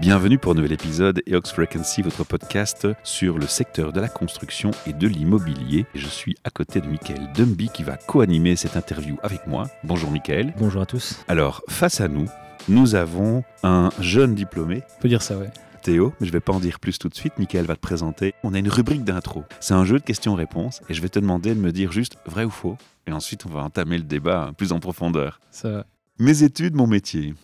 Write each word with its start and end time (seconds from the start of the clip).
Bienvenue 0.00 0.38
pour 0.38 0.52
un 0.52 0.54
nouvel 0.54 0.72
épisode 0.72 1.22
EOX 1.28 1.52
Frequency, 1.52 2.02
votre 2.02 2.24
podcast 2.24 2.88
sur 3.04 3.38
le 3.38 3.46
secteur 3.46 3.92
de 3.92 4.00
la 4.00 4.08
construction 4.08 4.70
et 4.86 4.92
de 4.92 5.06
l'immobilier. 5.06 5.86
Je 5.94 6.06
suis 6.06 6.36
à 6.44 6.50
côté 6.50 6.80
de 6.80 6.86
Michael 6.86 7.32
Dumby 7.34 7.68
qui 7.68 7.82
va 7.82 7.96
co-animer 7.96 8.56
cette 8.56 8.76
interview 8.76 9.16
avec 9.22 9.46
moi. 9.46 9.68
Bonjour 9.84 10.10
Michael. 10.10 10.54
Bonjour 10.58 10.82
à 10.82 10.86
tous. 10.86 11.20
Alors, 11.28 11.62
face 11.68 12.00
à 12.00 12.08
nous, 12.08 12.26
nous 12.68 12.94
avons 12.94 13.44
un 13.62 13.90
jeune 14.00 14.34
diplômé. 14.34 14.82
On 14.98 15.02
peut 15.02 15.08
dire 15.08 15.22
ça, 15.22 15.36
ouais. 15.36 15.50
Théo, 15.82 16.12
mais 16.20 16.26
je 16.28 16.32
vais 16.32 16.40
pas 16.40 16.52
en 16.52 16.60
dire 16.60 16.78
plus 16.78 16.98
tout 16.98 17.08
de 17.08 17.14
suite. 17.14 17.38
Michael 17.38 17.66
va 17.66 17.74
te 17.74 17.80
présenter. 17.80 18.34
On 18.44 18.54
a 18.54 18.58
une 18.58 18.68
rubrique 18.68 19.04
d'intro. 19.04 19.44
C'est 19.60 19.74
un 19.74 19.84
jeu 19.84 19.98
de 19.98 20.04
questions-réponses 20.04 20.80
et 20.88 20.94
je 20.94 21.02
vais 21.02 21.08
te 21.08 21.18
demander 21.18 21.54
de 21.54 21.60
me 21.60 21.72
dire 21.72 21.90
juste 21.90 22.16
vrai 22.24 22.44
ou 22.44 22.50
faux. 22.50 22.76
Et 23.08 23.12
ensuite, 23.12 23.46
on 23.46 23.50
va 23.50 23.62
entamer 23.62 23.98
le 23.98 24.04
débat 24.04 24.52
plus 24.56 24.72
en 24.72 24.78
profondeur. 24.78 25.40
Ça 25.50 25.70
va. 25.70 25.86
Mes 26.18 26.44
études, 26.44 26.76
mon 26.76 26.86
métier, 26.86 27.34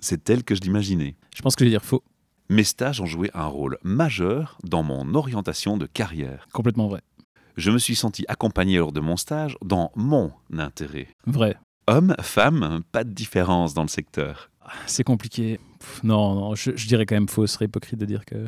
c'est 0.00 0.24
tel 0.24 0.44
que 0.44 0.54
je 0.54 0.60
l'imaginais. 0.60 1.16
Je 1.34 1.42
pense 1.42 1.56
que 1.56 1.64
je 1.64 1.66
vais 1.66 1.70
dire 1.70 1.84
faux. 1.84 2.02
Mes 2.48 2.64
stages 2.64 3.00
ont 3.00 3.06
joué 3.06 3.30
un 3.34 3.46
rôle 3.46 3.78
majeur 3.82 4.58
dans 4.62 4.82
mon 4.82 5.14
orientation 5.14 5.76
de 5.76 5.86
carrière. 5.86 6.46
Complètement 6.52 6.88
vrai. 6.88 7.00
Je 7.56 7.70
me 7.70 7.78
suis 7.78 7.96
senti 7.96 8.24
accompagné 8.28 8.78
lors 8.78 8.92
de 8.92 9.00
mon 9.00 9.16
stage 9.16 9.56
dans 9.64 9.90
mon 9.96 10.32
intérêt. 10.56 11.08
Vrai. 11.26 11.56
Homme, 11.88 12.14
femme, 12.20 12.82
pas 12.92 13.02
de 13.02 13.10
différence 13.10 13.74
dans 13.74 13.82
le 13.82 13.88
secteur. 13.88 14.50
C'est 14.86 15.04
compliqué. 15.04 15.58
Pff, 15.78 16.02
non, 16.04 16.34
non, 16.34 16.54
je, 16.54 16.72
je 16.76 16.86
dirais 16.86 17.06
quand 17.06 17.14
même 17.16 17.28
faux. 17.28 17.46
Ce 17.46 17.54
serait 17.54 17.64
hypocrite 17.64 17.98
de 17.98 18.06
dire 18.06 18.24
que. 18.24 18.46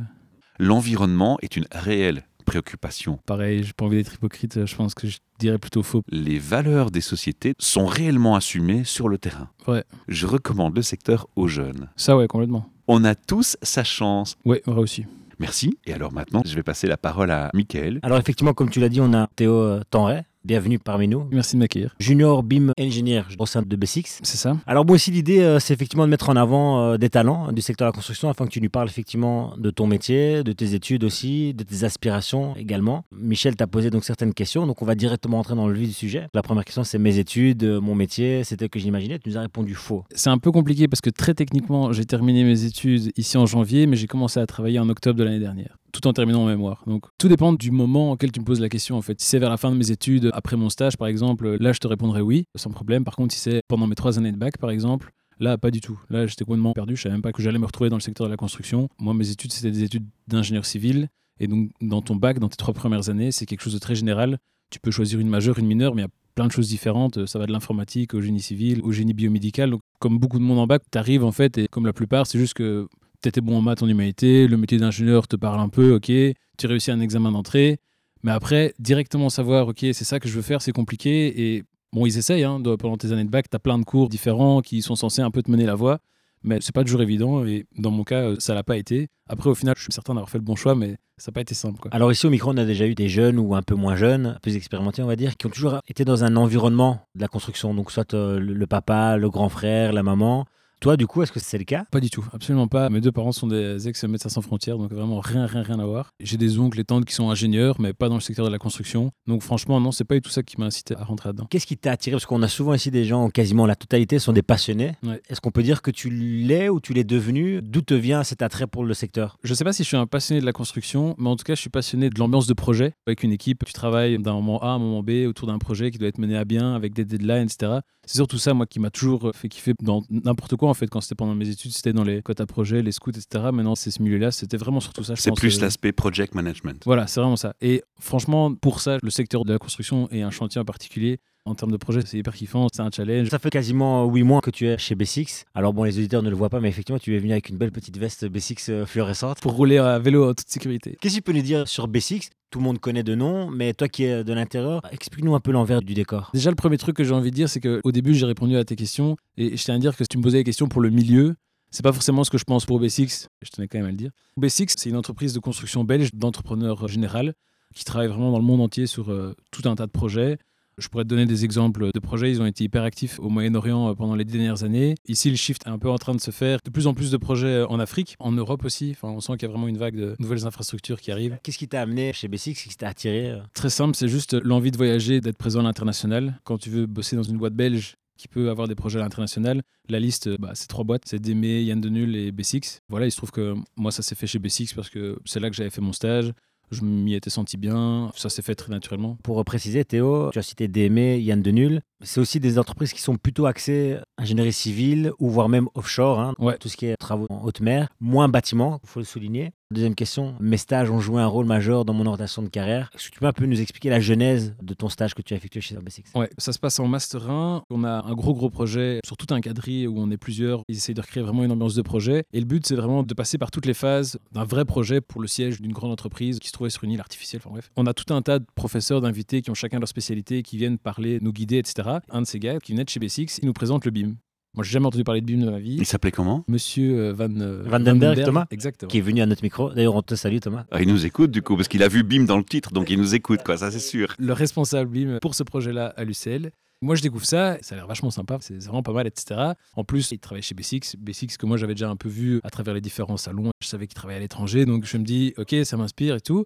L'environnement 0.58 1.38
est 1.40 1.56
une 1.56 1.66
réelle 1.72 2.24
préoccupation. 2.48 3.18
Pareil, 3.26 3.62
j'ai 3.62 3.72
pas 3.72 3.84
envie 3.84 3.96
d'être 3.98 4.14
hypocrite. 4.14 4.64
Je 4.66 4.74
pense 4.74 4.94
que 4.94 5.06
je 5.06 5.18
dirais 5.38 5.58
plutôt 5.58 5.82
faux. 5.82 6.02
Les 6.08 6.38
valeurs 6.38 6.90
des 6.90 7.00
sociétés 7.00 7.54
sont 7.58 7.86
réellement 7.86 8.36
assumées 8.36 8.84
sur 8.84 9.08
le 9.08 9.18
terrain. 9.18 9.50
Ouais. 9.66 9.84
Je 10.08 10.26
recommande 10.26 10.74
le 10.74 10.82
secteur 10.82 11.26
aux 11.36 11.48
jeunes. 11.48 11.88
Ça, 11.96 12.16
ouais, 12.16 12.26
complètement. 12.26 12.70
On 12.86 13.04
a 13.04 13.14
tous 13.14 13.56
sa 13.62 13.84
chance. 13.84 14.36
Ouais, 14.44 14.62
vrai 14.66 14.80
aussi. 14.80 15.04
Merci. 15.38 15.78
Et 15.86 15.92
alors 15.92 16.12
maintenant, 16.12 16.42
je 16.44 16.54
vais 16.54 16.62
passer 16.62 16.86
la 16.86 16.96
parole 16.96 17.30
à 17.30 17.50
Michael. 17.54 18.00
Alors 18.02 18.18
effectivement, 18.18 18.54
comme 18.54 18.70
tu 18.70 18.80
l'as 18.80 18.88
dit, 18.88 19.00
on 19.00 19.12
a 19.12 19.28
Théo 19.36 19.52
euh, 19.52 19.82
Tenray. 19.90 20.24
Bienvenue 20.48 20.78
parmi 20.78 21.08
nous. 21.08 21.28
Merci 21.30 21.56
de 21.56 21.58
m'accueillir. 21.58 21.94
Junior 22.00 22.42
BIM 22.42 22.72
Engineer 22.80 23.20
au 23.38 23.44
sein 23.44 23.60
de 23.60 23.76
B6. 23.76 24.20
C'est 24.22 24.38
ça 24.38 24.56
Alors 24.66 24.86
moi 24.86 24.94
aussi 24.94 25.10
l'idée 25.10 25.40
euh, 25.40 25.58
c'est 25.58 25.74
effectivement 25.74 26.06
de 26.06 26.10
mettre 26.10 26.30
en 26.30 26.36
avant 26.36 26.80
euh, 26.80 26.96
des 26.96 27.10
talents 27.10 27.52
du 27.52 27.60
secteur 27.60 27.84
de 27.84 27.90
la 27.90 27.94
construction 27.94 28.30
afin 28.30 28.46
que 28.46 28.50
tu 28.50 28.62
nous 28.62 28.70
parles 28.70 28.88
effectivement 28.88 29.52
de 29.58 29.68
ton 29.68 29.86
métier, 29.86 30.42
de 30.42 30.52
tes 30.52 30.72
études 30.72 31.04
aussi, 31.04 31.52
de 31.52 31.64
tes 31.64 31.84
aspirations 31.84 32.56
également. 32.56 33.04
Michel 33.12 33.56
t'a 33.56 33.66
posé 33.66 33.90
donc 33.90 34.04
certaines 34.04 34.32
questions, 34.32 34.66
donc 34.66 34.80
on 34.80 34.86
va 34.86 34.94
directement 34.94 35.38
entrer 35.38 35.54
dans 35.54 35.68
le 35.68 35.74
vif 35.74 35.88
du 35.88 35.94
sujet. 35.94 36.28
La 36.32 36.40
première 36.40 36.64
question 36.64 36.82
c'est 36.82 36.96
mes 36.96 37.18
études, 37.18 37.64
euh, 37.64 37.78
mon 37.82 37.94
métier, 37.94 38.42
c'était 38.42 38.70
que 38.70 38.78
j'imaginais, 38.78 39.18
tu 39.18 39.28
nous 39.28 39.36
as 39.36 39.42
répondu 39.42 39.74
faux. 39.74 40.04
C'est 40.14 40.30
un 40.30 40.38
peu 40.38 40.50
compliqué 40.50 40.88
parce 40.88 41.02
que 41.02 41.10
très 41.10 41.34
techniquement, 41.34 41.92
j'ai 41.92 42.06
terminé 42.06 42.42
mes 42.44 42.64
études 42.64 43.12
ici 43.18 43.36
en 43.36 43.44
janvier, 43.44 43.86
mais 43.86 43.96
j'ai 43.96 44.06
commencé 44.06 44.40
à 44.40 44.46
travailler 44.46 44.78
en 44.78 44.88
octobre 44.88 45.18
de 45.18 45.24
l'année 45.24 45.40
dernière, 45.40 45.76
tout 45.92 46.06
en 46.06 46.12
terminant 46.12 46.40
mon 46.40 46.48
mémoire. 46.48 46.84
Donc 46.86 47.06
tout 47.18 47.28
dépend 47.28 47.52
du 47.52 47.70
moment 47.70 48.12
auquel 48.12 48.32
tu 48.32 48.40
me 48.40 48.44
poses 48.44 48.60
la 48.60 48.68
question 48.68 48.96
en 48.96 49.02
fait. 49.02 49.20
Si 49.20 49.26
c'est 49.28 49.38
vers 49.38 49.50
la 49.50 49.56
fin 49.56 49.70
de 49.70 49.76
mes 49.76 49.90
études, 49.90 50.30
après 50.34 50.56
mon 50.56 50.68
stage 50.68 50.96
par 50.96 51.08
exemple, 51.08 51.56
là 51.60 51.72
je 51.72 51.78
te 51.78 51.86
répondrai 51.86 52.20
oui, 52.20 52.44
sans 52.54 52.70
problème. 52.70 53.04
Par 53.04 53.16
contre, 53.16 53.34
si 53.34 53.40
c'est 53.40 53.62
pendant 53.68 53.86
mes 53.86 53.94
trois 53.94 54.18
années 54.18 54.32
de 54.32 54.38
bac 54.38 54.58
par 54.58 54.70
exemple, 54.70 55.12
Là, 55.40 55.56
pas 55.56 55.70
du 55.70 55.80
tout. 55.80 55.98
Là, 56.10 56.26
j'étais 56.26 56.44
complètement 56.44 56.72
perdu. 56.72 56.96
Je 56.96 57.02
savais 57.02 57.14
même 57.14 57.22
pas 57.22 57.32
que 57.32 57.42
j'allais 57.42 57.58
me 57.58 57.66
retrouver 57.66 57.90
dans 57.90 57.96
le 57.96 58.02
secteur 58.02 58.26
de 58.26 58.30
la 58.30 58.36
construction. 58.36 58.88
Moi, 58.98 59.14
mes 59.14 59.30
études, 59.30 59.52
c'était 59.52 59.70
des 59.70 59.84
études 59.84 60.06
d'ingénieur 60.26 60.66
civil. 60.66 61.08
Et 61.40 61.46
donc, 61.46 61.70
dans 61.80 62.02
ton 62.02 62.16
bac, 62.16 62.40
dans 62.40 62.48
tes 62.48 62.56
trois 62.56 62.74
premières 62.74 63.08
années, 63.08 63.30
c'est 63.30 63.46
quelque 63.46 63.60
chose 63.60 63.74
de 63.74 63.78
très 63.78 63.94
général. 63.94 64.38
Tu 64.70 64.80
peux 64.80 64.90
choisir 64.90 65.20
une 65.20 65.28
majeure, 65.28 65.58
une 65.58 65.66
mineure, 65.66 65.94
mais 65.94 66.02
il 66.02 66.04
y 66.06 66.08
a 66.08 66.12
plein 66.34 66.46
de 66.46 66.52
choses 66.52 66.68
différentes. 66.68 67.26
Ça 67.26 67.38
va 67.38 67.46
de 67.46 67.52
l'informatique 67.52 68.14
au 68.14 68.20
génie 68.20 68.40
civil, 68.40 68.80
au 68.82 68.90
génie 68.90 69.14
biomédical. 69.14 69.70
Donc, 69.70 69.80
comme 70.00 70.18
beaucoup 70.18 70.38
de 70.38 70.44
monde 70.44 70.58
en 70.58 70.66
bac, 70.66 70.82
tu 70.90 70.98
arrives 70.98 71.24
en 71.24 71.32
fait, 71.32 71.56
et 71.58 71.68
comme 71.68 71.86
la 71.86 71.92
plupart, 71.92 72.26
c'est 72.26 72.38
juste 72.38 72.54
que 72.54 72.88
tu 73.22 73.28
étais 73.28 73.40
bon 73.40 73.58
en 73.58 73.60
maths, 73.60 73.82
en 73.82 73.88
humanité, 73.88 74.46
le 74.46 74.56
métier 74.56 74.78
d'ingénieur 74.78 75.28
te 75.28 75.36
parle 75.36 75.60
un 75.60 75.68
peu, 75.68 75.94
ok, 75.94 76.06
tu 76.06 76.66
réussis 76.66 76.90
un 76.90 77.00
examen 77.00 77.32
d'entrée. 77.32 77.78
Mais 78.22 78.32
après, 78.32 78.74
directement 78.78 79.30
savoir, 79.30 79.68
ok, 79.68 79.78
c'est 79.80 80.04
ça 80.04 80.20
que 80.20 80.28
je 80.28 80.34
veux 80.34 80.42
faire, 80.42 80.62
c'est 80.62 80.72
compliqué. 80.72 81.54
Et 81.56 81.64
bon, 81.92 82.06
ils 82.06 82.18
essayent, 82.18 82.44
hein, 82.44 82.60
pendant 82.78 82.96
tes 82.96 83.12
années 83.12 83.24
de 83.24 83.30
bac, 83.30 83.48
tu 83.48 83.56
as 83.56 83.60
plein 83.60 83.78
de 83.78 83.84
cours 83.84 84.08
différents 84.08 84.60
qui 84.60 84.82
sont 84.82 84.96
censés 84.96 85.22
un 85.22 85.30
peu 85.30 85.42
te 85.42 85.50
mener 85.50 85.66
la 85.66 85.74
voie. 85.74 85.98
Mais 86.42 86.58
c'est 86.60 86.74
pas 86.74 86.84
toujours 86.84 87.02
évident. 87.02 87.44
Et 87.44 87.66
dans 87.76 87.90
mon 87.90 88.04
cas, 88.04 88.34
ça 88.38 88.54
l'a 88.54 88.62
pas 88.62 88.76
été. 88.76 89.08
Après, 89.28 89.50
au 89.50 89.54
final, 89.54 89.74
je 89.76 89.82
suis 89.82 89.92
certain 89.92 90.14
d'avoir 90.14 90.30
fait 90.30 90.38
le 90.38 90.44
bon 90.44 90.56
choix, 90.56 90.74
mais 90.74 90.96
ça 91.18 91.30
n'a 91.30 91.34
pas 91.34 91.40
été 91.40 91.54
simple. 91.54 91.80
Quoi. 91.80 91.90
Alors 91.92 92.12
ici 92.12 92.26
au 92.26 92.30
micro 92.30 92.52
on 92.52 92.56
a 92.56 92.64
déjà 92.64 92.86
eu 92.86 92.94
des 92.94 93.08
jeunes 93.08 93.38
ou 93.38 93.54
un 93.56 93.62
peu 93.62 93.74
moins 93.74 93.96
jeunes, 93.96 94.38
plus 94.40 94.56
expérimentés 94.56 95.02
on 95.02 95.06
va 95.06 95.16
dire, 95.16 95.36
qui 95.36 95.46
ont 95.46 95.50
toujours 95.50 95.80
été 95.88 96.04
dans 96.04 96.22
un 96.22 96.36
environnement 96.36 97.00
de 97.16 97.20
la 97.20 97.28
construction, 97.28 97.74
donc 97.74 97.90
soit 97.90 98.14
euh, 98.14 98.38
le 98.38 98.66
papa, 98.68 99.16
le 99.16 99.28
grand 99.28 99.48
frère, 99.48 99.92
la 99.92 100.04
maman. 100.04 100.46
Toi 100.80 100.96
du 100.96 101.08
coup 101.08 101.22
est-ce 101.22 101.32
que 101.32 101.40
c'est 101.40 101.58
le 101.58 101.64
cas? 101.64 101.86
Pas 101.90 101.98
du 101.98 102.08
tout, 102.08 102.24
absolument 102.32 102.68
pas. 102.68 102.88
Mes 102.88 103.00
deux 103.00 103.10
parents 103.10 103.32
sont 103.32 103.48
des 103.48 103.88
ex-médecins 103.88 104.28
sans 104.28 104.42
frontières, 104.42 104.78
donc 104.78 104.92
vraiment 104.92 105.18
rien, 105.18 105.44
rien, 105.46 105.62
rien 105.62 105.80
à 105.80 105.84
voir. 105.84 106.10
J'ai 106.20 106.36
des 106.36 106.60
oncles 106.60 106.78
et 106.78 106.84
tantes 106.84 107.04
qui 107.04 107.14
sont 107.14 107.30
ingénieurs, 107.30 107.80
mais 107.80 107.92
pas 107.92 108.08
dans 108.08 108.14
le 108.14 108.20
secteur 108.20 108.46
de 108.46 108.50
la 108.52 108.58
construction. 108.58 109.10
Donc 109.26 109.42
franchement, 109.42 109.80
non, 109.80 109.90
c'est 109.90 110.04
pas 110.04 110.14
du 110.14 110.20
tout 110.20 110.30
ça 110.30 110.44
qui 110.44 110.58
m'a 110.60 110.66
incité 110.66 110.94
à 110.96 111.02
rentrer 111.02 111.30
là-dedans. 111.30 111.48
Qu'est-ce 111.50 111.66
qui 111.66 111.76
t'a 111.76 111.90
attiré? 111.90 112.14
Parce 112.14 112.26
qu'on 112.26 112.42
a 112.42 112.48
souvent 112.48 112.74
ici 112.74 112.92
des 112.92 113.04
gens, 113.04 113.28
quasiment 113.28 113.66
la 113.66 113.74
totalité 113.74 114.20
sont 114.20 114.32
des 114.32 114.42
passionnés. 114.42 114.92
Ouais. 115.02 115.20
Est-ce 115.28 115.40
qu'on 115.40 115.50
peut 115.50 115.64
dire 115.64 115.82
que 115.82 115.90
tu 115.90 116.10
l'es 116.10 116.68
ou 116.68 116.78
tu 116.78 116.92
l'es 116.92 117.02
devenu? 117.02 117.60
D'où 117.60 117.82
te 117.82 117.94
vient 117.94 118.22
cet 118.22 118.42
attrait 118.42 118.68
pour 118.68 118.84
le 118.84 118.94
secteur? 118.94 119.36
Je 119.42 119.54
sais 119.54 119.64
pas 119.64 119.72
si 119.72 119.82
je 119.82 119.88
suis 119.88 119.96
un 119.96 120.06
passionné 120.06 120.40
de 120.40 120.46
la 120.46 120.52
construction, 120.52 121.16
mais 121.18 121.28
en 121.28 121.34
tout 121.34 121.44
cas, 121.44 121.56
je 121.56 121.60
suis 121.60 121.70
passionné 121.70 122.08
de 122.08 122.18
l'ambiance 122.20 122.46
de 122.46 122.54
projet. 122.54 122.92
Avec 123.08 123.24
une 123.24 123.32
équipe, 123.32 123.64
tu 123.64 123.72
travailles 123.72 124.18
d'un 124.18 124.34
moment 124.34 124.62
A 124.62 124.68
à 124.68 124.70
un 124.70 124.78
moment 124.78 125.02
B 125.02 125.26
autour 125.26 125.48
d'un 125.48 125.58
projet 125.58 125.90
qui 125.90 125.98
doit 125.98 126.08
être 126.08 126.18
mené 126.18 126.36
à 126.36 126.44
bien, 126.44 126.76
avec 126.76 126.94
des 126.94 127.04
deadlines, 127.04 127.48
etc. 127.48 127.80
C'est 128.06 128.16
surtout 128.16 128.38
ça, 128.38 128.54
moi, 128.54 128.66
qui 128.66 128.80
m'a 128.80 128.90
toujours 128.90 129.32
fait 129.34 129.48
kiffer 129.48 129.74
dans 129.82 130.02
n'importe 130.08 130.56
quoi, 130.56 130.67
en 130.70 130.74
fait, 130.74 130.88
quand 130.88 131.00
c'était 131.00 131.14
pendant 131.14 131.34
mes 131.34 131.48
études, 131.48 131.72
c'était 131.72 131.92
dans 131.92 132.04
les 132.04 132.22
quotas 132.22 132.46
projets, 132.46 132.82
les 132.82 132.92
scouts, 132.92 133.10
etc. 133.10 133.44
Maintenant, 133.52 133.74
c'est 133.74 133.90
ce 133.90 134.02
milieu-là, 134.02 134.30
c'était 134.30 134.56
vraiment 134.56 134.80
surtout 134.80 135.04
ça. 135.04 135.16
C'est 135.16 135.34
plus 135.34 135.58
euh, 135.58 135.62
l'aspect 135.62 135.92
project 135.92 136.34
management. 136.34 136.82
Voilà, 136.84 137.06
c'est 137.06 137.20
vraiment 137.20 137.36
ça. 137.36 137.54
Et 137.60 137.82
franchement, 138.00 138.54
pour 138.54 138.80
ça, 138.80 138.98
le 139.02 139.10
secteur 139.10 139.44
de 139.44 139.52
la 139.52 139.58
construction 139.58 140.08
et 140.10 140.22
un 140.22 140.30
chantier 140.30 140.60
en 140.60 140.64
particulier, 140.64 141.20
en 141.48 141.54
termes 141.54 141.72
de 141.72 141.76
projet, 141.76 142.00
c'est 142.04 142.18
hyper 142.18 142.34
kiffant, 142.34 142.66
c'est 142.72 142.82
un 142.82 142.90
challenge. 142.94 143.28
Ça 143.28 143.38
fait 143.38 143.50
quasiment 143.50 144.06
8 144.06 144.22
mois 144.22 144.40
que 144.40 144.50
tu 144.50 144.66
es 144.66 144.78
chez 144.78 144.94
B6. 144.94 145.44
Alors 145.54 145.72
bon, 145.72 145.84
les 145.84 145.98
auditeurs 145.98 146.22
ne 146.22 146.30
le 146.30 146.36
voient 146.36 146.50
pas, 146.50 146.60
mais 146.60 146.68
effectivement, 146.68 146.98
tu 146.98 147.16
es 147.16 147.18
venu 147.18 147.32
avec 147.32 147.48
une 147.48 147.56
belle 147.56 147.72
petite 147.72 147.96
veste 147.96 148.24
B6 148.28 148.70
euh, 148.70 148.86
fluorescente. 148.86 149.40
Pour 149.40 149.52
rouler 149.52 149.78
à 149.78 149.98
vélo 149.98 150.30
en 150.30 150.34
toute 150.34 150.48
sécurité. 150.48 150.96
Qu'est-ce 151.00 151.14
que 151.14 151.18
tu 151.18 151.22
peux 151.22 151.32
nous 151.32 151.42
dire 151.42 151.66
sur 151.66 151.88
B6 151.88 152.28
Tout 152.50 152.58
le 152.58 152.64
monde 152.64 152.78
connaît 152.78 153.02
de 153.02 153.14
nom, 153.14 153.50
mais 153.50 153.72
toi 153.72 153.88
qui 153.88 154.04
es 154.04 154.22
de 154.22 154.32
l'intérieur, 154.32 154.82
explique-nous 154.92 155.34
un 155.34 155.40
peu 155.40 155.50
l'envers 155.50 155.82
du 155.82 155.94
décor. 155.94 156.30
Déjà, 156.34 156.50
le 156.50 156.56
premier 156.56 156.78
truc 156.78 156.96
que 156.96 157.04
j'ai 157.04 157.14
envie 157.14 157.30
de 157.30 157.36
dire, 157.36 157.48
c'est 157.48 157.60
qu'au 157.60 157.92
début, 157.92 158.14
j'ai 158.14 158.26
répondu 158.26 158.56
à 158.56 158.64
tes 158.64 158.76
questions 158.76 159.16
et 159.36 159.56
je 159.56 159.64
tiens 159.64 159.76
à 159.76 159.78
dire 159.78 159.96
que 159.96 160.04
si 160.04 160.08
tu 160.08 160.18
me 160.18 160.22
posais 160.22 160.38
des 160.38 160.44
questions 160.44 160.68
pour 160.68 160.80
le 160.80 160.90
milieu, 160.90 161.34
c'est 161.70 161.82
pas 161.82 161.92
forcément 161.92 162.24
ce 162.24 162.30
que 162.30 162.38
je 162.38 162.44
pense 162.44 162.64
pour 162.64 162.80
B6, 162.80 163.26
je 163.42 163.50
tenais 163.50 163.68
quand 163.68 163.78
même 163.78 163.86
à 163.86 163.90
le 163.90 163.96
dire. 163.96 164.10
B6, 164.40 164.72
c'est 164.76 164.88
une 164.88 164.96
entreprise 164.96 165.34
de 165.34 165.38
construction 165.38 165.84
belge 165.84 166.14
d'entrepreneurs 166.14 166.88
général 166.88 167.34
qui 167.74 167.84
travaille 167.84 168.08
vraiment 168.08 168.32
dans 168.32 168.38
le 168.38 168.44
monde 168.44 168.60
entier 168.60 168.86
sur 168.86 169.10
euh, 169.10 169.34
tout 169.50 169.68
un 169.68 169.74
tas 169.74 169.86
de 169.86 169.90
projets. 169.90 170.38
Je 170.78 170.86
pourrais 170.88 171.02
te 171.02 171.08
donner 171.08 171.26
des 171.26 171.44
exemples 171.44 171.90
de 171.92 171.98
projets. 171.98 172.30
Ils 172.30 172.40
ont 172.40 172.46
été 172.46 172.64
hyper 172.64 172.84
actifs 172.84 173.18
au 173.18 173.28
Moyen-Orient 173.28 173.90
euh, 173.90 173.94
pendant 173.94 174.14
les 174.14 174.24
dix 174.24 174.34
dernières 174.34 174.62
années. 174.62 174.94
Ici, 175.08 175.28
le 175.28 175.36
shift 175.36 175.66
est 175.66 175.70
un 175.70 175.78
peu 175.78 175.90
en 175.90 175.98
train 175.98 176.14
de 176.14 176.20
se 176.20 176.30
faire. 176.30 176.58
De 176.64 176.70
plus 176.70 176.86
en 176.86 176.94
plus 176.94 177.10
de 177.10 177.16
projets 177.16 177.48
euh, 177.48 177.66
en 177.66 177.80
Afrique, 177.80 178.14
en 178.20 178.30
Europe 178.30 178.64
aussi. 178.64 178.92
Enfin, 178.92 179.08
on 179.08 179.20
sent 179.20 179.32
qu'il 179.32 179.42
y 179.42 179.50
a 179.50 179.52
vraiment 179.52 179.66
une 179.68 179.76
vague 179.76 179.96
de 179.96 180.14
nouvelles 180.20 180.46
infrastructures 180.46 181.00
qui 181.00 181.10
arrivent. 181.10 181.38
Qu'est-ce 181.42 181.58
qui 181.58 181.68
t'a 181.68 181.80
amené 181.80 182.12
chez 182.12 182.28
B6 182.28 182.54
Qu'est-ce 182.54 182.68
qui 182.68 182.76
t'a 182.76 182.88
attiré 182.88 183.30
euh? 183.30 183.40
Très 183.54 183.70
simple, 183.70 183.96
c'est 183.96 184.08
juste 184.08 184.34
l'envie 184.34 184.70
de 184.70 184.76
voyager, 184.76 185.20
d'être 185.20 185.36
présent 185.36 185.60
à 185.60 185.64
l'international. 185.64 186.40
Quand 186.44 186.58
tu 186.58 186.70
veux 186.70 186.86
bosser 186.86 187.16
dans 187.16 187.24
une 187.24 187.38
boîte 187.38 187.54
belge 187.54 187.96
qui 188.16 188.28
peut 188.28 188.50
avoir 188.50 188.68
des 188.68 188.74
projets 188.74 188.98
à 188.98 189.02
l'international, 189.02 189.62
la 189.88 189.98
liste, 189.98 190.28
bah, 190.38 190.50
c'est 190.54 190.66
trois 190.66 190.84
boîtes, 190.84 191.02
c'est 191.06 191.20
Démé, 191.20 191.62
Yann 191.62 191.80
Denul 191.80 192.14
et 192.14 192.30
B6. 192.30 192.80
Voilà, 192.88 193.06
il 193.06 193.10
se 193.10 193.16
trouve 193.16 193.30
que 193.30 193.54
moi, 193.76 193.90
ça 193.90 194.02
s'est 194.02 194.14
fait 194.14 194.26
chez 194.26 194.38
B6 194.38 194.74
parce 194.74 194.90
que 194.90 195.18
c'est 195.24 195.40
là 195.40 195.50
que 195.50 195.56
j'avais 195.56 195.70
fait 195.70 195.80
mon 195.80 195.92
stage. 195.92 196.32
Je 196.70 196.82
m'y 196.82 197.14
étais 197.14 197.30
senti 197.30 197.56
bien, 197.56 198.10
ça 198.14 198.28
s'est 198.28 198.42
fait 198.42 198.54
très 198.54 198.70
naturellement. 198.70 199.16
Pour 199.22 199.42
préciser, 199.44 199.84
Théo, 199.84 200.30
tu 200.32 200.38
as 200.38 200.42
cité 200.42 200.68
DME, 200.68 201.18
Yann 201.18 201.42
Denul. 201.42 201.80
C'est 202.02 202.20
aussi 202.20 202.38
des 202.40 202.58
entreprises 202.58 202.92
qui 202.92 203.00
sont 203.00 203.16
plutôt 203.16 203.46
axées 203.46 203.96
ingénierie 204.18 204.52
civile 204.52 205.12
ou 205.18 205.30
voire 205.30 205.48
même 205.48 205.68
offshore, 205.74 206.20
hein, 206.20 206.34
Ouais. 206.38 206.56
tout 206.58 206.68
ce 206.68 206.76
qui 206.76 206.86
est 206.86 206.96
travaux 206.96 207.26
en 207.30 207.42
haute 207.44 207.60
mer, 207.60 207.88
moins 208.00 208.28
bâtiment, 208.28 208.80
il 208.84 208.88
faut 208.88 209.00
le 209.00 209.04
souligner. 209.04 209.50
Deuxième 209.70 209.94
question, 209.94 210.34
mes 210.40 210.56
stages 210.56 210.90
ont 210.90 210.98
joué 210.98 211.20
un 211.20 211.26
rôle 211.26 211.44
majeur 211.44 211.84
dans 211.84 211.92
mon 211.92 212.06
orientation 212.06 212.40
de 212.42 212.48
carrière. 212.48 212.88
Est-ce 212.94 213.08
que 213.08 213.12
tu 213.12 213.20
peux 213.20 213.26
un 213.26 213.34
peu 213.34 213.44
nous 213.44 213.60
expliquer 213.60 213.90
la 213.90 214.00
genèse 214.00 214.54
de 214.62 214.72
ton 214.72 214.88
stage 214.88 215.12
que 215.14 215.20
tu 215.20 215.34
as 215.34 215.36
effectué 215.36 215.60
chez 215.60 215.74
Basics 215.76 216.06
Ouais, 216.14 216.30
ça 216.38 216.52
se 216.54 216.58
passe 216.58 216.80
en 216.80 216.88
Master 216.88 217.28
1. 217.30 217.64
On 217.68 217.84
a 217.84 218.02
un 218.06 218.14
gros, 218.14 218.32
gros 218.32 218.48
projet 218.48 219.00
sur 219.04 219.18
tout 219.18 219.26
un 219.34 219.42
quadrille 219.42 219.86
où 219.86 219.98
on 219.98 220.10
est 220.10 220.16
plusieurs. 220.16 220.62
Ils 220.68 220.76
essayent 220.76 220.94
de 220.94 221.02
recréer 221.02 221.22
vraiment 221.22 221.44
une 221.44 221.52
ambiance 221.52 221.74
de 221.74 221.82
projet. 221.82 222.24
Et 222.32 222.40
le 222.40 222.46
but, 222.46 222.66
c'est 222.66 222.76
vraiment 222.76 223.02
de 223.02 223.12
passer 223.12 223.36
par 223.36 223.50
toutes 223.50 223.66
les 223.66 223.74
phases 223.74 224.18
d'un 224.32 224.44
vrai 224.44 224.64
projet 224.64 225.02
pour 225.02 225.20
le 225.20 225.26
siège 225.28 225.60
d'une 225.60 225.72
grande 225.74 225.92
entreprise 225.92 226.38
qui 226.38 226.48
se 226.48 226.52
trouvait 226.54 226.70
sur 226.70 226.84
une 226.84 226.92
île 226.92 227.00
artificielle. 227.00 227.42
Enfin 227.44 227.50
bref, 227.52 227.70
on 227.76 227.84
a 227.84 227.92
tout 227.92 228.14
un 228.14 228.22
tas 228.22 228.38
de 228.38 228.46
professeurs, 228.54 229.02
d'invités 229.02 229.42
qui 229.42 229.50
ont 229.50 229.54
chacun 229.54 229.78
leur 229.80 229.88
spécialité, 229.88 230.42
qui 230.42 230.56
viennent 230.56 230.78
parler, 230.78 231.18
nous 231.20 231.32
guider, 231.32 231.58
etc. 231.58 231.87
Un 232.10 232.22
de 232.22 232.26
ces 232.26 232.38
gars 232.38 232.58
qui 232.58 232.72
venait 232.72 232.84
de 232.84 232.88
chez 232.88 233.00
B6, 233.00 233.38
il 233.42 233.46
nous 233.46 233.52
présente 233.52 233.84
le 233.84 233.90
BIM. 233.90 234.14
Moi, 234.54 234.64
j'ai 234.64 234.72
jamais 234.72 234.86
entendu 234.86 235.04
parler 235.04 235.20
de 235.20 235.26
BIM 235.26 235.38
de 235.44 235.50
ma 235.50 235.58
vie. 235.58 235.76
Il 235.78 235.86
s'appelait 235.86 236.10
comment? 236.10 236.44
Monsieur 236.48 236.98
euh, 236.98 237.12
Van, 237.12 237.28
euh, 237.40 237.62
Van 237.66 237.80
den 237.80 237.98
Berg, 237.98 238.24
Thomas 238.24 238.46
Exactement. 238.50 238.88
Qui 238.88 238.98
est 238.98 239.02
venu 239.02 239.20
à 239.20 239.26
notre 239.26 239.42
micro. 239.42 239.70
D'ailleurs, 239.70 239.94
on 239.94 240.02
te 240.02 240.14
salue, 240.14 240.38
Thomas. 240.38 240.64
Ah, 240.70 240.82
Il 240.82 240.88
nous 240.88 241.06
écoute 241.06 241.30
du 241.30 241.42
coup, 241.42 241.56
parce 241.56 241.68
qu'il 241.68 241.82
a 241.82 241.88
vu 241.88 242.02
BIM 242.02 242.24
dans 242.24 242.38
le 242.38 242.44
titre, 242.44 242.72
donc 242.72 242.90
il 242.90 242.98
nous 242.98 243.14
écoute, 243.14 243.40
quoi, 243.44 243.56
ça 243.56 243.70
c'est 243.70 243.78
sûr. 243.78 244.14
le 244.18 244.32
responsable 244.32 244.90
BIM 244.90 245.18
pour 245.20 245.34
ce 245.34 245.42
projet-là 245.42 245.92
à 245.96 246.04
l'UCL. 246.04 246.50
Moi, 246.80 246.94
je 246.94 247.02
découvre 247.02 247.24
ça, 247.24 247.58
ça 247.60 247.74
a 247.74 247.78
l'air 247.78 247.88
vachement 247.88 248.10
sympa, 248.12 248.38
c'est 248.40 248.56
vraiment 248.62 248.84
pas 248.84 248.92
mal, 248.92 249.06
etc. 249.08 249.52
En 249.74 249.82
plus, 249.82 250.12
il 250.12 250.20
travaille 250.20 250.42
chez 250.42 250.54
B6, 250.54 250.94
B6 250.96 251.36
que 251.36 251.44
moi 251.44 251.56
j'avais 251.56 251.74
déjà 251.74 251.90
un 251.90 251.96
peu 251.96 252.08
vu 252.08 252.40
à 252.44 252.50
travers 252.50 252.72
les 252.72 252.80
différents 252.80 253.16
salons. 253.16 253.50
Je 253.60 253.66
savais 253.66 253.88
qu'il 253.88 253.96
travaillait 253.96 254.18
à 254.18 254.20
l'étranger, 254.20 254.64
donc 254.64 254.84
je 254.84 254.96
me 254.96 255.02
dis, 255.02 255.34
ok, 255.38 255.56
ça 255.64 255.76
m'inspire 255.76 256.14
et 256.14 256.20
tout. 256.20 256.44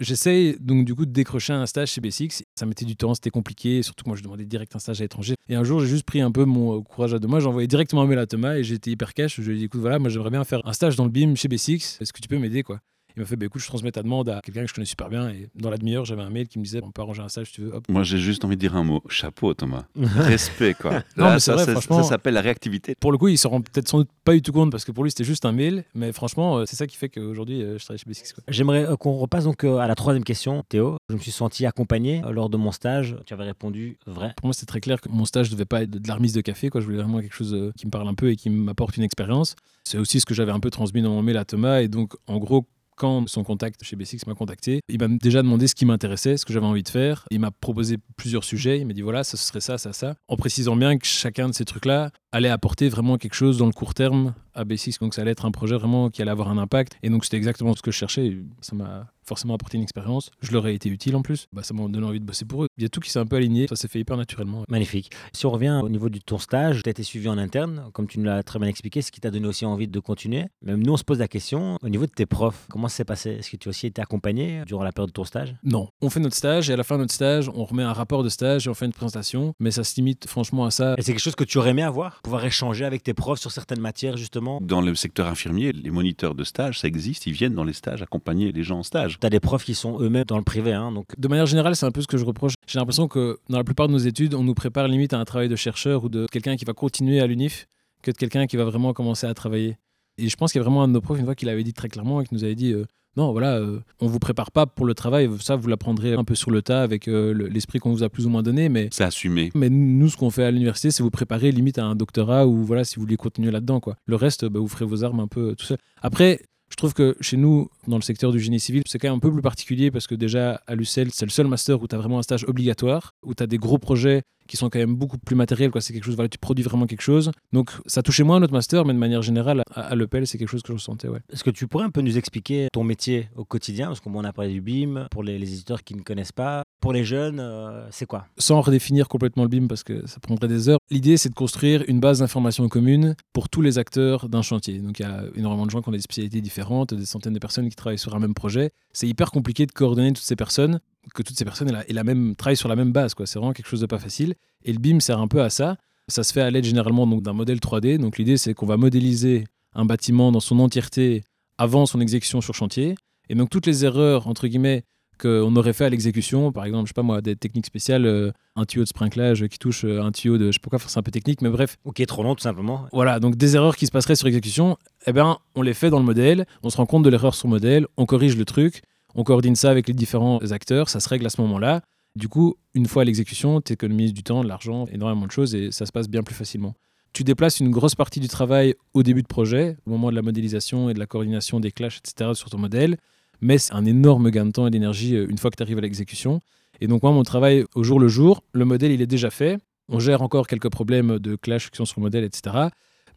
J'essaye 0.00 0.56
donc 0.60 0.84
du 0.84 0.94
coup 0.94 1.06
de 1.06 1.12
décrocher 1.12 1.52
un 1.52 1.66
stage 1.66 1.92
chez 1.92 2.00
B6. 2.00 2.42
Ça 2.56 2.66
mettait 2.66 2.84
du 2.84 2.96
temps, 2.96 3.14
c'était 3.14 3.30
compliqué, 3.30 3.82
surtout 3.82 4.04
moi 4.06 4.16
je 4.16 4.22
demandais 4.22 4.44
direct 4.44 4.74
un 4.74 4.78
stage 4.78 5.00
à 5.00 5.04
l'étranger. 5.04 5.34
Et 5.48 5.54
un 5.54 5.64
jour, 5.64 5.80
j'ai 5.80 5.86
juste 5.86 6.04
pris 6.04 6.20
un 6.20 6.32
peu 6.32 6.44
mon 6.44 6.78
euh, 6.78 6.82
courage 6.82 7.14
à 7.14 7.18
deux 7.18 7.28
mains. 7.28 7.40
J'ai 7.40 7.46
envoyé 7.46 7.68
directement 7.68 8.02
un 8.02 8.06
mail 8.06 8.18
à 8.18 8.26
Thomas 8.26 8.56
et 8.56 8.64
j'étais 8.64 8.90
hyper 8.90 9.14
cash. 9.14 9.40
Je 9.40 9.42
lui 9.42 9.56
ai 9.56 9.58
dit, 9.58 9.64
écoute, 9.64 9.80
voilà, 9.80 9.98
moi 9.98 10.08
j'aimerais 10.08 10.30
bien 10.30 10.44
faire 10.44 10.66
un 10.66 10.72
stage 10.72 10.96
dans 10.96 11.04
le 11.04 11.10
BIM 11.10 11.36
chez 11.36 11.48
B6. 11.48 12.02
Est-ce 12.02 12.12
que 12.12 12.20
tu 12.20 12.28
peux 12.28 12.38
m'aider 12.38 12.62
quoi? 12.62 12.80
Il 13.16 13.20
m'a 13.20 13.26
fait, 13.26 13.36
bah, 13.36 13.46
écoute, 13.46 13.60
je 13.62 13.66
transmets 13.66 13.92
ta 13.92 14.02
demande 14.02 14.28
à 14.28 14.40
quelqu'un 14.42 14.62
que 14.62 14.68
je 14.68 14.74
connais 14.74 14.84
super 14.86 15.08
bien. 15.08 15.28
Et 15.28 15.48
dans 15.54 15.70
la 15.70 15.76
demi-heure, 15.78 16.04
j'avais 16.04 16.22
un 16.22 16.30
mail 16.30 16.48
qui 16.48 16.58
me 16.58 16.64
disait, 16.64 16.80
on 16.82 16.90
peut 16.90 17.02
arranger 17.02 17.22
un 17.22 17.28
stage 17.28 17.46
si 17.48 17.52
tu 17.54 17.60
veux. 17.62 17.74
Hop. 17.74 17.84
Moi 17.88 18.02
j'ai 18.02 18.18
juste 18.18 18.44
envie 18.44 18.56
de 18.56 18.60
dire 18.60 18.74
un 18.76 18.82
mot, 18.84 19.02
chapeau 19.08 19.54
Thomas. 19.54 19.84
Respect 19.96 20.74
quoi. 20.74 21.02
Non, 21.16 21.26
mais 21.30 21.38
c'est 21.40 21.56
ça, 21.56 21.64
vrai, 21.64 21.80
ça- 21.80 22.02
s'appelle 22.02 22.34
la 22.34 22.40
réactivité. 22.40 22.94
Pour 22.98 23.12
le 23.12 23.18
coup, 23.18 23.28
il 23.28 23.38
s'en 23.38 23.50
rend 23.50 23.60
peut-être 23.60 23.88
sans 23.88 23.98
doute 23.98 24.08
pas 24.24 24.32
du 24.34 24.42
tout 24.42 24.52
compte 24.52 24.70
parce 24.70 24.84
que 24.84 24.92
pour 24.92 25.04
lui, 25.04 25.10
c'était 25.10 25.24
juste 25.24 25.44
un 25.44 25.52
mail. 25.52 25.84
Mais 25.94 26.12
franchement, 26.12 26.58
euh, 26.58 26.64
c'est 26.66 26.76
ça 26.76 26.86
qui 26.86 26.96
fait 26.96 27.08
qu'aujourd'hui, 27.08 27.62
euh, 27.62 27.78
je 27.78 27.84
travaille 27.84 27.98
chez 27.98 28.10
B6. 28.10 28.34
Quoi. 28.34 28.44
J'aimerais 28.48 28.84
euh, 28.86 28.96
qu'on 28.96 29.12
repasse 29.12 29.44
donc 29.44 29.62
à 29.64 29.86
la 29.86 29.94
troisième 29.94 30.24
question, 30.24 30.64
Théo. 30.68 30.96
Je 31.08 31.14
me 31.14 31.20
suis 31.20 31.30
senti 31.32 31.66
accompagné 31.66 32.22
lors 32.30 32.48
de 32.50 32.56
mon 32.56 32.72
stage. 32.72 33.16
Tu 33.26 33.34
avais 33.34 33.44
répondu 33.44 33.96
vrai. 34.06 34.32
Pour 34.36 34.46
moi, 34.46 34.54
c'était 34.54 34.66
très 34.66 34.80
clair 34.80 35.00
que 35.00 35.08
mon 35.08 35.24
stage 35.24 35.50
devait 35.50 35.64
pas 35.64 35.82
être 35.82 35.90
de 35.90 36.08
la 36.08 36.14
remise 36.14 36.32
de 36.32 36.40
café. 36.40 36.68
Quoi. 36.68 36.80
Je 36.80 36.86
voulais 36.86 36.98
vraiment 36.98 37.20
quelque 37.20 37.34
chose 37.34 37.72
qui 37.76 37.86
me 37.86 37.90
parle 37.90 38.08
un 38.08 38.14
peu 38.14 38.30
et 38.30 38.36
qui 38.36 38.50
m'apporte 38.50 38.96
une 38.96 39.04
expérience. 39.04 39.54
C'est 39.84 39.98
aussi 39.98 40.20
ce 40.20 40.26
que 40.26 40.34
j'avais 40.34 40.52
un 40.52 40.60
peu 40.60 40.70
transmis 40.70 41.02
dans 41.02 41.10
mon 41.10 41.22
mail 41.22 41.36
à 41.36 41.44
Thomas. 41.44 41.80
Et 41.80 41.88
donc, 41.88 42.14
en 42.26 42.38
gros, 42.38 42.66
quand 42.96 43.28
son 43.28 43.44
contact 43.44 43.82
chez 43.84 43.96
B6 43.96 44.22
m'a 44.26 44.34
contacté, 44.34 44.80
il 44.88 44.98
m'a 45.00 45.08
déjà 45.08 45.42
demandé 45.42 45.66
ce 45.66 45.74
qui 45.74 45.84
m'intéressait, 45.84 46.36
ce 46.36 46.44
que 46.44 46.52
j'avais 46.52 46.66
envie 46.66 46.82
de 46.82 46.88
faire. 46.88 47.26
Il 47.30 47.40
m'a 47.40 47.50
proposé 47.50 47.98
plusieurs 48.16 48.44
sujets. 48.44 48.78
Il 48.78 48.86
m'a 48.86 48.92
dit 48.92 49.02
voilà, 49.02 49.24
ça 49.24 49.36
ce 49.36 49.44
serait 49.44 49.60
ça, 49.60 49.78
ça, 49.78 49.92
ça. 49.92 50.14
En 50.28 50.36
précisant 50.36 50.76
bien 50.76 50.96
que 50.98 51.06
chacun 51.06 51.48
de 51.48 51.54
ces 51.54 51.64
trucs-là 51.64 52.10
allait 52.32 52.48
apporter 52.48 52.88
vraiment 52.88 53.18
quelque 53.18 53.34
chose 53.34 53.58
dans 53.58 53.66
le 53.66 53.72
court 53.72 53.94
terme 53.94 54.34
à 54.54 54.64
B6. 54.64 55.00
Donc, 55.00 55.14
ça 55.14 55.22
allait 55.22 55.32
être 55.32 55.44
un 55.44 55.50
projet 55.50 55.76
vraiment 55.76 56.10
qui 56.10 56.22
allait 56.22 56.30
avoir 56.30 56.48
un 56.48 56.58
impact. 56.58 56.96
Et 57.02 57.10
donc, 57.10 57.24
c'était 57.24 57.36
exactement 57.36 57.74
ce 57.74 57.82
que 57.82 57.90
je 57.90 57.96
cherchais. 57.96 58.36
Ça 58.60 58.74
m'a 58.74 59.06
forcément 59.24 59.54
apporté 59.54 59.76
une 59.76 59.82
expérience. 59.82 60.30
Je 60.40 60.52
leur 60.52 60.66
ai 60.66 60.74
été 60.74 60.88
utile 60.88 61.16
en 61.16 61.22
plus. 61.22 61.46
Bah, 61.52 61.62
ça 61.62 61.74
m'a 61.74 61.86
donné 61.88 62.06
envie 62.06 62.20
de 62.20 62.24
bosser 62.24 62.44
pour 62.44 62.64
eux. 62.64 62.68
Il 62.76 62.82
y 62.82 62.86
a 62.86 62.88
tout 62.88 63.00
qui 63.00 63.10
s'est 63.10 63.18
un 63.18 63.26
peu 63.26 63.36
aligné. 63.36 63.66
Ça 63.68 63.76
s'est 63.76 63.88
fait 63.88 64.00
hyper 64.00 64.16
naturellement. 64.16 64.64
Magnifique. 64.68 65.10
Si 65.32 65.46
on 65.46 65.50
revient 65.50 65.80
au 65.82 65.88
niveau 65.88 66.08
de 66.08 66.18
ton 66.18 66.38
stage, 66.38 66.82
tu 66.82 66.88
as 66.88 66.90
été 66.90 67.02
suivi 67.02 67.28
en 67.28 67.38
interne, 67.38 67.84
comme 67.92 68.06
tu 68.06 68.18
nous 68.18 68.26
l'as 68.26 68.42
très 68.42 68.58
bien 68.58 68.68
expliqué, 68.68 69.02
ce 69.02 69.10
qui 69.10 69.20
t'a 69.20 69.30
donné 69.30 69.46
aussi 69.46 69.64
envie 69.64 69.88
de 69.88 70.00
continuer. 70.00 70.46
Même 70.62 70.82
nous, 70.82 70.92
on 70.92 70.96
se 70.96 71.04
pose 71.04 71.18
la 71.18 71.28
question, 71.28 71.78
au 71.82 71.88
niveau 71.88 72.06
de 72.06 72.10
tes 72.10 72.26
profs, 72.26 72.66
comment 72.68 72.88
ça 72.88 72.96
s'est 72.96 73.04
passé? 73.04 73.30
Est-ce 73.30 73.50
que 73.50 73.56
tu 73.56 73.68
as 73.68 73.70
aussi 73.70 73.86
été 73.86 74.02
accompagné 74.02 74.62
durant 74.66 74.84
la 74.84 74.92
période 74.92 75.10
de 75.10 75.14
ton 75.14 75.24
stage 75.24 75.54
Non. 75.62 75.88
On 76.02 76.10
fait 76.10 76.20
notre 76.20 76.36
stage 76.36 76.68
et 76.70 76.74
à 76.74 76.76
la 76.76 76.84
fin 76.84 76.96
de 76.96 77.02
notre 77.02 77.14
stage, 77.14 77.50
on 77.54 77.64
remet 77.64 77.82
un 77.82 77.92
rapport 77.92 78.22
de 78.22 78.28
stage 78.28 78.66
et 78.66 78.70
on 78.70 78.74
fait 78.74 78.86
une 78.86 78.92
présentation. 78.92 79.54
Mais 79.58 79.70
ça 79.70 79.84
se 79.84 79.96
limite 79.96 80.28
franchement 80.28 80.66
à 80.66 80.70
ça. 80.70 80.94
Et 80.98 81.02
c'est 81.02 81.12
quelque 81.12 81.22
chose 81.22 81.36
que 81.36 81.44
tu 81.44 81.58
aurais 81.58 81.70
aimé 81.70 81.82
avoir? 81.82 82.20
Pouvoir 82.22 82.44
échanger 82.44 82.84
avec 82.84 83.02
tes 83.02 83.14
profs 83.14 83.40
sur 83.40 83.50
certaines 83.50 83.80
matières, 83.80 84.16
justement 84.16 84.43
Dans 84.60 84.80
le 84.80 84.94
secteur 84.94 85.26
infirmier, 85.26 85.72
les 85.72 85.90
moniteurs 85.90 86.34
de 86.34 86.44
stage, 86.44 86.80
ça 86.80 86.88
existe, 86.88 87.26
ils 87.26 87.32
viennent 87.32 87.54
dans 87.54 87.64
les 87.64 87.72
stages 87.72 88.02
accompagner 88.02 88.52
les 88.52 88.62
gens 88.62 88.78
en 88.78 88.82
stage. 88.82 89.18
Tu 89.20 89.26
as 89.26 89.30
des 89.30 89.40
profs 89.40 89.64
qui 89.64 89.74
sont 89.74 90.00
eux-mêmes 90.00 90.24
dans 90.24 90.38
le 90.38 90.44
privé, 90.44 90.72
hein, 90.72 90.92
donc 90.92 91.06
De 91.18 91.28
manière 91.28 91.46
générale, 91.46 91.76
c'est 91.76 91.86
un 91.86 91.90
peu 91.90 92.02
ce 92.02 92.06
que 92.06 92.16
je 92.16 92.24
reproche. 92.24 92.54
J'ai 92.66 92.78
l'impression 92.78 93.08
que 93.08 93.38
dans 93.48 93.58
la 93.58 93.64
plupart 93.64 93.88
de 93.88 93.92
nos 93.92 93.98
études, 93.98 94.34
on 94.34 94.42
nous 94.42 94.54
prépare 94.54 94.88
limite 94.88 95.12
à 95.12 95.18
un 95.18 95.24
travail 95.24 95.48
de 95.48 95.56
chercheur 95.56 96.04
ou 96.04 96.08
de 96.08 96.26
quelqu'un 96.30 96.56
qui 96.56 96.64
va 96.64 96.72
continuer 96.72 97.20
à 97.20 97.26
l'UNIF 97.26 97.66
que 98.02 98.10
de 98.10 98.16
quelqu'un 98.16 98.46
qui 98.46 98.56
va 98.56 98.64
vraiment 98.64 98.92
commencer 98.92 99.26
à 99.26 99.34
travailler. 99.34 99.76
Et 100.18 100.28
je 100.28 100.36
pense 100.36 100.52
qu'il 100.52 100.60
y 100.60 100.62
a 100.62 100.64
vraiment 100.64 100.82
un 100.82 100.88
de 100.88 100.92
nos 100.92 101.00
profs, 101.00 101.18
une 101.18 101.24
fois 101.24 101.34
qu'il 101.34 101.48
avait 101.48 101.64
dit 101.64 101.72
très 101.72 101.88
clairement, 101.88 102.20
et 102.20 102.26
qui 102.26 102.34
nous 102.34 102.44
avait 102.44 102.54
dit 102.54 102.72
euh, 102.72 102.84
non, 103.16 103.32
voilà, 103.32 103.56
euh, 103.58 103.80
on 104.00 104.06
vous 104.06 104.18
prépare 104.18 104.50
pas 104.50 104.66
pour 104.66 104.86
le 104.86 104.94
travail, 104.94 105.28
ça 105.40 105.56
vous 105.56 105.68
l'apprendrez 105.68 106.14
un 106.14 106.24
peu 106.24 106.34
sur 106.34 106.50
le 106.50 106.62
tas 106.62 106.82
avec 106.82 107.08
euh, 107.08 107.32
le- 107.32 107.46
l'esprit 107.48 107.78
qu'on 107.78 107.92
vous 107.92 108.02
a 108.02 108.08
plus 108.08 108.26
ou 108.26 108.28
moins 108.30 108.42
donné, 108.42 108.68
mais 108.68 108.88
C'est 108.92 109.04
assumé. 109.04 109.50
mais 109.54 109.70
nous, 109.70 110.08
ce 110.08 110.16
qu'on 110.16 110.30
fait 110.30 110.44
à 110.44 110.50
l'université, 110.50 110.90
c'est 110.90 111.02
vous 111.02 111.10
préparer 111.10 111.52
limite 111.52 111.78
à 111.78 111.84
un 111.84 111.94
doctorat 111.94 112.46
ou 112.46 112.64
voilà, 112.64 112.84
si 112.84 112.96
vous 112.96 113.02
voulez 113.02 113.16
continuer 113.16 113.50
là-dedans. 113.50 113.80
quoi. 113.80 113.96
Le 114.06 114.16
reste, 114.16 114.44
bah, 114.46 114.60
vous 114.60 114.68
ferez 114.68 114.84
vos 114.84 115.04
armes 115.04 115.20
un 115.20 115.28
peu 115.28 115.50
euh, 115.50 115.54
tout 115.54 115.64
seul. 115.66 115.78
Après, 116.02 116.40
je 116.70 116.76
trouve 116.76 116.94
que 116.94 117.16
chez 117.20 117.36
nous, 117.36 117.68
dans 117.86 117.96
le 117.96 118.02
secteur 118.02 118.32
du 118.32 118.40
génie 118.40 118.58
civil, 118.58 118.82
c'est 118.86 118.98
quand 118.98 119.08
même 119.08 119.16
un 119.16 119.20
peu 119.20 119.30
plus 119.32 119.42
particulier 119.42 119.90
parce 119.92 120.06
que 120.08 120.14
déjà, 120.14 120.60
à 120.66 120.74
l'UCL, 120.74 121.10
c'est 121.12 121.24
le 121.26 121.30
seul 121.30 121.46
master 121.46 121.80
où 121.80 121.86
tu 121.86 121.94
as 121.94 121.98
vraiment 121.98 122.18
un 122.18 122.22
stage 122.22 122.44
obligatoire, 122.48 123.12
où 123.24 123.34
tu 123.34 123.42
as 123.42 123.46
des 123.46 123.58
gros 123.58 123.78
projets 123.78 124.22
qui 124.48 124.56
sont 124.56 124.68
quand 124.70 124.78
même 124.78 124.94
beaucoup 124.94 125.18
plus 125.18 125.36
matériels. 125.36 125.70
quoi. 125.70 125.80
C'est 125.80 125.92
quelque 125.92 126.04
chose, 126.04 126.14
voilà, 126.16 126.28
tu 126.28 126.38
produis 126.38 126.64
vraiment 126.64 126.86
quelque 126.86 127.02
chose. 127.02 127.30
Donc, 127.52 127.70
ça 127.86 128.02
touchait 128.02 128.24
moins 128.24 128.40
notre 128.40 128.52
master, 128.52 128.84
mais 128.84 128.92
de 128.92 128.98
manière 128.98 129.22
générale, 129.22 129.62
à, 129.72 129.82
à 129.82 129.94
l'EPEL, 129.94 130.26
c'est 130.26 130.38
quelque 130.38 130.48
chose 130.48 130.62
que 130.62 130.68
je 130.68 130.78
ressentais. 130.78 131.08
Ouais. 131.08 131.20
est-ce 131.32 131.44
que 131.44 131.50
tu 131.50 131.66
pourrais 131.66 131.84
un 131.84 131.90
peu 131.90 132.00
nous 132.00 132.16
expliquer 132.18 132.68
ton 132.72 132.84
métier 132.84 133.28
au 133.36 133.44
quotidien? 133.44 133.88
Parce 133.88 134.00
qu'on 134.00 134.24
a 134.24 134.32
parlé 134.32 134.52
du 134.52 134.60
BIM, 134.60 135.06
pour 135.10 135.22
les, 135.22 135.38
les 135.38 135.52
éditeurs 135.52 135.84
qui 135.84 135.94
ne 135.94 136.02
connaissent 136.02 136.32
pas. 136.32 136.62
Pour 136.80 136.92
les 136.92 137.04
jeunes, 137.04 137.40
euh, 137.40 137.86
c'est 137.90 138.06
quoi? 138.06 138.26
Sans 138.38 138.60
redéfinir 138.60 139.08
complètement 139.08 139.42
le 139.44 139.48
BIM 139.48 139.66
parce 139.66 139.82
que 139.82 140.06
ça 140.06 140.20
prendrait 140.20 140.48
des 140.48 140.68
heures. 140.68 140.78
L'idée, 140.90 141.16
c'est 141.16 141.30
de 141.30 141.34
construire 141.34 141.82
une 141.88 142.00
base 142.00 142.18
d'information 142.18 142.68
commune 142.68 143.14
pour 143.32 143.48
tous 143.48 143.62
les 143.62 143.78
acteurs 143.78 144.28
d'un 144.28 144.42
chantier. 144.42 144.78
Donc, 144.78 144.98
il 144.98 145.02
y 145.02 145.06
a 145.06 145.24
énormément 145.34 145.66
de 145.66 145.70
gens 145.70 145.80
qui 145.80 145.88
ont 145.88 145.92
des 145.92 146.00
spécialités 146.00 146.40
différentes, 146.40 146.92
des 146.92 147.06
centaines 147.06 147.32
de 147.32 147.38
personnes 147.38 147.68
qui 147.68 147.76
travaillent 147.76 147.98
sur 147.98 148.14
un 148.14 148.18
même 148.18 148.34
projet. 148.34 148.70
C'est 148.92 149.08
hyper 149.08 149.30
compliqué 149.30 149.66
de 149.66 149.72
coordonner 149.72 150.12
toutes 150.12 150.24
ces 150.24 150.36
personnes, 150.36 150.80
que 151.14 151.22
toutes 151.22 151.36
ces 151.36 151.44
personnes 151.44 151.68
aient 151.68 151.72
la, 151.72 151.88
aient 151.88 151.92
la 151.92 152.04
même, 152.04 152.36
travaillent 152.36 152.56
sur 152.56 152.68
la 152.68 152.76
même 152.76 152.92
base. 152.92 153.14
quoi. 153.14 153.26
C'est 153.26 153.38
vraiment 153.38 153.52
quelque 153.52 153.68
chose 153.68 153.80
de 153.80 153.86
pas 153.86 153.98
facile. 153.98 154.34
Et 154.64 154.72
le 154.72 154.78
BIM 154.78 155.00
sert 155.00 155.18
un 155.18 155.28
peu 155.28 155.42
à 155.42 155.50
ça. 155.50 155.76
Ça 156.08 156.22
se 156.22 156.32
fait 156.32 156.40
à 156.40 156.50
l'aide 156.50 156.64
généralement 156.64 157.06
donc, 157.06 157.22
d'un 157.22 157.32
modèle 157.32 157.58
3D. 157.58 157.98
Donc, 157.98 158.18
l'idée, 158.18 158.36
c'est 158.36 158.54
qu'on 158.54 158.66
va 158.66 158.76
modéliser 158.76 159.44
un 159.74 159.84
bâtiment 159.84 160.32
dans 160.32 160.40
son 160.40 160.58
entièreté 160.58 161.24
avant 161.58 161.86
son 161.86 162.00
exécution 162.00 162.40
sur 162.40 162.54
chantier. 162.54 162.94
Et 163.28 163.34
donc, 163.34 163.50
toutes 163.50 163.66
les 163.66 163.84
erreurs, 163.84 164.26
entre 164.26 164.46
guillemets, 164.46 164.84
qu'on 165.18 165.54
aurait 165.56 165.72
fait 165.72 165.84
à 165.84 165.88
l'exécution, 165.88 166.52
par 166.52 166.64
exemple, 166.64 166.86
je 166.86 166.90
sais 166.90 166.94
pas 166.94 167.02
moi, 167.02 167.20
des 167.20 167.36
techniques 167.36 167.66
spéciales, 167.66 168.06
euh, 168.06 168.32
un 168.56 168.64
tuyau 168.64 168.82
de 168.82 168.88
sprinklage 168.88 169.46
qui 169.48 169.58
touche 169.58 169.84
euh, 169.84 170.02
un 170.02 170.12
tuyau 170.12 170.38
de, 170.38 170.46
je 170.46 170.52
sais 170.52 170.58
pas 170.58 170.70
quoi, 170.70 170.78
c'est 170.86 170.98
un 170.98 171.02
peu 171.02 171.10
technique, 171.10 171.42
mais 171.42 171.50
bref, 171.50 171.76
Ou 171.84 171.92
qui 171.92 172.02
est 172.02 172.06
trop 172.06 172.22
long, 172.22 172.34
tout 172.34 172.42
simplement 172.42 172.86
voilà, 172.92 173.20
donc 173.20 173.36
des 173.36 173.56
erreurs 173.56 173.76
qui 173.76 173.86
se 173.86 173.92
passeraient 173.92 174.16
sur 174.16 174.26
exécution, 174.26 174.76
eh 175.06 175.12
ben, 175.12 175.38
on 175.54 175.62
les 175.62 175.74
fait 175.74 175.90
dans 175.90 175.98
le 175.98 176.04
modèle, 176.04 176.46
on 176.62 176.70
se 176.70 176.76
rend 176.76 176.86
compte 176.86 177.04
de 177.04 177.10
l'erreur 177.10 177.34
sur 177.34 177.48
le 177.48 177.52
modèle, 177.52 177.86
on 177.96 178.06
corrige 178.06 178.36
le 178.36 178.44
truc, 178.44 178.82
on 179.14 179.24
coordonne 179.24 179.56
ça 179.56 179.70
avec 179.70 179.88
les 179.88 179.94
différents 179.94 180.38
acteurs, 180.50 180.88
ça 180.88 181.00
se 181.00 181.08
règle 181.08 181.26
à 181.26 181.30
ce 181.30 181.40
moment-là. 181.42 181.82
Du 182.16 182.28
coup, 182.28 182.56
une 182.74 182.86
fois 182.86 183.02
à 183.02 183.04
l'exécution, 183.04 183.60
tu 183.60 183.72
économises 183.72 184.12
du 184.12 184.22
temps, 184.22 184.42
de 184.42 184.48
l'argent, 184.48 184.86
énormément 184.92 185.26
de 185.26 185.32
choses 185.32 185.54
et 185.54 185.72
ça 185.72 185.86
se 185.86 185.92
passe 185.92 186.08
bien 186.08 186.22
plus 186.22 186.34
facilement. 186.34 186.74
Tu 187.12 187.24
déplaces 187.24 187.60
une 187.60 187.70
grosse 187.70 187.94
partie 187.94 188.20
du 188.20 188.28
travail 188.28 188.74
au 188.92 189.02
début 189.02 189.22
de 189.22 189.28
projet, 189.28 189.76
au 189.86 189.90
moment 189.90 190.10
de 190.10 190.16
la 190.16 190.22
modélisation 190.22 190.90
et 190.90 190.94
de 190.94 190.98
la 190.98 191.06
coordination 191.06 191.60
des 191.60 191.70
clashs, 191.70 191.98
etc. 191.98 192.30
sur 192.34 192.50
ton 192.50 192.58
modèle, 192.58 192.96
mais 193.40 193.58
c'est 193.58 193.74
un 193.74 193.84
énorme 193.84 194.30
gain 194.30 194.46
de 194.46 194.50
temps 194.50 194.66
et 194.66 194.70
d'énergie 194.70 195.16
euh, 195.16 195.26
une 195.28 195.38
fois 195.38 195.50
que 195.50 195.56
tu 195.56 195.62
arrives 195.62 195.78
à 195.78 195.80
l'exécution. 195.80 196.40
Et 196.80 196.86
donc 196.86 197.02
moi, 197.02 197.12
mon 197.12 197.22
travail 197.22 197.64
au 197.74 197.82
jour 197.82 198.00
le 198.00 198.08
jour, 198.08 198.42
le 198.52 198.64
modèle, 198.64 198.90
il 198.90 199.00
est 199.00 199.06
déjà 199.06 199.30
fait. 199.30 199.58
On 199.88 200.00
gère 200.00 200.22
encore 200.22 200.46
quelques 200.46 200.70
problèmes 200.70 201.18
de 201.18 201.36
clash 201.36 201.70
qui 201.70 201.76
sont 201.76 201.84
sur 201.84 202.00
le 202.00 202.04
modèle, 202.04 202.24
etc. 202.24 202.68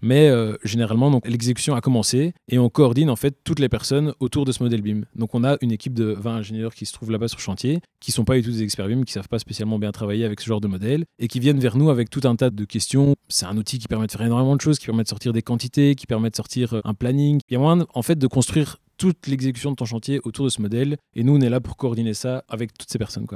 Mais 0.02 0.30
euh, 0.30 0.56
généralement, 0.64 1.12
donc 1.12 1.28
l'exécution 1.28 1.76
a 1.76 1.82
commencé 1.82 2.34
et 2.50 2.60
on 2.60 2.70
coordonne 2.70 3.10
en 3.10 3.16
fait 3.16 3.36
toutes 3.44 3.60
les 3.60 3.70
personnes 3.70 4.14
autour 4.20 4.46
de 4.46 4.52
ce 4.52 4.64
modèle 4.64 4.82
BIM. 4.82 5.02
Donc 5.16 5.34
on 5.34 5.44
a 5.44 5.58
une 5.62 5.72
équipe 5.72 5.94
de 5.94 6.16
20 6.18 6.36
ingénieurs 6.38 6.74
qui 6.74 6.86
se 6.86 6.94
trouvent 6.94 7.12
là-bas 7.12 7.28
sur 7.28 7.40
chantier, 7.40 7.82
qui 8.00 8.12
sont 8.12 8.26
pas 8.26 8.36
du 8.36 8.44
tout 8.44 8.52
des 8.52 8.64
experts 8.64 8.88
BIM, 8.88 9.04
qui 9.04 9.14
savent 9.14 9.28
pas 9.28 9.40
spécialement 9.40 9.80
bien 9.80 9.92
travailler 9.92 10.26
avec 10.26 10.40
ce 10.42 10.46
genre 10.46 10.62
de 10.62 10.68
modèle 10.68 11.06
et 11.20 11.28
qui 11.28 11.40
viennent 11.40 11.60
vers 11.60 11.78
nous 11.78 11.90
avec 11.90 12.10
tout 12.10 12.22
un 12.26 12.36
tas 12.36 12.50
de 12.50 12.66
questions. 12.66 13.16
C'est 13.28 13.46
un 13.46 13.58
outil 13.58 13.80
qui 13.80 13.88
permet 13.88 14.08
de 14.08 14.12
faire 14.12 14.22
énormément 14.22 14.56
de 14.56 14.62
choses, 14.62 14.80
qui 14.80 14.86
permet 14.86 15.04
de 15.04 15.10
sortir 15.10 15.34
des 15.34 15.42
quantités, 15.42 15.96
qui 15.96 16.06
permet 16.06 16.30
de 16.30 16.36
sortir 16.36 16.76
euh, 16.76 16.82
un 16.84 16.94
planning. 16.94 17.40
Il 17.50 17.54
y 17.54 17.56
a 17.58 17.60
moyen 17.60 17.86
en 17.94 18.02
fait 18.02 18.18
de 18.18 18.28
construire 18.28 18.78
toute 18.98 19.28
l'exécution 19.28 19.72
de 19.72 19.76
ton 19.76 19.86
chantier 19.86 20.20
autour 20.24 20.46
de 20.46 20.50
ce 20.50 20.62
modèle 20.62 20.98
et 21.14 21.24
nous 21.24 21.36
on 21.36 21.42
est 21.42 21.50
là 21.50 21.60
pour 21.60 21.78
coordonner 21.78 22.16
ça 22.16 22.44
avec 22.50 22.76
toutes 22.76 22.90
ces 22.90 22.98
personnes. 22.98 23.28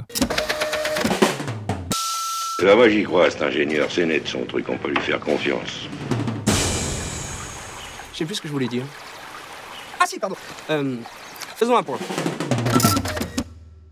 Là, 2.63 2.75
moi, 2.75 2.89
j'y 2.89 3.03
crois, 3.03 3.31
cet 3.31 3.41
ingénieur. 3.41 3.87
C'est 3.89 4.05
net, 4.05 4.27
son 4.27 4.45
truc, 4.45 4.69
on 4.69 4.77
peut 4.77 4.89
lui 4.89 5.01
faire 5.01 5.19
confiance. 5.19 5.87
Je 8.21 8.23
sais 8.23 8.27
plus 8.27 8.35
ce 8.35 8.41
que 8.41 8.47
je 8.49 8.53
voulais 8.53 8.67
dire. 8.67 8.83
Ah 9.99 10.05
si, 10.05 10.19
pardon. 10.19 10.35
Euh, 10.69 10.97
faisons 11.55 11.75
un 11.75 11.81
point. 11.81 11.97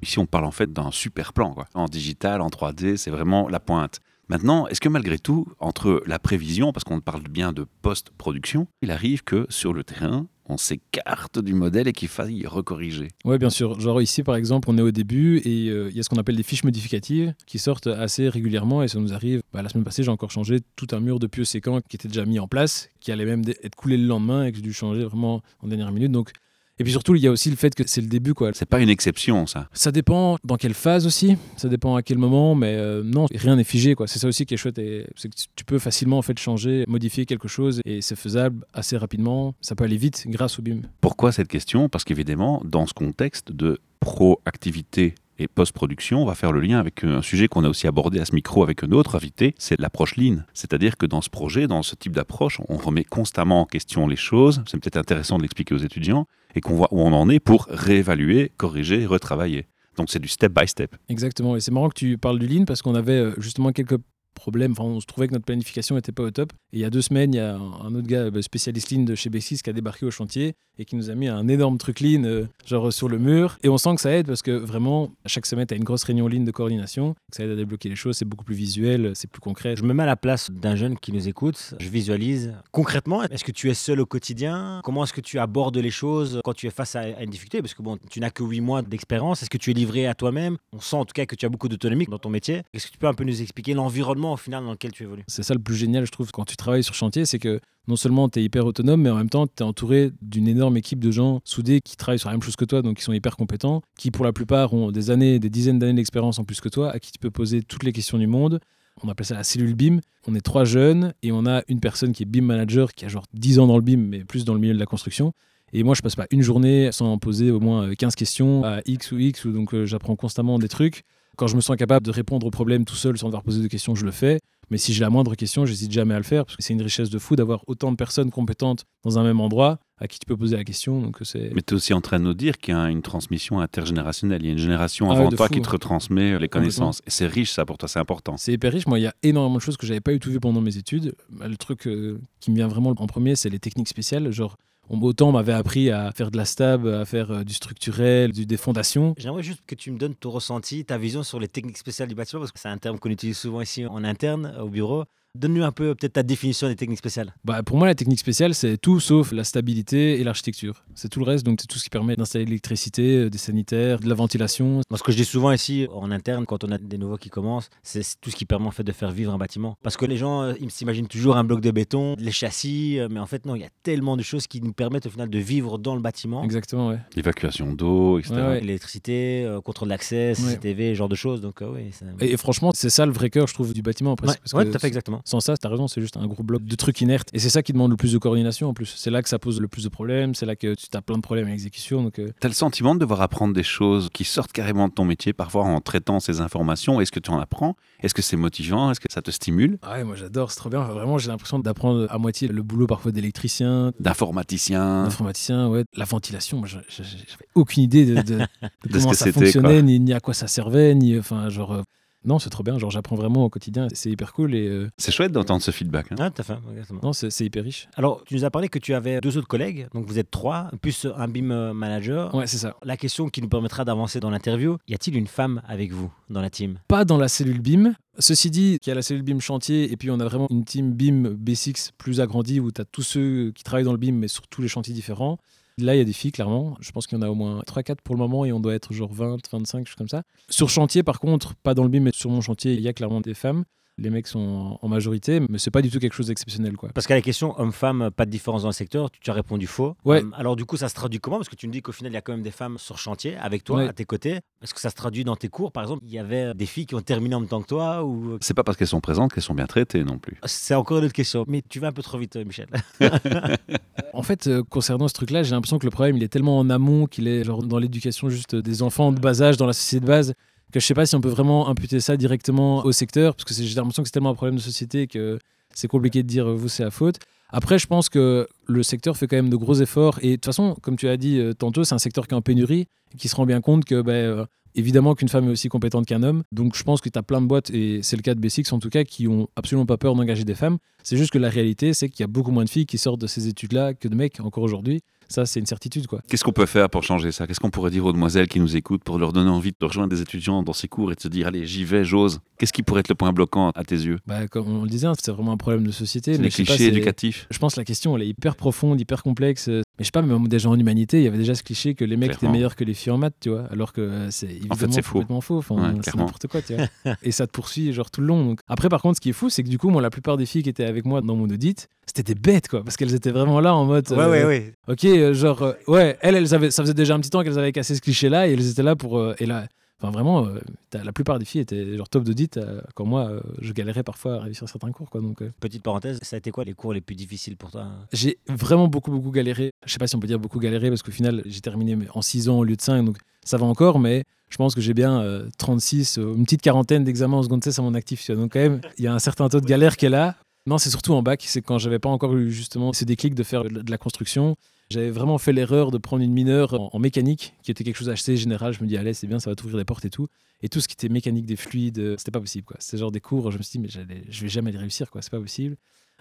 Ici, 0.04 0.20
on 0.20 0.28
parle 0.28 0.46
en 0.46 0.52
fait 0.52 0.72
d'un 0.72 0.92
super 0.92 1.34
plan, 1.34 1.56
quoi. 1.56 1.66
En 1.74 1.86
digital, 1.86 2.40
en 2.42 2.50
3D, 2.50 2.96
c'est 2.98 3.10
vraiment 3.10 3.50
la 3.50 3.60
pointe. 3.60 4.02
Maintenant, 4.30 4.68
est-ce 4.68 4.80
que 4.80 4.90
malgré 4.90 5.18
tout, 5.18 5.48
entre 5.60 6.04
la 6.06 6.20
prévision, 6.20 6.72
parce 6.72 6.84
qu'on 6.84 7.02
parle 7.02 7.24
bien 7.24 7.52
de 7.52 7.66
post-production, 7.82 8.68
il 8.84 8.92
arrive 8.92 9.24
que 9.24 9.48
sur 9.50 9.74
le 9.74 9.84
terrain, 9.84 10.28
on 10.46 10.58
s'écarte 10.58 11.40
du 11.40 11.56
modèle 11.56 11.88
et 11.88 11.94
qu'il 11.94 12.10
faille 12.10 12.46
recorriger? 12.46 13.08
Oui, 13.26 13.40
bien 13.40 13.50
sûr. 13.50 13.80
Genre 13.80 14.00
ici, 14.04 14.22
par 14.22 14.36
exemple, 14.36 14.70
on 14.70 14.78
est 14.78 14.84
au 14.84 14.92
début 14.92 15.38
et 15.46 15.70
euh, 15.70 15.90
il 15.90 15.98
y 15.98 16.00
a 16.00 16.04
ce 16.04 16.10
qu'on 16.10 16.18
appelle 16.18 16.36
des 16.36 16.44
fiches 16.44 16.64
modificatives 16.64 17.34
qui 17.48 17.58
sortent 17.58 17.88
assez 17.88 18.30
régulièrement 18.30 18.84
et 18.84 18.88
ça 18.88 19.00
nous 19.00 19.14
arrive. 19.14 19.42
Bah, 19.52 19.64
la 19.64 19.70
semaine 19.70 19.84
passée, 19.84 20.04
j'ai 20.04 20.12
encore 20.12 20.30
changé 20.30 20.60
tout 20.76 20.88
un 20.92 21.00
mur 21.00 21.18
de 21.18 21.26
pieux 21.26 21.46
séquents 21.46 21.82
qui 21.82 21.96
était 21.96 22.08
déjà 22.08 22.26
mis 22.26 22.38
en 22.38 22.48
place, 22.48 22.90
qui 23.00 23.12
allait 23.12 23.26
même 23.26 23.42
être 23.64 23.76
coulé 23.76 23.98
le 23.98 24.06
lendemain 24.06 24.46
et 24.46 24.52
que 24.52 24.58
j'ai 24.58 24.64
dû 24.64 24.74
changer 24.74 25.04
vraiment 25.06 25.42
en 25.64 25.68
dernière 25.68 25.92
minute. 25.92 26.12
Donc 26.12 26.34
et 26.80 26.84
puis 26.84 26.94
surtout, 26.94 27.16
il 27.16 27.22
y 27.22 27.28
a 27.28 27.32
aussi 27.32 27.50
le 27.50 27.58
fait 27.58 27.76
que 27.76 27.84
c'est 27.86 28.00
le 28.00 28.08
début. 28.08 28.34
quoi. 28.34 28.52
C'est 28.54 28.68
pas 28.68 28.80
une 28.80 28.90
exception, 28.90 29.46
ça. 29.48 29.68
Ça 29.74 29.92
dépend 29.92 30.38
dans 30.46 30.56
quelle 30.56 30.74
phase 30.74 31.06
aussi, 31.06 31.36
ça 31.58 31.68
dépend 31.68 31.96
à 31.96 32.02
quel 32.02 32.18
moment, 32.18 32.56
mais 32.56 32.76
euh, 32.76 33.04
non, 33.04 33.26
rien 33.36 33.58
n'est 33.58 33.66
figé. 33.66 33.96
quoi. 33.96 34.08
C'est 34.08 34.20
ça 34.20 34.28
aussi 34.28 34.46
qui 34.46 34.54
est 34.54 34.58
chouette, 34.58 34.80
c'est 35.16 35.30
que 35.30 35.36
tu 35.56 35.66
peux 35.66 35.78
facilement 35.78 36.18
en 36.18 36.22
fait 36.22 36.40
changer, 36.40 36.86
modifier 36.88 37.26
quelque 37.26 37.50
chose, 37.50 37.82
et 37.84 38.02
c'est 38.02 38.16
faisable 38.16 38.66
assez 38.74 38.96
rapidement. 38.96 39.54
Ça 39.60 39.76
peut 39.76 39.84
aller 39.84 39.98
vite 39.98 40.24
grâce 40.28 40.58
au 40.58 40.62
BIM. 40.62 40.82
Pourquoi 41.02 41.32
cette 41.34 41.50
question? 41.50 41.90
Parce 41.90 42.06
qu'évidemment, 42.06 42.62
dans 42.64 42.88
ce 42.88 42.94
contexte 42.94 43.52
de 43.52 43.80
proactivité 44.00 45.16
et 45.38 45.48
post-production, 45.48 46.22
on 46.22 46.26
va 46.26 46.36
faire 46.36 46.52
le 46.52 46.62
lien 46.62 46.80
avec 46.80 47.04
un 47.04 47.22
sujet 47.22 47.48
qu'on 47.48 47.64
a 47.64 47.70
aussi 47.70 47.88
abordé 47.88 48.20
à 48.20 48.26
ce 48.26 48.36
micro 48.36 48.64
avec 48.64 48.84
un 48.84 48.92
autre 48.92 49.16
invité, 49.16 49.56
c'est 49.58 49.80
l'approche 49.80 50.16
lean. 50.16 50.44
C'est-à-dire 50.54 50.98
que 50.98 51.06
dans 51.06 51.22
ce 51.22 51.30
projet, 51.30 51.68
dans 51.68 51.84
ce 51.84 51.96
type 51.96 52.14
d'approche, 52.14 52.60
on 52.68 52.78
remet 52.78 53.04
constamment 53.04 53.62
en 53.62 53.66
question 53.66 54.08
les 54.08 54.18
choses. 54.18 54.62
C'est 54.66 54.78
peut-être 54.80 54.98
intéressant 54.98 55.38
de 55.38 55.44
l'expliquer 55.44 55.76
aux 55.76 55.80
étudiants 55.80 56.26
et 56.56 56.62
qu'on 56.62 56.76
voit 56.76 56.88
où 56.92 57.02
on 57.02 57.14
en 57.14 57.30
est 57.30 57.40
pour 57.40 57.68
réévaluer, 57.70 58.52
corriger, 58.58 59.06
retravailler. 59.06 59.68
Donc 59.98 60.10
c'est 60.10 60.20
du 60.20 60.28
step 60.28 60.54
by 60.54 60.68
step. 60.68 60.96
Exactement. 61.10 61.56
Et 61.56 61.60
c'est 61.60 61.72
marrant 61.72 61.90
que 61.90 62.00
tu 62.00 62.18
parles 62.18 62.40
du 62.40 62.48
lean 62.48 62.66
parce 62.66 62.82
qu'on 62.82 62.96
avait 62.96 63.20
euh, 63.20 63.34
justement 63.38 63.72
quelques 63.72 63.98
problème. 64.34 64.72
Enfin, 64.72 64.84
on 64.84 65.00
se 65.00 65.06
trouvait 65.06 65.28
que 65.28 65.34
notre 65.34 65.46
planification 65.46 65.96
n'était 65.96 66.12
pas 66.12 66.24
au 66.24 66.32
top. 66.32 66.54
Et 66.72 66.78
il 66.78 66.80
y 66.80 66.86
a 66.86 66.90
deux 66.90 67.02
semaines, 67.02 67.34
il 67.34 67.38
y 67.38 67.42
a 67.42 67.56
un 67.56 67.96
autre 67.96 68.08
gars 68.08 68.30
bah, 68.30 68.42
spécialiste 68.42 68.92
lean 68.92 69.04
de 69.04 69.16
chez 69.16 69.30
B6 69.30 69.62
qui 69.62 69.70
a 69.70 69.74
débarqué 69.74 70.06
au 70.06 70.12
chantier 70.12 70.56
et 70.78 70.86
qui 70.86 70.96
nous 70.96 71.10
a 71.10 71.16
mis 71.16 71.28
un 71.28 71.48
énorme 71.48 71.78
truc 71.78 72.00
lean, 72.00 72.24
euh, 72.24 72.48
genre 72.66 72.92
sur 72.94 73.10
le 73.10 73.18
mur. 73.18 73.58
Et 73.64 73.70
on 73.70 73.78
sent 73.78 73.96
que 73.96 74.02
ça 74.02 74.12
aide 74.12 74.28
parce 74.28 74.42
que 74.42 74.52
vraiment, 74.52 75.12
chaque 75.26 75.46
semaine, 75.46 75.68
tu 75.68 75.74
as 75.74 75.78
une 75.78 75.84
grosse 75.84 76.04
réunion 76.04 76.28
lean 76.28 76.44
de 76.44 76.52
coordination. 76.52 77.16
Ça 77.34 77.44
aide 77.44 77.52
à 77.52 77.56
débloquer 77.56 77.90
les 77.90 77.96
choses, 77.96 78.18
c'est 78.18 78.26
beaucoup 78.26 78.46
plus 78.46 78.56
visuel, 78.56 79.12
c'est 79.14 79.30
plus 79.30 79.42
concret. 79.42 79.76
Je 79.76 79.84
me 79.84 79.94
mets 79.94 80.04
à 80.04 80.06
la 80.06 80.16
place 80.16 80.50
d'un 80.52 80.76
jeune 80.76 80.98
qui 80.98 81.12
nous 81.12 81.28
écoute. 81.28 81.74
Je 81.80 81.90
visualise 81.90 82.54
concrètement. 82.72 83.24
Est-ce 83.24 83.44
que 83.44 83.52
tu 83.52 83.70
es 83.70 83.74
seul 83.74 84.00
au 84.00 84.06
quotidien? 84.06 84.80
Comment 84.84 85.04
est-ce 85.04 85.14
que 85.14 85.22
tu 85.22 85.38
abordes 85.38 85.78
les 85.78 85.92
choses 85.92 86.40
quand 86.46 86.54
tu 86.54 86.68
es 86.68 86.72
face 86.72 86.96
à 86.96 87.10
une 87.22 87.30
difficulté? 87.30 87.62
Parce 87.62 87.74
que 87.74 87.82
bon, 87.82 87.98
tu 88.10 88.22
n'as 88.22 88.30
que 88.30 88.44
8 88.44 88.62
mois 88.62 88.82
d'expérience. 88.82 89.42
Est-ce 89.42 89.50
que 89.50 89.58
tu 89.58 89.72
es 89.72 89.74
livré 89.74 90.08
à 90.08 90.14
toi-même? 90.14 90.58
On 90.72 90.80
sent 90.80 90.96
en 90.96 91.06
tout 91.06 91.14
cas 91.14 91.26
que 91.26 91.36
tu 91.36 91.46
as 91.46 91.50
beaucoup 91.50 91.68
d'autonomie 91.68 92.06
dans 92.06 92.20
ton 92.20 92.30
métier. 92.30 92.62
Est-ce 92.74 92.88
que 92.88 92.92
tu 92.94 92.98
peux 92.98 93.08
un 93.08 93.14
peu 93.14 93.26
nous 93.26 93.42
expliquer 93.42 93.74
l'environnement 93.74 94.19
au 94.28 94.38
final 94.38 94.64
dans 94.64 94.72
lequel 94.72 94.92
tu 94.92 95.04
évolues 95.04 95.24
C'est 95.28 95.44
ça 95.44 95.54
le 95.54 95.60
plus 95.60 95.76
génial, 95.76 96.06
je 96.06 96.12
trouve, 96.12 96.32
quand 96.32 96.46
tu 96.46 96.56
travailles 96.56 96.84
sur 96.84 96.94
chantier, 96.94 97.26
c'est 97.26 97.40
que 97.40 97.60
non 97.88 97.96
seulement 97.96 98.30
tu 98.30 98.40
es 98.40 98.44
hyper 98.44 98.66
autonome, 98.66 99.02
mais 99.02 99.10
en 99.10 99.16
même 99.16 99.30
temps, 99.30 99.48
tu 99.48 99.54
es 99.60 99.64
entouré 99.64 100.12
d'une 100.22 100.48
énorme 100.48 100.78
équipe 100.78 101.00
de 101.00 101.12
gens 101.12 101.42
soudés 101.44 101.82
qui 101.82 101.98
travaillent 101.98 102.20
sur 102.20 102.30
la 102.30 102.36
même 102.36 102.44
chose 102.44 102.56
que 102.56 102.66
toi, 102.66 102.82
donc 102.82 102.98
qui 102.98 103.04
sont 103.04 103.14
hyper 103.14 103.36
compétents, 103.36 103.82
qui 103.98 104.12
pour 104.12 104.26
la 104.26 104.34
plupart 104.34 104.74
ont 104.74 104.92
des 104.92 105.10
années, 105.10 105.40
des 105.40 105.50
dizaines 105.50 105.80
d'années 105.80 105.94
d'expérience 105.94 106.38
en 106.38 106.44
plus 106.44 106.62
que 106.62 106.70
toi, 106.70 106.92
à 106.92 107.00
qui 107.00 107.12
tu 107.12 107.20
peux 107.20 107.32
poser 107.32 107.64
toutes 107.64 107.84
les 107.84 107.92
questions 107.92 108.18
du 108.18 108.28
monde. 108.28 108.60
On 109.02 109.10
appelle 109.10 109.26
ça 109.26 109.34
la 109.34 109.44
cellule 109.44 109.76
BIM. 109.76 110.00
On 110.28 110.36
est 110.36 110.42
trois 110.42 110.66
jeunes 110.66 111.14
et 111.24 111.32
on 111.32 111.46
a 111.46 111.64
une 111.68 111.80
personne 111.80 112.12
qui 112.12 112.24
est 112.24 112.26
BIM 112.26 112.44
manager, 112.44 112.94
qui 112.94 113.06
a 113.06 113.08
genre 113.08 113.26
10 113.34 113.60
ans 113.60 113.68
dans 113.68 113.78
le 113.78 113.82
BIM, 113.82 113.98
mais 113.98 114.24
plus 114.24 114.46
dans 114.46 114.54
le 114.54 114.60
milieu 114.60 114.74
de 114.74 114.80
la 114.80 114.86
construction. 114.86 115.34
Et 115.72 115.84
moi, 115.84 115.96
je 115.96 116.02
passe 116.02 116.16
pas 116.16 116.28
une 116.32 116.42
journée 116.42 116.92
sans 116.92 117.18
poser 117.18 117.52
au 117.52 117.60
moins 117.60 117.94
15 117.94 118.16
questions 118.16 118.64
à 118.64 118.82
X 118.86 119.12
ou 119.12 119.20
X, 119.20 119.48
donc 119.48 119.74
euh, 119.74 119.86
j'apprends 119.86 120.16
constamment 120.16 120.60
des 120.60 120.68
trucs. 120.68 121.04
Quand 121.40 121.48
je 121.48 121.56
me 121.56 121.62
sens 121.62 121.78
capable 121.78 122.06
de 122.06 122.12
répondre 122.12 122.46
aux 122.46 122.52
problèmes 122.52 122.84
tout 122.84 122.96
seul 122.96 123.18
sans 123.18 123.28
devoir 123.28 123.44
poser 123.44 123.64
de 123.64 123.68
questions, 123.70 123.96
je 123.96 124.04
le 124.04 124.12
fais. 124.12 124.42
Mais 124.70 124.78
si 124.78 124.92
j'ai 124.92 125.00
la 125.00 125.10
moindre 125.10 125.36
question, 125.36 125.66
j'hésite 125.66 125.90
jamais 125.90 126.14
à 126.14 126.18
le 126.18 126.24
faire 126.24 126.44
parce 126.44 126.58
que 126.58 126.62
c'est 126.62 126.74
une 126.74 126.82
richesse 126.82 127.10
de 127.10 127.18
fou 127.18 127.38
d'avoir 127.38 127.64
autant 127.68 127.94
de 127.94 127.96
personnes 127.96 128.30
compétentes 128.30 128.84
dans 129.06 129.18
un 129.20 129.24
même 129.24 129.40
endroit 129.40 129.80
à 130.00 130.10
qui 130.10 130.20
tu 130.20 130.26
peux 130.28 130.36
poser 130.36 130.58
la 130.58 130.66
question. 130.66 131.02
Donc 131.02 131.20
c'est... 131.22 131.52
Mais 131.56 131.62
tu 131.62 131.74
es 131.74 131.78
aussi 131.78 131.94
en 131.94 132.02
train 132.02 132.20
de 132.20 132.26
nous 132.26 132.34
dire 132.34 132.58
qu'il 132.58 132.74
y 132.74 132.78
a 132.78 132.90
une 132.90 133.02
transmission 133.02 133.62
intergénérationnelle. 133.62 134.42
Il 134.44 134.48
y 134.48 134.50
a 134.50 134.52
une 134.52 134.58
génération 134.58 135.10
ah 135.12 135.14
avant 135.14 135.30
toi 135.30 135.48
qui 135.48 135.62
te 135.62 135.70
retransmet 135.70 136.38
les 136.38 136.50
connaissances. 136.50 137.02
Et 137.08 137.10
c'est 137.10 137.28
riche, 137.28 137.54
ça, 137.54 137.66
pour 137.66 137.78
toi, 137.78 137.88
c'est 137.88 138.00
important. 138.00 138.36
C'est 138.36 138.52
hyper 138.52 138.74
riche. 138.74 138.86
Moi, 138.86 139.00
il 139.00 139.04
y 139.04 139.08
a 139.08 139.16
énormément 139.24 139.56
de 139.56 139.62
choses 139.62 139.78
que 139.78 139.88
j'avais 139.88 140.02
pas 140.02 140.12
eu 140.12 140.20
tout 140.20 140.32
vu 140.32 140.42
pendant 140.42 140.60
mes 140.60 140.76
études. 140.76 141.16
Le 141.40 141.56
truc 141.56 141.88
euh, 141.88 142.20
qui 142.42 142.52
me 142.52 142.58
vient 142.58 142.68
vraiment 142.68 142.90
en 142.90 143.08
premier, 143.08 143.38
c'est 143.38 143.50
les 143.50 143.60
techniques 143.60 143.88
spéciales. 143.88 144.30
Genre, 144.32 144.58
Autant 144.90 145.32
m'avait 145.32 145.54
appris 145.54 145.92
à 145.92 146.12
faire 146.12 146.32
de 146.32 146.38
la 146.38 146.46
stab, 146.46 146.86
à 146.86 147.06
faire 147.06 147.32
euh, 147.32 147.44
du 147.44 147.54
structurel, 147.54 148.32
du, 148.32 148.46
des 148.46 148.58
fondations. 148.58 149.14
J'aimerais 149.18 149.44
juste 149.44 149.62
que 149.66 149.76
tu 149.76 149.92
me 149.92 149.98
donnes 149.98 150.16
ton 150.16 150.32
ressenti, 150.32 150.84
ta 150.84 150.98
vision 150.98 151.24
sur 151.24 151.40
les 151.40 151.48
techniques 151.48 151.78
spéciales 151.78 152.10
du 152.10 152.16
bâtiment, 152.16 152.42
parce 152.42 152.52
que 152.52 152.60
c'est 152.60 152.70
un 152.70 152.78
terme 152.78 153.00
qu'on 153.00 153.10
utilise 153.10 153.38
souvent 153.38 153.62
ici 153.62 153.86
en 153.86 154.04
interne 154.04 154.54
au 154.60 154.68
bureau. 154.68 155.06
Donne-nous 155.36 155.64
un 155.64 155.72
peu 155.72 155.94
peut-être 155.94 156.14
ta 156.14 156.24
définition 156.24 156.68
des 156.68 156.76
techniques 156.76 156.98
spéciales. 156.98 157.36
Bah, 157.46 157.62
pour 157.62 157.78
moi, 157.78 157.86
la 157.86 157.94
technique 157.94 158.18
spéciale, 158.18 158.56
c'est 158.56 158.78
tout 158.78 159.00
sauf 159.00 159.32
la 159.32 159.44
stabilité 159.44 160.20
et 160.20 160.24
l'architecture. 160.24 160.84
C'est 160.96 161.08
tout 161.08 161.20
le 161.20 161.26
reste, 161.26 161.46
donc 161.46 161.60
c'est 161.62 161.68
tout 161.68 161.78
ce 161.78 161.84
qui 161.84 161.92
permet 161.92 162.16
d'installer 162.16 162.46
de 162.46 162.50
l'électricité, 162.50 163.16
euh, 163.16 163.30
des 163.30 163.38
sanitaires, 163.38 164.00
de 164.00 164.10
la 164.10 164.16
ventilation. 164.16 164.82
Moi, 164.90 164.98
ce 164.98 165.04
que 165.04 165.12
je 165.12 165.18
dis 165.18 165.26
souvent 165.26 165.52
ici 165.52 165.88
en 165.94 166.10
interne, 166.10 166.48
quand 166.48 166.64
on 166.64 166.72
a 166.72 166.80
des 166.80 166.98
nouveaux 166.98 167.18
qui 167.18 167.30
commencent, 167.30 167.70
c'est 167.84 168.02
tout 168.20 168.32
ce 168.32 168.36
qui 168.36 168.46
permet 168.46 168.66
en 168.66 168.72
fait 168.72 168.84
de 168.84 168.92
faire 168.92 169.12
vivre 169.12 169.32
un 169.32 169.38
bâtiment. 169.38 169.78
Parce 169.84 169.98
que 169.98 170.06
les 170.06 170.18
gens, 170.18 170.42
euh, 170.42 170.54
ils 170.60 170.72
s'imaginent 170.72 171.08
toujours 171.08 171.38
un 171.38 171.44
bloc 171.44 171.62
de 171.62 171.70
béton, 171.70 172.16
les 172.18 172.32
châssis, 172.32 172.98
euh, 172.98 173.08
mais 173.12 173.20
en 173.20 173.28
fait, 173.28 173.46
non, 173.46 173.54
il 173.54 173.62
y 173.62 173.66
a 173.66 173.70
tellement 173.84 174.18
de 174.18 174.24
choses 174.24 174.48
qui 174.48 174.62
nous 174.62 174.74
permettent 174.74 175.06
au 175.06 175.12
final 175.12 175.30
de 175.30 175.40
vivre 175.40 175.78
dans 175.78 175.94
le 175.94 176.02
bâtiment. 176.02 176.44
Exactement, 176.44 176.88
ouais. 176.88 177.00
L'évacuation 177.16 177.72
d'eau, 177.74 178.18
etc. 178.18 178.34
L'électricité, 178.62 179.48
contrôle 179.64 179.90
d'accès, 179.90 180.34
CCTV, 180.34 180.96
genre 180.96 181.08
de 181.08 181.16
choses. 181.16 181.40
Donc, 181.40 181.62
oui, 181.62 181.92
et, 182.20 182.36
franchement, 182.36 182.72
c'est 182.74 182.90
ça 182.90 183.06
le 183.06 183.12
vrai 183.12 183.30
cœur, 183.30 183.46
je 183.46 183.54
trouve, 183.54 183.76
du 183.76 183.84
bâtiment. 183.84 184.16
Presque, 184.16 184.42
ouais, 184.54 184.66
tout 184.66 184.76
à 184.76 184.80
fait, 184.80 184.88
exactement. 184.88 185.22
Sans 185.30 185.42
ça, 185.42 185.56
t'as 185.56 185.70
raison, 185.70 185.88
c'est 185.88 186.02
juste 186.02 186.18
un 186.18 186.26
gros 186.26 186.42
bloc 186.42 186.64
de 186.64 186.76
trucs 186.76 187.02
inertes. 187.02 187.30
Et 187.34 187.40
c'est 187.40 187.52
ça 187.52 187.62
qui 187.62 187.72
demande 187.72 187.92
le 187.92 187.98
plus 187.98 188.14
de 188.14 188.18
coordination 188.18 188.68
en 188.68 188.74
plus. 188.74 188.92
C'est 188.98 189.12
là 189.12 189.22
que 189.22 189.30
ça 189.30 189.38
pose 189.38 189.62
le 189.62 189.68
plus 189.68 189.84
de 189.84 189.90
problèmes, 189.90 190.34
c'est 190.34 190.48
là 190.48 190.56
que 190.56 190.74
tu 190.74 190.88
as 190.92 191.04
plein 191.04 191.18
de 191.18 191.22
problèmes 191.22 191.46
à 191.46 191.52
l'exécution. 191.52 192.02
Donc, 192.02 192.18
euh. 192.18 192.32
Tu 192.42 192.48
as 192.48 192.50
le 192.50 192.56
sentiment 192.56 192.96
de 192.96 193.00
devoir 193.00 193.22
apprendre 193.22 193.54
des 193.54 193.62
choses 193.62 194.10
qui 194.12 194.24
sortent 194.24 194.52
carrément 194.52 194.88
de 194.88 194.94
ton 194.94 195.06
métier, 195.06 195.32
parfois 195.32 195.66
en 195.66 195.82
traitant 195.82 196.20
ces 196.20 196.42
informations? 196.42 197.00
Est-ce 197.00 197.12
que 197.12 197.20
tu 197.20 197.30
en 197.30 197.40
apprends? 197.40 197.76
Est-ce 198.02 198.16
que 198.16 198.24
c'est 198.24 198.38
motivant? 198.38 198.90
Est-ce 198.90 199.00
que 199.00 199.06
ça 199.14 199.22
te 199.22 199.30
stimule? 199.30 199.78
Ah 199.84 199.94
Ouais, 199.94 200.04
moi 200.04 200.16
j'adore, 200.16 200.50
c'est 200.50 200.58
trop 200.58 200.72
bien. 200.72 200.82
Vraiment, 200.82 201.20
j'ai 201.20 201.28
l'impression 201.28 201.60
d'apprendre 201.60 202.08
à 202.10 202.18
moitié 202.18 202.48
le 202.48 202.64
boulot 202.64 202.88
parfois 202.88 203.12
d'électricien, 203.12 203.94
d'informaticien. 204.00 205.04
D'informaticien, 205.04 205.68
ouais. 205.68 205.84
La 205.96 206.06
ventilation, 206.06 206.58
moi 206.58 206.68
j'avais 206.68 207.46
aucune 207.54 207.84
idée 207.84 208.08
de, 208.08 208.22
de, 208.24 208.40
comment 208.92 209.14
ça 209.14 209.32
fonctionnait, 209.32 209.84
ni, 209.84 210.00
ni, 210.00 210.12
à 210.12 210.20
quoi 210.22 210.34
ça 210.34 210.48
servait, 210.48 210.96
ni. 210.96 211.20
Enfin, 211.20 211.50
genre. 211.50 211.84
Non, 212.26 212.38
c'est 212.40 212.50
trop 212.50 212.64
bien. 212.64 212.78
Genre, 212.78 212.92
j'apprends 212.92 213.16
vraiment 213.16 213.46
au 213.46 213.50
quotidien. 213.50 213.88
C'est 213.94 214.10
hyper 214.12 214.34
cool. 214.34 214.54
et 214.54 214.68
euh, 214.68 214.90
C'est 214.98 215.12
chouette 215.12 215.32
d'entendre 215.32 215.62
ce 215.62 215.72
feedback. 215.72 216.12
Hein. 216.12 216.16
Ah, 216.20 216.30
tout 216.30 216.42
à 216.42 216.44
fait. 216.44 216.58
Non, 217.02 217.14
c'est 217.14 217.46
hyper 217.46 217.64
riche. 217.64 217.88
Alors, 217.96 218.24
tu 218.26 218.36
nous 218.36 218.46
as 218.46 218.52
parlé 218.52 218.68
que 218.68 218.80
tu 218.80 218.94
avais 218.94 219.22
deux 219.22 219.38
autres 219.38 219.48
collègues. 219.48 219.88
Donc, 219.94 220.06
vous 220.06 220.20
êtes 220.20 220.30
trois, 220.30 220.70
plus 220.82 221.08
un 221.16 221.28
BIM 221.28 221.52
euh, 221.52 221.74
manager. 221.74 222.34
Ouais, 222.36 222.48
c'est 222.48 222.58
ça. 222.58 222.76
La 222.84 222.98
question 222.98 223.30
qui 223.30 223.42
nous 223.42 223.50
permettra 223.50 223.86
d'avancer 223.86 224.20
dans 224.20 224.30
l'interview 224.30 224.78
y 224.88 224.94
a-t-il 224.94 225.16
une 225.16 225.28
femme 225.28 225.62
avec 225.68 225.92
vous 225.92 226.12
dans 226.30 226.42
la 226.42 226.50
team? 226.50 226.80
Pas 226.88 227.06
dans 227.06 227.18
la 227.18 227.28
cellule 227.28 227.62
BIM. 227.62 227.94
Ceci 228.18 228.50
dit, 228.52 228.78
il 228.86 228.90
y 228.90 228.92
a 228.92 228.96
la 228.96 229.02
cellule 229.02 229.24
BIM 229.24 229.40
chantier 229.40 229.92
et 229.92 229.96
puis 229.96 230.12
on 230.12 230.20
a 230.20 230.26
vraiment 230.26 230.48
une 230.50 230.66
team 230.66 230.92
BIM 230.94 231.36
B6 231.36 231.92
plus 231.98 232.20
agrandie 232.20 232.60
où 232.60 232.70
tu 232.72 232.82
as 232.82 232.86
tous 232.86 233.02
ceux 233.04 233.52
qui 233.56 233.64
travaillent 233.64 233.86
dans 233.86 233.94
le 233.94 233.98
BIM 233.98 234.12
mais 234.14 234.28
sur 234.28 234.46
tous 234.48 234.62
les 234.62 234.68
chantiers 234.68 234.94
différents. 234.94 235.38
Là, 235.80 235.96
il 235.96 235.98
y 235.98 236.02
a 236.02 236.06
des 236.06 236.14
filles, 236.14 236.32
clairement. 236.32 236.78
Je 236.80 236.92
pense 236.92 237.08
qu'il 237.08 237.18
y 237.18 237.20
en 237.20 237.24
a 237.24 237.30
au 237.30 237.36
moins 237.36 237.62
3-4 237.66 237.98
pour 238.04 238.16
le 238.16 238.20
moment 238.20 238.46
et 238.46 238.52
on 238.52 238.60
doit 238.60 238.74
être 238.74 238.94
genre 238.94 239.12
20, 239.12 239.38
25, 239.52 239.88
choses 239.88 239.96
comme 239.96 240.10
ça. 240.10 240.24
Sur 240.50 240.70
chantier, 240.70 241.04
par 241.04 241.20
contre, 241.20 241.56
pas 241.56 241.74
dans 241.74 241.84
le 241.84 241.90
BIM, 241.90 242.02
mais 242.02 242.12
sur 242.14 242.30
mon 242.30 242.42
chantier, 242.42 242.74
il 242.74 242.82
y 242.82 242.88
a 242.88 242.94
clairement 242.94 243.22
des 243.22 243.34
femmes 243.34 243.64
les 244.00 244.10
mecs 244.10 244.28
sont 244.28 244.80
en 244.82 244.88
majorité, 244.88 245.40
mais 245.50 245.58
c'est 245.58 245.72
pas 245.72 245.82
du 245.82 245.90
tout 245.90 246.00
quelque 246.00 246.14
chose 246.14 246.28
d'exceptionnel. 246.28 246.78
Quoi. 246.78 246.90
Parce 246.94 247.08
qu'à 247.08 247.16
la 247.16 247.22
question 247.22 247.60
homme-femme, 247.60 248.10
pas 248.16 248.26
de 248.26 248.32
différence 248.32 248.64
dans 248.64 248.70
le 248.70 248.74
secteur, 248.74 249.10
tu 249.12 249.30
as 249.30 249.34
répondu 249.34 249.68
faux. 249.68 249.96
Ouais. 250.06 250.24
Euh, 250.24 250.30
alors 250.34 250.56
du 250.56 250.66
coup, 250.66 250.78
ça 250.78 250.90
se 250.90 250.96
traduit 250.96 251.20
comment? 251.20 251.38
Parce 251.38 251.50
que 251.50 251.56
tu 251.56 251.68
me 251.68 251.72
dis 251.72 251.82
qu'au 251.82 251.92
final, 251.92 252.12
il 252.12 252.16
y 252.16 252.18
a 252.18 252.22
quand 252.22 252.34
même 252.34 252.42
des 252.42 252.52
femmes 252.52 252.78
sur 252.78 252.98
chantier 252.98 253.38
avec 253.38 253.64
toi, 253.64 253.84
à 253.84 253.94
tes 253.94 254.06
côtés. 254.06 254.40
Est-ce 254.62 254.74
que 254.74 254.80
ça 254.80 254.90
se 254.90 254.96
traduit 254.96 255.24
dans 255.24 255.36
tes 255.36 255.50
cours? 255.50 255.72
Par 255.72 255.84
exemple, 255.84 256.04
il 256.06 256.12
y 256.12 256.20
avait 256.20 256.54
des 256.54 256.66
filles 256.66 256.86
qui 256.86 256.96
ont 256.96 257.02
terminé 257.02 257.36
en 257.36 257.42
même 257.42 257.50
temps 257.50 257.62
que 257.62 257.68
toi 257.68 258.04
ou... 258.04 258.38
C'est 258.42 258.54
pas 258.54 258.64
parce 258.64 258.78
qu'elles 258.78 258.88
sont 258.88 259.02
présentes 259.02 259.34
qu'elles 259.34 259.44
sont 259.44 259.54
bien 259.54 259.68
traitées 259.68 260.04
non 260.04 260.18
plus. 260.18 260.38
C'est 260.46 260.76
encore 260.76 261.00
une 261.00 261.06
autre 261.06 261.14
question. 261.14 261.46
Mais 261.48 261.62
tu 261.68 261.80
vas 261.80 261.88
un 261.88 261.92
peu 261.92 262.02
trop 262.02 262.18
vite, 262.18 262.36
Michel. 262.38 262.68
en 264.14 264.24
fait, 264.24 264.48
euh, 264.48 264.64
concernant 264.64 265.08
ce 265.08 265.14
truc-là, 265.14 265.44
j'ai 265.44 265.52
l'impression 265.52 265.80
que 265.80 265.86
le 265.86 265.92
problème, 265.92 266.18
il 266.18 266.24
est 266.24 266.30
tellement 266.30 266.58
en 266.60 266.70
amont 266.70 267.06
qu'il 267.06 267.28
est 267.28 267.44
genre 267.44 267.64
dans 267.64 267.80
l'éducation 267.80 268.30
juste 268.30 268.56
des 268.56 268.82
enfants 268.82 269.12
de 269.12 269.20
bas 269.20 269.42
âge, 269.42 269.58
dans 269.58 269.68
la 269.68 269.74
société 269.74 270.02
de 270.02 270.08
base 270.08 270.34
que 270.72 270.80
je 270.80 270.86
sais 270.86 270.94
pas 270.94 271.06
si 271.06 271.16
on 271.16 271.22
peut 271.22 271.30
vraiment 271.30 271.70
imputer 271.70 272.00
ça 272.00 272.18
directement 272.18 272.86
au 272.86 272.92
secteur, 272.92 273.36
parce 273.36 273.46
que 273.46 273.54
j'ai 273.54 273.76
l'impression 273.76 274.04
que 274.04 274.10
c'est 274.10 274.14
tellement 274.14 274.32
un 274.32 274.36
problème 274.36 274.56
de 274.56 274.62
société 274.62 275.08
que 275.08 275.40
c'est 275.74 275.88
compliqué 275.88 276.24
de 276.24 276.28
dire 276.28 276.48
euh, 276.48 276.56
vous 276.56 276.68
c'est 276.68 276.84
la 276.84 276.92
faute. 276.92 277.20
Après, 277.52 277.80
je 277.80 277.88
pense 277.88 278.10
que 278.10 278.48
le 278.68 278.84
secteur 278.84 279.18
fait 279.18 279.28
quand 279.28 279.36
même 279.36 279.50
de 279.50 279.56
gros 279.56 279.76
efforts. 279.76 280.20
Et 280.22 280.32
de 280.32 280.36
toute 280.36 280.46
façon, 280.46 280.76
comme 280.82 280.96
tu 280.96 281.08
as 281.08 281.18
dit 281.18 281.40
euh, 281.40 281.54
tantôt, 281.54 281.84
c'est 281.84 281.96
un 281.96 282.00
secteur 282.00 282.28
qui 282.28 282.36
est 282.36 282.38
en 282.38 282.42
pénurie 282.42 282.88
et 283.14 283.18
qui 283.18 283.28
se 283.28 283.36
rend 283.36 283.46
bien 283.46 283.62
compte 283.62 283.86
que, 283.86 284.02
ben, 284.02 284.14
euh, 284.14 284.46
évidemment, 284.76 285.16
qu'une 285.16 285.30
femme 285.30 285.48
est 285.48 285.52
aussi 285.52 285.70
compétente 285.70 286.06
qu'un 286.06 286.24
homme. 286.24 286.44
Donc, 286.52 286.76
je 286.76 286.84
pense 286.84 287.02
que 287.02 287.10
tu 287.10 287.18
as 287.18 287.24
plein 287.24 287.42
de 287.42 287.48
boîtes, 287.48 287.70
et 287.72 288.02
c'est 288.04 288.16
le 288.16 288.22
cas 288.22 288.36
de 288.36 288.42
B6 288.42 288.74
en 288.74 288.80
tout 288.80 288.90
cas, 288.90 289.04
qui 289.04 289.28
ont 289.28 289.48
absolument 289.56 289.86
pas 289.86 289.98
peur 289.98 290.16
d'engager 290.16 290.44
des 290.44 290.56
femmes. 290.56 290.78
C'est 291.04 291.18
juste 291.18 291.32
que 291.32 291.38
la 291.38 291.50
réalité, 291.50 291.94
c'est 291.94 292.10
qu'il 292.10 292.22
y 292.22 292.24
a 292.24 292.28
beaucoup 292.28 292.52
moins 292.52 292.66
de 292.66 292.70
filles 292.70 292.86
qui 292.86 292.98
sortent 292.98 293.22
de 293.22 293.28
ces 293.28 293.48
études-là 293.48 293.94
que 293.94 294.08
de 294.08 294.16
mecs 294.16 294.40
encore 294.40 294.64
aujourd'hui. 294.64 295.02
Ça, 295.30 295.46
c'est 295.46 295.60
une 295.60 295.68
certitude, 295.68 296.08
quoi. 296.08 296.22
Qu'est-ce 296.28 296.44
qu'on 296.44 296.52
peut 296.52 296.66
faire 296.66 296.90
pour 296.90 297.04
changer 297.04 297.32
ça? 297.32 297.46
Qu'est-ce 297.46 297.60
qu'on 297.60 297.70
pourrait 297.70 297.92
dire 297.92 298.04
aux 298.04 298.12
demoiselles 298.12 298.48
qui 298.48 298.60
nous 298.60 298.76
écoutent 298.76 299.04
pour 299.04 299.20
leur 299.20 299.32
donner 299.32 299.52
envie 299.52 299.72
de 299.72 299.86
rejoindre 299.86 300.10
des 300.10 300.22
étudiants 300.22 300.64
dans 300.64 300.74
ces 300.74 300.88
cours 300.88 301.12
et 301.12 301.16
de 301.16 301.22
se 301.22 301.28
dire 301.28 301.46
allez, 301.46 301.68
j'y 301.68 301.84
vais, 301.84 302.04
j'ose? 302.04 302.40
Qu'est-ce 302.58 302.74
qui 302.74 302.82
pourrait 302.82 303.02
être 303.02 303.10
le 303.10 303.16
point 303.16 303.32
bloquant 303.32 303.70
à 303.70 303.84
tes 303.84 303.96
yeux? 303.96 304.18
Bah, 304.26 304.48
comme 304.48 304.68
on 304.68 304.84
le 304.84 304.90
disait, 304.90 305.06
hein, 305.06 305.14
c'est 305.22 305.32
vraiment 305.32 305.52
un 305.52 305.58
problème 305.58 305.86
de 305.86 305.92
société. 305.92 306.34
C'est 306.34 306.42
les 306.42 306.50
pas, 306.50 306.56
clichés 306.56 306.88
éducatifs. 306.88 307.46
Je 307.52 307.60
pense 307.60 307.76
que 307.76 307.80
la 307.80 307.86
question, 307.86 308.18
elle 308.18 308.24
est 308.24 308.28
hyper 308.28 308.56
profonde, 308.56 309.00
hyper 309.00 309.22
complexe. 309.22 309.68
Mais 309.68 309.84
je 310.00 310.06
sais 310.06 310.12
pas, 310.12 310.24
même 310.24 310.48
déjà 310.48 310.68
en 310.68 310.80
humanité, 310.80 311.20
il 311.20 311.26
y 311.26 311.28
avait 311.28 311.38
déjà 311.38 311.54
ce 311.54 311.62
cliché 311.62 311.94
que 311.94 312.06
les 312.06 312.18
mecs 312.18 312.34
étaient 312.34 312.50
meilleurs 312.50 312.76
que 312.76 312.84
les 312.84 312.96
filles 312.96 313.12
en 313.12 313.20
maths, 313.20 313.36
tu 313.40 313.50
vois. 313.50 313.66
Alors 313.72 313.94
que 313.94 314.02
euh, 314.02 314.32
c'est 314.32 314.59
évidemment 314.66 314.92
c'est 314.94 315.02
faux. 315.02 315.14
complètement 315.14 315.42
faux. 315.42 315.58
Enfin, 315.58 315.76
Ouais, 315.94 316.00
c'est 316.04 316.16
n'importe 316.16 316.48
quoi, 316.48 316.62
tu 316.62 316.76
vois. 316.76 316.86
Et 317.24 317.32
ça 317.32 317.48
te 317.48 317.52
poursuit 317.52 317.92
genre 317.94 318.10
tout 318.12 318.22
le 318.22 318.28
long. 318.28 318.44
Donc. 318.46 318.60
Après, 318.68 318.90
par 318.90 319.02
contre, 319.02 319.18
ce 319.18 319.22
qui 319.22 319.30
est 319.30 319.34
fou, 319.34 319.50
c'est 319.50 319.64
que 319.64 319.70
du 319.70 319.78
coup, 319.78 319.90
moi, 319.90 320.02
la 320.02 320.10
plupart 320.10 320.38
des 320.38 320.46
filles 320.46 320.64
qui 320.64 320.70
étaient 320.70 320.86
avec 320.86 321.06
moi 321.06 321.22
dans 321.22 321.36
mon 321.36 321.46
audit, 321.50 321.88
c'était 322.06 322.24
des 322.34 322.40
bêtes, 322.40 322.68
quoi. 322.68 322.84
Parce 322.84 322.98
qu'elles 322.98 323.14
étaient 323.16 323.32
vraiment 323.32 323.60
là 323.60 323.74
en 323.76 323.86
mode. 323.86 324.10
Ouais, 324.12 324.18
euh, 324.18 324.30
ouais, 324.32 324.46
ouais. 324.46 324.74
Ok, 324.88 325.06
euh, 325.06 325.34
genre, 325.34 325.62
euh, 325.62 325.74
ouais, 325.88 326.18
elles, 326.22 326.36
elles 326.36 326.54
avaient, 326.54 326.72
ça 326.72 326.84
faisait 326.84 326.94
déjà 326.94 327.16
un 327.16 327.20
petit 327.20 327.30
temps 327.30 327.44
qu'elles 327.44 327.60
avaient 327.60 327.72
cassé 327.72 327.96
ce 327.96 328.02
cliché-là 328.02 328.48
et 328.48 328.54
elles 328.54 328.70
étaient 328.70 328.84
là 328.84 328.96
pour. 328.96 329.18
euh, 329.20 329.36
et 329.40 329.46
là, 329.46 329.68
enfin, 330.02 330.12
vraiment, 330.12 330.46
euh, 330.48 330.60
t'as- 330.90 331.04
la 331.04 331.12
plupart 331.12 331.38
des 331.40 331.46
filles 331.46 331.62
étaient 331.62 331.98
genre 331.98 332.08
top 332.10 332.24
d'audit, 332.24 332.58
euh, 332.58 332.82
quand 332.96 333.06
moi, 333.06 333.30
euh, 333.30 333.40
je 333.62 333.74
galérais 333.74 334.02
parfois 334.04 334.36
à 334.36 334.40
réussir 334.40 334.68
certains 334.68 334.92
cours, 334.92 335.10
quoi. 335.10 335.22
Donc, 335.22 335.42
euh, 335.42 335.52
Petite 335.60 335.84
parenthèse, 335.84 336.20
ça 336.24 336.36
a 336.36 336.40
été 336.40 336.52
quoi 336.52 336.64
les 336.64 336.74
cours 336.74 336.94
les 336.94 337.02
plus 337.02 337.16
difficiles 337.16 337.58
pour 337.58 337.70
toi? 337.72 337.88
J'ai 338.14 338.38
vraiment 338.48 338.88
beaucoup, 338.88 339.12
beaucoup 339.12 339.32
galéré. 339.32 339.72
Je 339.86 339.92
sais 339.92 340.00
pas 340.00 340.08
si 340.08 340.16
on 340.16 340.20
peut 340.20 340.28
dire 340.28 340.40
beaucoup 340.40 340.60
galéré 340.60 340.90
parce 340.90 341.04
qu'au 341.04 341.12
final, 341.12 341.44
j'ai 341.46 341.62
terminé 341.62 341.98
en 342.14 342.22
6 342.22 342.50
ans 342.50 342.58
au 342.60 342.64
lieu 342.64 342.76
de 342.76 342.82
5, 342.82 343.04
donc 343.04 343.18
ça 343.44 343.58
va 343.58 343.66
encore, 343.66 344.00
mais 344.00 344.24
je 344.50 344.58
pense 344.58 344.76
que 344.76 344.82
j'ai 344.82 344.94
bien 344.94 345.22
euh, 345.22 345.48
36, 345.58 346.18
euh, 346.18 346.34
une 346.36 346.44
petite 346.44 346.62
quarantaine 346.62 347.04
d'examens 347.04 347.38
en 347.38 347.44
seconde 347.44 347.64
cesse 347.64 347.80
à 347.80 347.82
mon 347.82 347.94
actif. 347.94 348.24
tu 348.24 348.34
vois. 348.34 348.42
Donc, 348.42 348.54
quand 348.54 348.60
même, 348.60 348.82
il 348.98 349.04
y 349.04 349.08
a 349.08 349.14
un 349.14 349.20
certain 349.20 349.48
taux 349.50 349.62
de 349.62 349.66
galère 349.66 349.98
qui 349.98 350.06
est 350.06 350.10
là. 350.10 350.36
Non, 350.66 350.78
c'est 350.78 350.90
surtout 350.90 351.14
en 351.14 351.24
bac, 351.24 351.44
c'est 351.46 351.62
quand 351.62 351.78
j'avais 351.78 352.00
pas 352.00 352.10
encore 352.10 352.36
eu 352.36 352.52
justement 352.52 352.94
ce 352.94 353.06
déclic 353.06 353.34
de 353.34 353.44
faire 353.44 353.64
de 353.64 353.90
la 353.90 353.98
construction. 353.98 354.56
J'avais 354.90 355.12
vraiment 355.12 355.38
fait 355.38 355.54
l'erreur 355.54 355.92
de 355.92 355.98
prendre 355.98 356.24
une 356.24 356.34
mineure 356.34 356.74
en, 356.74 356.90
en 356.92 357.00
mécanique, 357.00 357.54
qui 357.64 357.72
était 357.72 357.84
quelque 357.84 357.96
chose 357.96 358.10
assez 358.10 358.38
général. 358.38 358.74
Je 358.74 358.84
me 358.84 358.88
dis, 358.88 358.98
allez, 358.98 359.14
c'est 359.14 359.28
bien, 359.28 359.40
ça 359.40 359.50
va 359.50 359.56
t'ouvrir 359.56 359.78
des 359.78 359.86
portes 359.86 360.06
et 360.06 360.10
tout. 360.10 360.28
Et 360.62 360.70
tout 360.70 360.82
ce 360.82 360.88
qui 360.88 360.94
était 360.94 361.10
mécanique 361.10 361.46
des 361.46 361.56
fluides, 361.56 362.00
euh, 362.00 362.16
c'était 362.18 362.32
pas 362.32 362.40
possible. 362.42 362.66
C'était 362.80 362.98
genre 362.98 363.12
des 363.12 363.22
cours, 363.22 363.52
je 363.52 363.58
me 363.58 363.64
suis 363.64 363.80
dit, 363.80 363.88
mais 363.88 364.26
je 364.30 364.42
vais 364.42 364.50
jamais 364.50 364.72
les 364.72 364.78
réussir, 364.78 365.10
quoi. 365.10 365.22
C'est 365.22 365.32
pas 365.32 365.40
possible. 365.40 365.78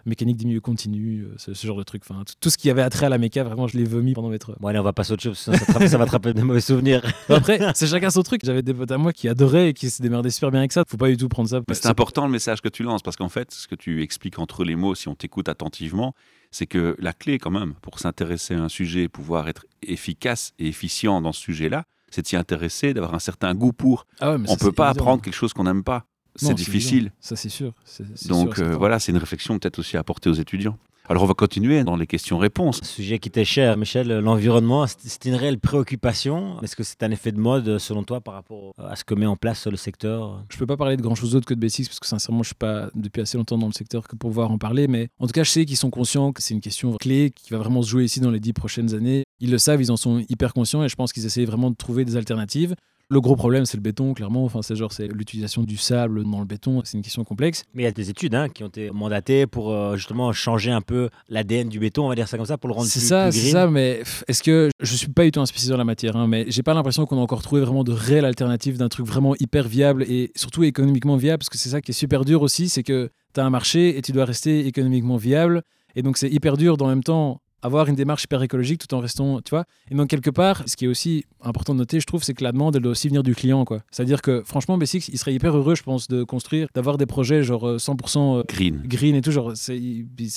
Mécanique 0.06 0.36
des 0.36 0.44
milieux 0.46 0.60
continus, 0.60 1.24
euh, 1.24 1.34
ce, 1.38 1.54
ce 1.54 1.66
genre 1.66 1.76
de 1.76 1.82
truc. 1.82 2.02
Enfin, 2.08 2.22
tout, 2.40 2.50
ce 2.50 2.56
qui 2.58 2.70
avait 2.70 2.82
attrait 2.82 3.06
à 3.06 3.08
la 3.08 3.18
méca, 3.18 3.42
vraiment, 3.44 3.66
je 3.66 3.76
l'ai 3.76 3.84
vomi 3.84 4.14
pendant 4.14 4.28
mes 4.28 4.38
trois. 4.38 4.56
Bon, 4.60 4.68
allez, 4.68 4.78
on 4.78 4.82
va 4.84 4.92
passer 4.92 5.12
à 5.12 5.14
autre 5.14 5.22
chose, 5.22 5.38
sinon 5.38 5.56
ça, 5.88 5.98
va 5.98 6.06
te 6.06 6.10
rappeler 6.10 6.34
de 6.34 6.42
mauvais 6.42 6.60
souvenirs. 6.60 7.02
Après, 7.28 7.58
c'est 7.74 7.86
chacun 7.86 8.10
son 8.10 8.22
truc. 8.22 8.40
J'avais 8.44 8.62
des 8.62 8.74
potes 8.74 8.90
à 8.90 8.98
moi 8.98 9.12
qui 9.12 9.28
adoraient 9.28 9.70
et 9.70 9.74
qui 9.74 9.90
se 9.90 10.00
démerdaient 10.02 10.30
super 10.30 10.50
bien 10.50 10.60
avec 10.60 10.72
ça. 10.72 10.84
Faut 10.86 10.96
pas 10.96 11.08
du 11.08 11.16
tout 11.16 11.28
prendre 11.28 11.48
ça. 11.48 11.60
C'est 11.72 11.86
important 11.86 12.26
le 12.26 12.32
message 12.32 12.60
que 12.60 12.68
tu 12.68 12.82
lances 12.82 13.02
parce 13.02 13.16
qu'en 13.16 13.28
fait, 13.28 13.52
ce 13.52 13.66
que 13.66 13.74
tu 13.74 14.02
expliques 14.02 14.38
entre 14.38 14.64
les 14.64 14.76
mots, 14.76 14.94
si 14.94 15.08
on 15.08 15.14
t'écoute 15.14 15.48
attentivement, 15.48 16.14
c'est 16.50 16.66
que 16.66 16.96
la 16.98 17.12
clé 17.12 17.38
quand 17.38 17.50
même 17.50 17.74
pour 17.82 17.98
s'intéresser 17.98 18.54
à 18.54 18.62
un 18.62 18.68
sujet, 18.68 19.08
pouvoir 19.08 19.48
être 19.48 19.66
efficace 19.82 20.52
et 20.58 20.68
efficient 20.68 21.20
dans 21.20 21.32
ce 21.32 21.40
sujet-là, 21.40 21.84
c'est 22.10 22.22
de 22.22 22.26
s'y 22.26 22.36
intéresser, 22.36 22.94
d'avoir 22.94 23.14
un 23.14 23.18
certain 23.18 23.54
goût 23.54 23.72
pour. 23.72 24.06
Ah 24.20 24.32
ouais, 24.32 24.38
mais 24.38 24.48
On 24.48 24.54
ça, 24.56 24.64
peut 24.64 24.72
pas 24.72 24.88
évident. 24.88 25.02
apprendre 25.02 25.22
quelque 25.22 25.34
chose 25.34 25.52
qu'on 25.52 25.64
n'aime 25.64 25.84
pas. 25.84 26.06
C'est 26.46 26.54
difficile. 26.54 26.96
évident. 26.98 27.12
Ça, 27.20 27.36
c'est 27.36 27.48
sûr. 27.48 27.72
C'est- 27.84 28.04
c'est 28.14 28.28
Donc 28.28 28.54
sûr, 28.56 28.64
euh, 28.64 28.76
voilà, 28.76 28.98
c'est 28.98 29.12
une 29.12 29.18
réflexion 29.18 29.58
peut-être 29.58 29.78
aussi 29.78 29.96
à 29.96 30.00
apporter 30.00 30.30
aux 30.30 30.34
étudiants. 30.34 30.78
Alors 31.10 31.22
on 31.22 31.26
va 31.26 31.32
continuer 31.32 31.84
dans 31.84 31.96
les 31.96 32.06
questions-réponses. 32.06 32.80
Sujet 32.84 33.18
qui 33.18 33.30
t'est 33.30 33.46
cher, 33.46 33.78
Michel, 33.78 34.08
l'environnement, 34.18 34.86
c'est 34.86 34.98
c'est 35.04 35.24
une 35.24 35.36
réelle 35.36 35.58
préoccupation. 35.58 36.60
Est-ce 36.62 36.76
que 36.76 36.82
c'est 36.82 37.02
un 37.02 37.10
effet 37.10 37.32
de 37.32 37.40
mode 37.40 37.78
selon 37.78 38.02
toi 38.04 38.20
par 38.20 38.34
rapport 38.34 38.74
à 38.76 38.94
ce 38.94 39.04
que 39.04 39.14
met 39.14 39.24
en 39.24 39.34
place 39.36 39.66
le 39.66 39.78
secteur? 39.78 40.44
Je 40.50 40.58
peux 40.58 40.66
pas 40.66 40.76
parler 40.76 40.98
de 40.98 41.02
grand 41.02 41.14
chose 41.14 41.32
d'autre 41.32 41.46
que 41.46 41.54
de 41.54 41.66
B6 41.66 41.86
parce 41.86 41.98
que 41.98 42.06
sincèrement, 42.06 42.42
je 42.42 42.48
suis 42.48 42.54
pas 42.54 42.90
depuis 42.94 43.22
assez 43.22 43.38
longtemps 43.38 43.56
dans 43.56 43.66
le 43.68 43.72
secteur 43.72 44.06
que 44.06 44.16
pour 44.16 44.28
pouvoir 44.28 44.50
en 44.50 44.58
parler. 44.58 44.86
Mais 44.86 45.08
en 45.18 45.26
tout 45.26 45.32
cas, 45.32 45.44
je 45.44 45.50
sais 45.50 45.64
qu'ils 45.64 45.78
sont 45.78 45.88
conscients 45.90 46.32
que 46.32 46.42
c'est 46.42 46.52
une 46.52 46.60
question 46.60 46.92
clé 46.98 47.32
qui 47.34 47.50
va 47.52 47.58
vraiment 47.58 47.80
se 47.82 47.88
jouer 47.88 48.04
ici 48.04 48.20
dans 48.20 48.30
les 48.30 48.40
dix 48.40 48.52
prochaines 48.52 48.94
années. 48.94 49.24
Ils 49.40 49.50
le 49.50 49.56
savent, 49.58 49.80
ils 49.80 49.90
en 49.90 49.96
sont 49.96 50.22
hyper 50.28 50.52
conscients 50.52 50.84
et 50.84 50.90
je 50.90 50.94
pense 50.96 51.14
qu'ils 51.14 51.24
essayent 51.24 51.46
vraiment 51.46 51.70
de 51.70 51.76
trouver 51.76 52.04
des 52.04 52.16
alternatives. 52.16 52.74
Le 53.10 53.22
gros 53.22 53.36
problème, 53.36 53.64
c'est 53.64 53.78
le 53.78 53.82
béton, 53.82 54.12
clairement. 54.12 54.44
Enfin, 54.44 54.60
c'est 54.60 54.76
genre, 54.76 54.92
c'est 54.92 55.08
l'utilisation 55.08 55.62
du 55.62 55.78
sable 55.78 56.24
dans 56.24 56.40
le 56.40 56.44
béton. 56.44 56.82
C'est 56.84 56.98
une 56.98 57.02
question 57.02 57.24
complexe. 57.24 57.64
Mais 57.72 57.82
il 57.82 57.86
y 57.86 57.88
a 57.88 57.92
des 57.92 58.10
études 58.10 58.34
hein, 58.34 58.50
qui 58.50 58.64
ont 58.64 58.68
été 58.68 58.90
mandatées 58.90 59.46
pour 59.46 59.72
euh, 59.72 59.96
justement 59.96 60.30
changer 60.32 60.70
un 60.70 60.82
peu 60.82 61.08
l'ADN 61.30 61.70
du 61.70 61.78
béton, 61.78 62.04
on 62.04 62.08
va 62.10 62.14
dire 62.14 62.28
ça 62.28 62.36
comme 62.36 62.44
ça, 62.44 62.58
pour 62.58 62.68
le 62.68 62.74
rendre 62.74 62.86
C'est 62.86 63.00
plus, 63.00 63.08
ça, 63.08 63.24
plus 63.30 63.32
c'est 63.32 63.40
green. 63.40 63.52
ça, 63.52 63.70
mais 63.70 64.02
est-ce 64.28 64.42
que 64.42 64.68
je 64.80 64.94
suis 64.94 65.08
pas 65.08 65.24
du 65.24 65.30
tout 65.30 65.40
un 65.40 65.46
spécialiste 65.46 65.70
dans 65.70 65.78
la 65.78 65.84
matière, 65.84 66.16
hein, 66.16 66.26
mais 66.26 66.44
j'ai 66.48 66.62
pas 66.62 66.74
l'impression 66.74 67.06
qu'on 67.06 67.16
a 67.16 67.20
encore 67.22 67.40
trouvé 67.40 67.62
vraiment 67.62 67.82
de 67.82 67.92
réelles 67.92 68.26
alternatives 68.26 68.76
d'un 68.76 68.88
truc 68.90 69.06
vraiment 69.06 69.34
hyper 69.40 69.66
viable 69.66 70.02
et 70.02 70.30
surtout 70.36 70.64
économiquement 70.64 71.16
viable, 71.16 71.38
parce 71.38 71.48
que 71.48 71.56
c'est 71.56 71.70
ça 71.70 71.80
qui 71.80 71.92
est 71.92 71.94
super 71.94 72.26
dur 72.26 72.42
aussi, 72.42 72.68
c'est 72.68 72.82
que 72.82 73.08
tu 73.32 73.40
as 73.40 73.44
un 73.46 73.50
marché 73.50 73.96
et 73.96 74.02
tu 74.02 74.12
dois 74.12 74.26
rester 74.26 74.66
économiquement 74.66 75.16
viable, 75.16 75.62
et 75.96 76.02
donc 76.02 76.18
c'est 76.18 76.28
hyper 76.28 76.58
dur 76.58 76.76
dans 76.76 76.86
le 76.88 76.94
même 76.94 77.04
temps 77.04 77.40
avoir 77.62 77.88
une 77.88 77.94
démarche 77.94 78.24
hyper 78.24 78.42
écologique 78.42 78.86
tout 78.86 78.94
en 78.94 79.00
restant, 79.00 79.40
tu 79.40 79.50
vois. 79.50 79.64
Et 79.90 79.94
donc 79.94 80.08
quelque 80.08 80.30
part, 80.30 80.62
ce 80.66 80.76
qui 80.76 80.84
est 80.84 80.88
aussi 80.88 81.24
important 81.42 81.74
de 81.74 81.78
noter, 81.80 82.00
je 82.00 82.06
trouve, 82.06 82.22
c'est 82.22 82.34
que 82.34 82.44
la 82.44 82.52
demande, 82.52 82.76
elle 82.76 82.82
doit 82.82 82.92
aussi 82.92 83.08
venir 83.08 83.22
du 83.22 83.34
client, 83.34 83.64
quoi. 83.64 83.80
C'est-à-dire 83.90 84.22
que 84.22 84.42
franchement, 84.44 84.78
B6, 84.78 85.08
il 85.12 85.18
serait 85.18 85.34
hyper 85.34 85.56
heureux, 85.56 85.74
je 85.74 85.82
pense, 85.82 86.08
de 86.08 86.22
construire, 86.24 86.68
d'avoir 86.74 86.98
des 86.98 87.06
projets 87.06 87.42
genre 87.42 87.66
euh, 87.68 87.78
100% 87.78 88.44
Green. 88.48 88.82
green 88.84 89.14
et 89.16 89.20
tout, 89.22 89.30
genre, 89.30 89.56
ça 89.56 89.72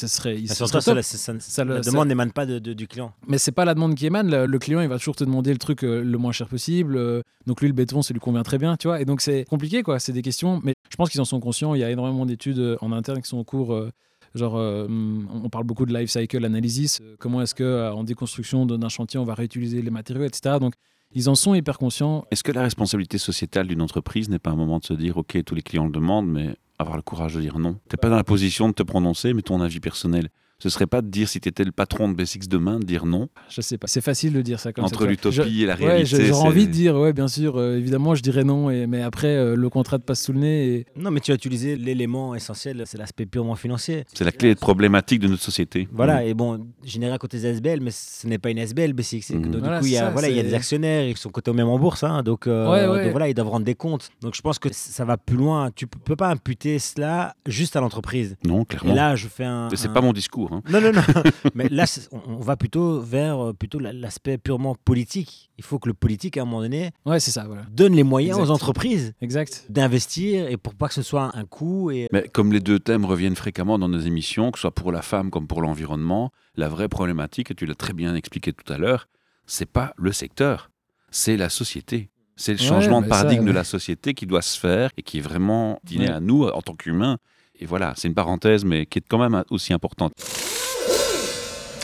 serait, 0.08 0.38
il 0.40 0.48
ça- 0.48 0.56
ça- 0.68 0.82
ça- 0.82 1.40
Ça 1.40 1.64
le- 1.64 1.76
la 1.76 1.84
ça- 1.84 1.92
demande 1.92 2.08
n'émane 2.08 2.32
pas 2.32 2.46
de- 2.46 2.60
de- 2.60 2.74
du 2.74 2.88
client. 2.88 3.14
Mais 3.28 3.38
c'est 3.38 3.52
pas 3.52 3.66
la 3.66 3.74
demande 3.74 3.96
qui 3.96 4.06
émane. 4.06 4.30
Le, 4.30 4.46
le 4.46 4.60
client, 4.60 4.82
il 4.82 4.88
va 4.88 4.98
toujours 4.98 5.16
te 5.16 5.24
demander 5.24 5.52
le 5.52 5.58
truc 5.60 5.84
euh, 5.84 6.04
le 6.04 6.18
moins 6.18 6.32
cher 6.32 6.48
possible. 6.48 6.96
euh, 6.98 7.22
donc 7.48 7.62
lui, 7.62 7.68
le 7.68 7.74
béton, 7.74 8.02
ça 8.02 8.14
lui 8.14 8.20
convient 8.20 8.44
très 8.44 8.58
bien, 8.58 8.78
tu 8.78 8.88
vois. 8.88 9.02
Et 9.02 9.06
donc 9.06 9.22
c'est 9.22 9.46
compliqué, 9.46 9.84
quoi. 9.84 10.00
C'est 10.00 10.12
des 10.14 10.22
questions. 10.22 10.60
Mais 10.64 10.74
je 10.90 10.96
pense 10.96 11.10
qu'ils 11.10 11.22
en 11.22 11.26
sont 11.26 11.40
conscients. 11.40 11.74
Il 11.76 11.80
y 11.82 11.84
a 11.84 11.90
énormément 11.92 12.26
d'études 12.26 12.60
euh, 12.60 12.78
en 12.82 12.92
interne 12.92 13.22
qui 13.22 13.28
sont 13.30 13.38
en 13.38 13.44
cours. 13.44 13.74
euh, 13.74 13.90
genre, 14.36 14.58
euh, 14.58 14.88
on 14.90 15.50
parle 15.50 15.66
beaucoup 15.66 15.86
de 15.86 15.94
life 15.94 16.10
cycle 16.10 16.44
analysis. 16.46 17.00
euh, 17.02 17.16
comment 17.20 17.42
est-ce 17.42 17.56
que 17.56 17.64
euh, 17.64 17.94
en 17.94 18.04
déconstruction 18.04 18.66
d'un 18.66 18.90
chantier, 18.90 19.20
on 19.20 19.26
va 19.26 19.34
réutiliser 19.34 19.82
les 19.82 19.92
matériaux, 19.92 20.24
etc. 20.24 20.58
Donc 20.60 20.74
ils 21.14 21.30
en 21.30 21.36
sont 21.36 21.54
hyper 21.54 21.78
conscients. 21.78 22.26
Est-ce 22.32 22.44
que 22.44 22.52
la 22.52 22.62
responsabilité 22.62 23.18
sociétale 23.18 23.68
d'une 23.68 23.82
entreprise 23.82 24.30
n'est 24.30 24.40
pas 24.40 24.52
un 24.52 24.56
moment 24.56 24.80
de 24.80 24.86
se 24.86 24.94
dire, 24.94 25.18
OK, 25.18 25.38
tous 25.44 25.56
les 25.56 25.62
clients 25.62 25.86
le 25.86 25.92
demandent, 25.92 26.30
mais 26.30 26.56
avoir 26.80 26.96
le 26.96 27.04
courage 27.04 27.36
de 27.36 27.42
dire 27.42 27.60
non? 27.60 27.74
Tu 27.74 27.96
n'es 27.96 27.98
pas 28.02 28.10
dans 28.10 28.16
la 28.16 28.24
position 28.24 28.70
de 28.70 28.74
te 28.74 28.84
prononcer, 28.84 29.34
mais 29.34 29.42
ton 29.42 29.60
avis 29.62 29.80
personnel. 29.80 30.30
Ce 30.62 30.70
serait 30.70 30.86
pas 30.88 31.02
de 31.02 31.08
dire, 31.08 31.28
si 31.28 31.40
tu 31.42 31.50
étais 31.50 31.64
le 31.64 31.72
patron 31.72 32.08
de 32.10 32.22
B6 32.22 32.48
demain, 32.48 32.80
de 32.80 32.86
dire 32.86 33.06
non 33.06 33.28
Je 33.50 33.62
sais 33.62 33.78
pas. 33.78 33.88
C'est 33.88 34.02
facile 34.02 34.34
de 34.34 34.42
dire 34.42 34.60
ça 34.60 34.72
comme 34.72 34.86
ça. 34.88 34.94
Entre 34.96 35.06
l'utopie 35.08 35.36
Je- 35.38 35.64
et 35.64 35.66
la 35.66 35.76
Ouais, 35.76 35.86
réalité. 35.88 36.06
je- 36.18 36.22
j'aurais 36.28 36.48
envie 36.48 36.68
de 36.68 36.72
dire, 36.72 36.96
ouais, 36.96 37.14
bien 37.14 37.28
sûr, 37.28 37.58
euh, 37.58 37.78
évidemment, 37.78 38.14
je 38.16 38.22
dirais 38.22 38.44
non, 38.44 38.70
et, 38.70 38.86
mais 38.88 39.02
après, 39.02 39.28
euh, 39.36 39.56
le 39.56 39.70
contrat 39.70 39.98
te 40.00 40.04
passe 40.04 40.22
sous 40.24 40.34
le 40.34 40.40
nez. 40.40 40.68
Et... 40.76 40.86
Non, 40.96 41.10
mais 41.12 41.20
tu 41.20 41.32
as 41.32 41.36
utilisé 41.36 41.76
l'élément 41.76 42.36
essentiel, 42.36 42.84
c'est 42.86 42.98
l'aspect 42.98 43.26
purement 43.26 43.56
financier. 43.56 44.04
C'est 44.14 44.24
la 44.24 44.32
clé 44.32 44.54
problématique 44.56 45.20
de 45.20 45.28
notre 45.28 45.42
société. 45.44 45.88
Voilà, 45.92 46.24
et 46.26 46.34
bon, 46.34 46.68
généré 46.84 47.14
à 47.14 47.18
côté 47.18 47.40
des 47.40 47.48
SBL, 47.48 47.80
mais 47.82 47.92
ce 47.92 48.28
n'est 48.28 48.38
pas 48.38 48.50
une 48.52 48.60
SBL, 48.60 48.94
B6. 48.94 49.22
C'est 49.24 49.34
que, 49.34 49.40
Mhm. 49.40 49.52
donc, 49.52 49.62
Voilà, 49.62 49.78
du 49.78 49.82
coup, 49.82 49.88
il 49.88 49.94
y, 49.94 49.98
a, 49.98 50.10
voilà, 50.12 50.30
y 50.30 50.42
des 50.44 50.54
actionnaires, 50.54 51.08
ils 51.08 51.18
sont 51.18 51.30
cotés 51.32 51.52
au 51.52 51.54
même 51.56 51.68
en 51.70 51.80
bourse, 51.80 52.04
hein, 52.04 52.22
donc, 52.24 52.46
euh, 52.48 52.70
Ouais, 52.72 52.88
ouais. 52.88 53.04
donc 53.06 53.12
voilà, 53.12 53.28
ils 53.30 53.34
doivent 53.34 53.50
rendre 53.50 53.66
des 53.66 53.76
comptes. 53.76 54.10
Donc 54.22 54.36
je 54.36 54.42
pense 54.42 54.60
que 54.60 54.70
ça 54.72 55.06
va 55.06 55.18
plus 55.18 55.38
loin. 55.38 55.70
Tu 55.76 55.88
peux 55.88 55.98
peux 56.04 56.16
pas 56.16 56.30
imputer 56.30 56.78
cela 56.80 57.36
juste 57.46 57.76
à 57.76 57.80
l'entreprise. 57.82 58.36
Non, 58.46 58.62
Et 58.64 58.66
clairement. 58.66 58.94
là, 58.94 59.16
je 59.16 59.28
fais 59.28 59.46
un. 59.46 59.70
c'est 59.74 59.88
un- 59.88 59.94
pas 59.94 60.02
mon 60.02 60.14
discours. 60.14 60.51
Hein. 60.52 60.62
Non, 60.70 60.82
non, 60.82 60.92
non. 60.92 61.02
mais 61.56 61.68
là, 61.70 61.86
on, 62.12 62.38
va 62.40 62.56
plutôt 62.58 63.00
vers 63.02 63.40
euh, 63.50 63.54
plutôt 63.54 63.80
la- 63.80 63.94
l'aspect 63.94 64.38
purement 64.38 64.76
politique. 64.86 65.50
Il 65.58 65.64
faut 65.64 65.80
que 65.80 65.88
le 65.88 65.94
politique, 65.94 66.38
à 66.38 66.42
un 66.42 66.46
moment 66.46 66.62
donné, 66.62 66.92
Ouais, 67.06 67.20
c'est 67.20 67.32
ça, 67.32 67.46
voilà. 67.48 67.64
donne 67.72 67.94
les 67.94 68.04
moyens 68.04 68.38
Exact. 68.38 68.50
aux 68.50 68.54
entreprises 68.54 69.14
Exact. 69.22 69.66
d'investir 69.70 70.48
et 70.48 70.58
pour 70.58 70.76
pas 70.76 70.88
que 70.88 70.94
ce 70.94 71.02
soit 71.02 71.32
un 71.36 71.46
coût. 71.46 71.92
Et... 71.92 72.08
Mais 72.12 72.28
comme 72.32 72.52
les 72.54 72.60
deux 72.60 72.80
thèmes 72.80 73.06
reviennent 73.06 73.36
fréquemment 73.36 73.80
dans 73.80 73.90
nos 73.90 74.00
émissions, 74.00 74.52
que 74.52 74.58
ce 74.60 74.62
soit 74.62 74.72
pour 74.76 74.92
la 74.92 75.02
femme 75.02 75.30
comme 75.32 75.48
pour 75.48 75.62
l'environnement, 75.62 76.32
la 76.56 76.68
vraie 76.68 76.90
problématique, 76.90 77.52
et 77.52 77.56
tu 77.56 77.66
l'as 77.66 77.76
très 77.76 77.94
bien 77.94 78.16
expliqué 78.16 78.54
tout 78.54 78.72
à 78.72 78.78
l'heure, 78.78 79.08
c'est 79.46 79.66
pas 79.70 79.94
le 79.98 80.12
secteur, 80.12 80.70
c'est 81.12 81.38
la 81.38 81.50
société. 81.50 82.10
C'est 82.38 82.54
le 82.54 82.60
Ouais, 82.60 82.66
changement 82.66 83.02
de 83.02 83.06
ça, 83.08 83.10
paradigme 83.10 83.46
de 83.46 83.52
la 83.52 83.64
société 83.64 84.14
qui 84.16 84.26
doit 84.26 84.42
se 84.42 84.58
faire 84.60 84.90
et 84.98 85.04
qui 85.04 85.20
est 85.20 85.22
vraiment 85.22 85.80
dîné 85.84 86.06
Ouais. 86.08 86.12
à 86.14 86.20
nous 86.20 86.44
en 86.46 86.62
tant 86.62 86.74
qu'humains. 86.76 87.18
Et 87.60 87.66
voilà, 87.68 87.94
c'est 87.96 88.08
une 88.08 88.16
parenthèse, 88.16 88.66
mais 88.66 88.88
qui 88.88 88.98
est 88.98 89.04
quand 89.08 89.20
même 89.20 89.44
aussi 89.52 89.74
importante. 89.74 90.14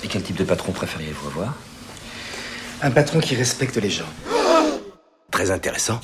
Et 0.03 0.07
quel 0.07 0.21
type 0.21 0.37
de 0.37 0.43
patron 0.43 0.71
préfériez-vous 0.71 1.27
avoir? 1.27 1.55
Un 2.81 2.91
patron 2.91 3.19
qui 3.19 3.35
respecte 3.35 3.77
les 3.77 3.89
gens. 3.89 4.05
Très 5.31 5.51
intéressant. 5.51 5.99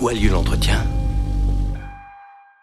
Où 0.00 0.08
a 0.08 0.14
lieu 0.14 0.30
l'entretien? 0.30 0.84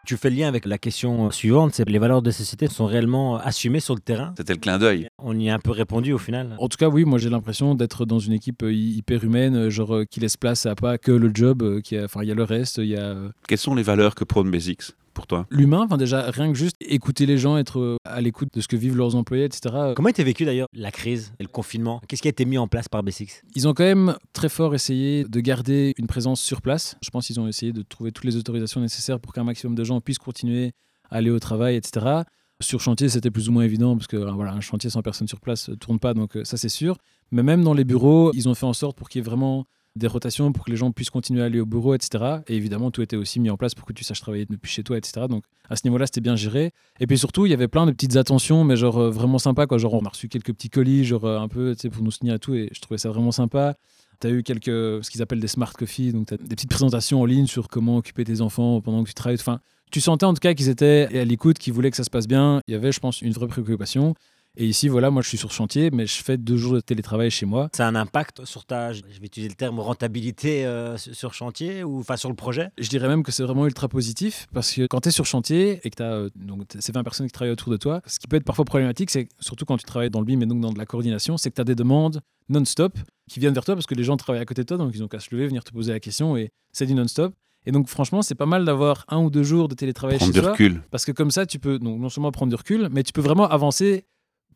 Tu 0.06 0.18
fais 0.18 0.30
le 0.30 0.36
lien 0.36 0.50
avec 0.50 0.66
la 0.66 0.78
question 0.78 1.32
suivante, 1.32 1.74
c'est 1.76 1.88
les 1.88 1.98
valeurs 1.98 2.22
de 2.22 2.30
société 2.30 2.68
sont 2.68 2.86
réellement 2.86 3.38
assumées 3.38 3.80
sur 3.80 3.96
le 3.96 4.02
terrain? 4.02 4.34
C'était 4.38 4.52
le 4.54 4.60
clin 4.60 4.78
d'œil. 4.78 5.08
On 5.18 5.40
y 5.40 5.50
a 5.50 5.54
un 5.56 5.60
peu 5.60 5.72
répondu 5.72 6.12
au 6.12 6.18
final. 6.18 6.58
En 6.60 6.68
tout 6.68 6.76
cas, 6.78 6.90
oui, 6.90 7.06
moi 7.06 7.20
j'ai 7.20 7.30
l'impression 7.30 7.74
d'être 7.74 8.06
dans 8.06 8.20
une 8.20 8.34
équipe 8.34 8.64
euh, 8.64 8.74
hy- 8.74 8.98
hyper 8.98 9.24
humaine, 9.24 9.56
euh, 9.56 9.70
genre 9.70 9.96
euh, 9.96 10.04
qui 10.06 10.20
laisse 10.20 10.36
place 10.36 10.66
à 10.66 10.76
pas 10.76 10.98
que 10.98 11.12
le 11.14 11.32
job, 11.34 11.80
qui 11.82 11.98
a- 11.98 12.04
enfin 12.04 12.20
il 12.22 12.28
y 12.28 12.32
a 12.34 12.36
le 12.36 12.44
reste, 12.44 12.80
il 12.80 12.88
y 12.88 12.98
a 12.98 13.16
Quelles 13.48 13.58
sont 13.58 13.76
les 13.76 13.84
valeurs 13.84 14.14
que 14.14 14.26
prône 14.26 14.52
Basics? 14.52 14.92
Pour 15.14 15.28
toi 15.28 15.46
l'humain, 15.50 15.82
enfin 15.86 15.98
déjà 15.98 16.30
rien 16.32 16.52
que 16.52 16.58
juste 16.58 16.76
écouter 16.80 17.26
les 17.26 17.38
gens, 17.38 17.58
être 17.58 17.80
euh, 17.80 17.98
à 18.06 18.22
l'écoute 18.22 18.50
de 18.54 18.62
ce 18.62 18.68
que 18.68 18.76
vivent 18.76 18.98
leurs 18.98 19.16
employés, 19.16 19.46
etc. 19.46 19.74
Euh, 19.76 19.94
Comment 19.94 20.08
a 20.08 20.12
été 20.12 20.24
vécu 20.24 20.46
d'ailleurs 20.46 20.68
la 20.74 20.92
crise 20.92 21.34
et 21.40 21.44
le 21.44 21.50
confinement? 21.50 22.02
Qu'est-ce 22.08 22.22
qui 22.22 22.28
a 22.28 22.30
été 22.30 22.46
mis 22.46 22.58
en 22.58 22.68
place 22.68 22.90
par 22.90 23.04
B6 23.04 23.42
Ils 23.56 23.68
ont 23.68 23.74
quand 23.74 23.84
même 23.84 24.16
très 24.34 24.50
fort 24.50 24.76
essayé 24.76 25.24
de 25.24 25.40
garder 25.40 25.94
une 25.98 26.08
présence 26.08 26.42
sur 26.42 26.62
place. 26.62 26.98
Je 27.02 27.10
pense 27.10 27.28
qu'ils 27.28 27.40
ont 27.40 27.48
essayé 27.48 27.72
de 27.72 27.82
trouver 27.82 28.12
toutes 28.12 28.26
les 28.26 28.36
autorisations 28.36 28.82
nécessaires 28.82 29.20
pour 29.20 29.34
qu'un 29.34 29.44
maximum 29.44 29.76
de 29.76 29.84
gens 29.84 30.02
puissent 30.02 30.18
continuer 30.18 30.72
à 31.10 31.18
aller 31.18 31.30
au 31.30 31.40
travail, 31.40 31.76
etc. 31.76 32.24
Sur 32.62 32.82
chantier, 32.82 33.10
c'était 33.10 33.32
plus 33.32 33.50
ou 33.50 33.52
moins 33.52 33.64
évident 33.64 33.96
parce 33.96 34.08
que 34.08 34.18
euh, 34.18 34.32
voilà, 34.32 34.54
un 34.54 34.62
chantier 34.62 34.90
sans 34.90 35.02
personne 35.02 35.28
sur 35.28 35.40
place 35.40 35.70
ne 35.70 35.76
tourne 35.76 36.00
pas, 36.00 36.14
donc 36.14 36.38
ça 36.44 36.58
c'est 36.58 36.70
sûr. 36.70 36.98
Mais 37.32 37.44
même 37.44 37.64
dans 37.64 37.74
les 37.74 37.84
bureaux, 37.84 38.32
ils 38.34 38.48
ont 38.48 38.56
fait 38.56 38.66
en 38.66 38.74
sorte 38.74 38.98
pour 38.98 39.10
qu'il 39.10 39.20
y 39.20 39.24
ait 39.24 39.26
vraiment 39.26 39.66
des 39.96 40.08
rotations 40.08 40.52
pour 40.52 40.66
que 40.66 40.72
les 40.72 40.78
gens 40.78 40.92
puissent 40.92 41.10
continuer 41.10 41.42
à 41.42 41.46
aller 41.46 41.60
au 41.60 41.66
bureau, 41.66 41.94
etc. 41.94 42.42
Et 42.48 42.56
évidemment, 42.56 42.92
tout 42.92 43.02
était 43.02 43.16
aussi 43.16 43.40
mis 43.40 43.50
en 43.50 43.58
place 43.58 43.76
pour 43.76 43.86
que 43.86 43.94
tu 43.94 44.04
saches 44.04 44.22
travailler 44.22 44.46
depuis 44.50 44.72
chez 44.72 44.84
toi, 44.84 44.98
etc. 44.98 45.28
Donc 45.30 45.44
à 45.70 45.76
ce 45.76 45.82
niveau-là, 45.86 46.06
c'était 46.06 46.22
bien 46.22 46.36
géré. 46.36 46.72
Et 47.00 47.08
puis 47.08 47.18
surtout, 47.18 47.46
il 47.46 47.50
y 47.50 47.54
avait 47.54 47.68
plein 47.68 47.86
de 47.86 47.92
petites 47.92 48.16
attentions, 48.16 48.64
mais 48.64 48.76
genre 48.76 48.98
euh, 48.98 49.10
vraiment 49.12 49.40
sympa. 49.40 49.68
Quoi. 49.68 49.78
Genre, 49.78 49.94
on 49.94 50.06
a 50.06 50.10
reçu 50.10 50.28
quelques 50.30 50.54
petits 50.54 50.70
colis, 50.70 51.06
genre 51.06 51.26
euh, 51.26 51.40
un 51.40 51.48
peu, 51.48 51.76
pour 51.92 52.04
nous 52.04 52.12
soutenir 52.12 52.34
à 52.34 52.40
tout. 52.40 52.56
Et 52.56 52.70
je 52.72 52.82
trouvais 52.82 52.98
ça 52.98 53.10
vraiment 53.10 53.32
sympa. 53.32 53.76
Tu 54.20 54.28
as 54.28 54.30
eu 54.32 54.44
quelques, 54.44 55.04
ce 55.04 55.10
qu'ils 55.10 55.22
appellent 55.22 55.40
des 55.40 55.48
smart 55.48 55.74
coffee, 55.74 56.12
donc 56.12 56.30
des 56.30 56.38
petites 56.38 56.70
présentations 56.70 57.22
en 57.22 57.26
ligne 57.26 57.48
sur 57.48 57.68
comment 57.68 57.98
occuper 57.98 58.24
tes 58.24 58.42
enfants 58.42 58.82
pendant 58.82 59.04
que 59.04 59.10
tu 59.10 59.14
travailles. 59.14 59.38
Enfin, 59.40 59.60
tu 59.92 60.02
sentais 60.02 60.26
en 60.26 60.34
tout 60.34 60.40
cas 60.40 60.54
qu'ils 60.56 60.70
étaient 60.70 61.08
à 61.14 61.24
l'écoute, 61.24 61.60
qu'ils 61.60 61.74
voulaient 61.74 61.92
que 61.92 61.98
ça 61.98 62.04
se 62.04 62.10
passe 62.10 62.28
bien. 62.28 62.62
Il 62.68 62.74
y 62.74 62.76
avait, 62.76 62.92
je 62.92 63.00
pense, 63.00 63.22
une 63.22 63.32
vraie 63.32 63.48
préoccupation. 63.48 64.16
Et 64.56 64.68
ici, 64.68 64.88
voilà, 64.88 65.10
moi 65.10 65.24
je 65.24 65.30
suis 65.30 65.38
sur 65.38 65.52
chantier, 65.52 65.90
mais 65.90 66.06
je 66.06 66.22
fais 66.24 66.38
deux 66.38 66.58
jours 66.58 66.74
de 66.74 66.80
télétravail 66.80 67.32
chez 67.32 67.48
moi. 67.48 67.70
Ça 67.74 67.88
a 67.88 67.90
un 67.90 67.96
impact 67.96 68.46
sur 68.46 68.66
ta, 68.66 68.94
je 68.94 69.02
vais 69.02 69.26
utiliser 69.26 69.50
le 69.50 69.56
terme 69.56 69.80
rentabilité 69.80 70.64
euh, 70.64 70.96
sur 70.98 71.34
chantier 71.34 71.84
ou 71.84 72.00
enfin 72.00 72.18
sur 72.18 72.30
le 72.30 72.36
projet? 72.36 72.70
Je 72.78 72.88
dirais 72.88 73.08
même 73.08 73.24
que 73.24 73.32
c'est 73.32 73.42
vraiment 73.42 73.66
ultra 73.66 73.88
positif 73.88 74.46
parce 74.54 74.72
que 74.72 74.86
quand 74.86 75.02
tu 75.02 75.10
es 75.10 75.12
sur 75.12 75.26
chantier 75.26 75.80
et 75.84 75.90
que 75.90 75.96
tu 75.96 76.04
as 76.04 76.14
euh, 76.14 76.30
donc, 76.36 76.66
ces 76.80 76.92
20 76.92 77.04
personnes 77.04 77.26
qui 77.26 77.32
travaillent 77.32 77.54
autour 77.54 77.72
de 77.72 77.78
toi, 77.78 78.02
ce 78.06 78.20
qui 78.20 78.28
peut 78.28 78.36
être 78.36 78.44
parfois 78.44 78.64
problématique, 78.66 79.10
c'est 79.10 79.28
surtout 79.40 79.66
quand 79.66 79.78
tu 79.78 79.86
travailles 79.86 80.12
dans 80.12 80.20
le 80.20 80.26
BIM 80.26 80.42
et 80.42 80.46
donc 80.46 80.62
dans 80.62 80.72
de 80.72 80.78
la 80.78 80.86
coordination, 80.86 81.36
c'est 81.38 81.50
que 81.50 81.56
tu 81.56 81.62
as 81.62 81.66
des 81.66 81.76
demandes 81.76 82.22
non-stop 82.50 82.96
qui 83.32 83.40
viennent 83.40 83.56
vers 83.56 83.66
toi 83.66 83.74
parce 83.74 83.88
que 83.88 83.96
les 83.96 84.04
gens 84.04 84.18
travaillent 84.18 84.42
à 84.42 84.46
côté 84.46 84.62
de 84.62 84.68
toi, 84.68 84.78
donc 84.78 84.92
ils 84.94 85.04
ont 85.04 85.08
qu'à 85.08 85.20
se 85.20 85.34
lever, 85.34 85.48
venir 85.48 85.64
te 85.64 85.72
poser 85.72 85.94
la 85.94 86.00
question 86.00 86.38
et 86.38 86.52
c'est 86.72 86.86
du 86.86 86.94
non-stop. 86.94 87.34
Et 87.66 87.72
donc, 87.72 87.88
franchement, 87.88 88.22
c'est 88.22 88.36
pas 88.36 88.46
mal 88.46 88.66
d'avoir 88.66 89.06
un 89.08 89.20
ou 89.20 89.30
deux 89.30 89.44
jours 89.44 89.70
de 89.70 89.74
télétravail 89.74 90.18
Prendre 90.18 90.34
chez 90.34 90.42
du 90.42 90.46
recul. 90.46 90.84
Parce 90.92 91.06
que 91.06 91.14
comme 91.14 91.32
ça, 91.32 91.46
tu 91.46 91.60
peux 91.60 91.80
donc, 91.80 91.98
non 91.98 92.10
seulement 92.10 92.32
prendre 92.32 92.50
du 92.50 92.56
recul, 92.58 92.90
mais 92.92 93.04
tu 93.04 93.14
peux 93.14 93.22
vraiment 93.22 93.48
avancer 93.48 94.06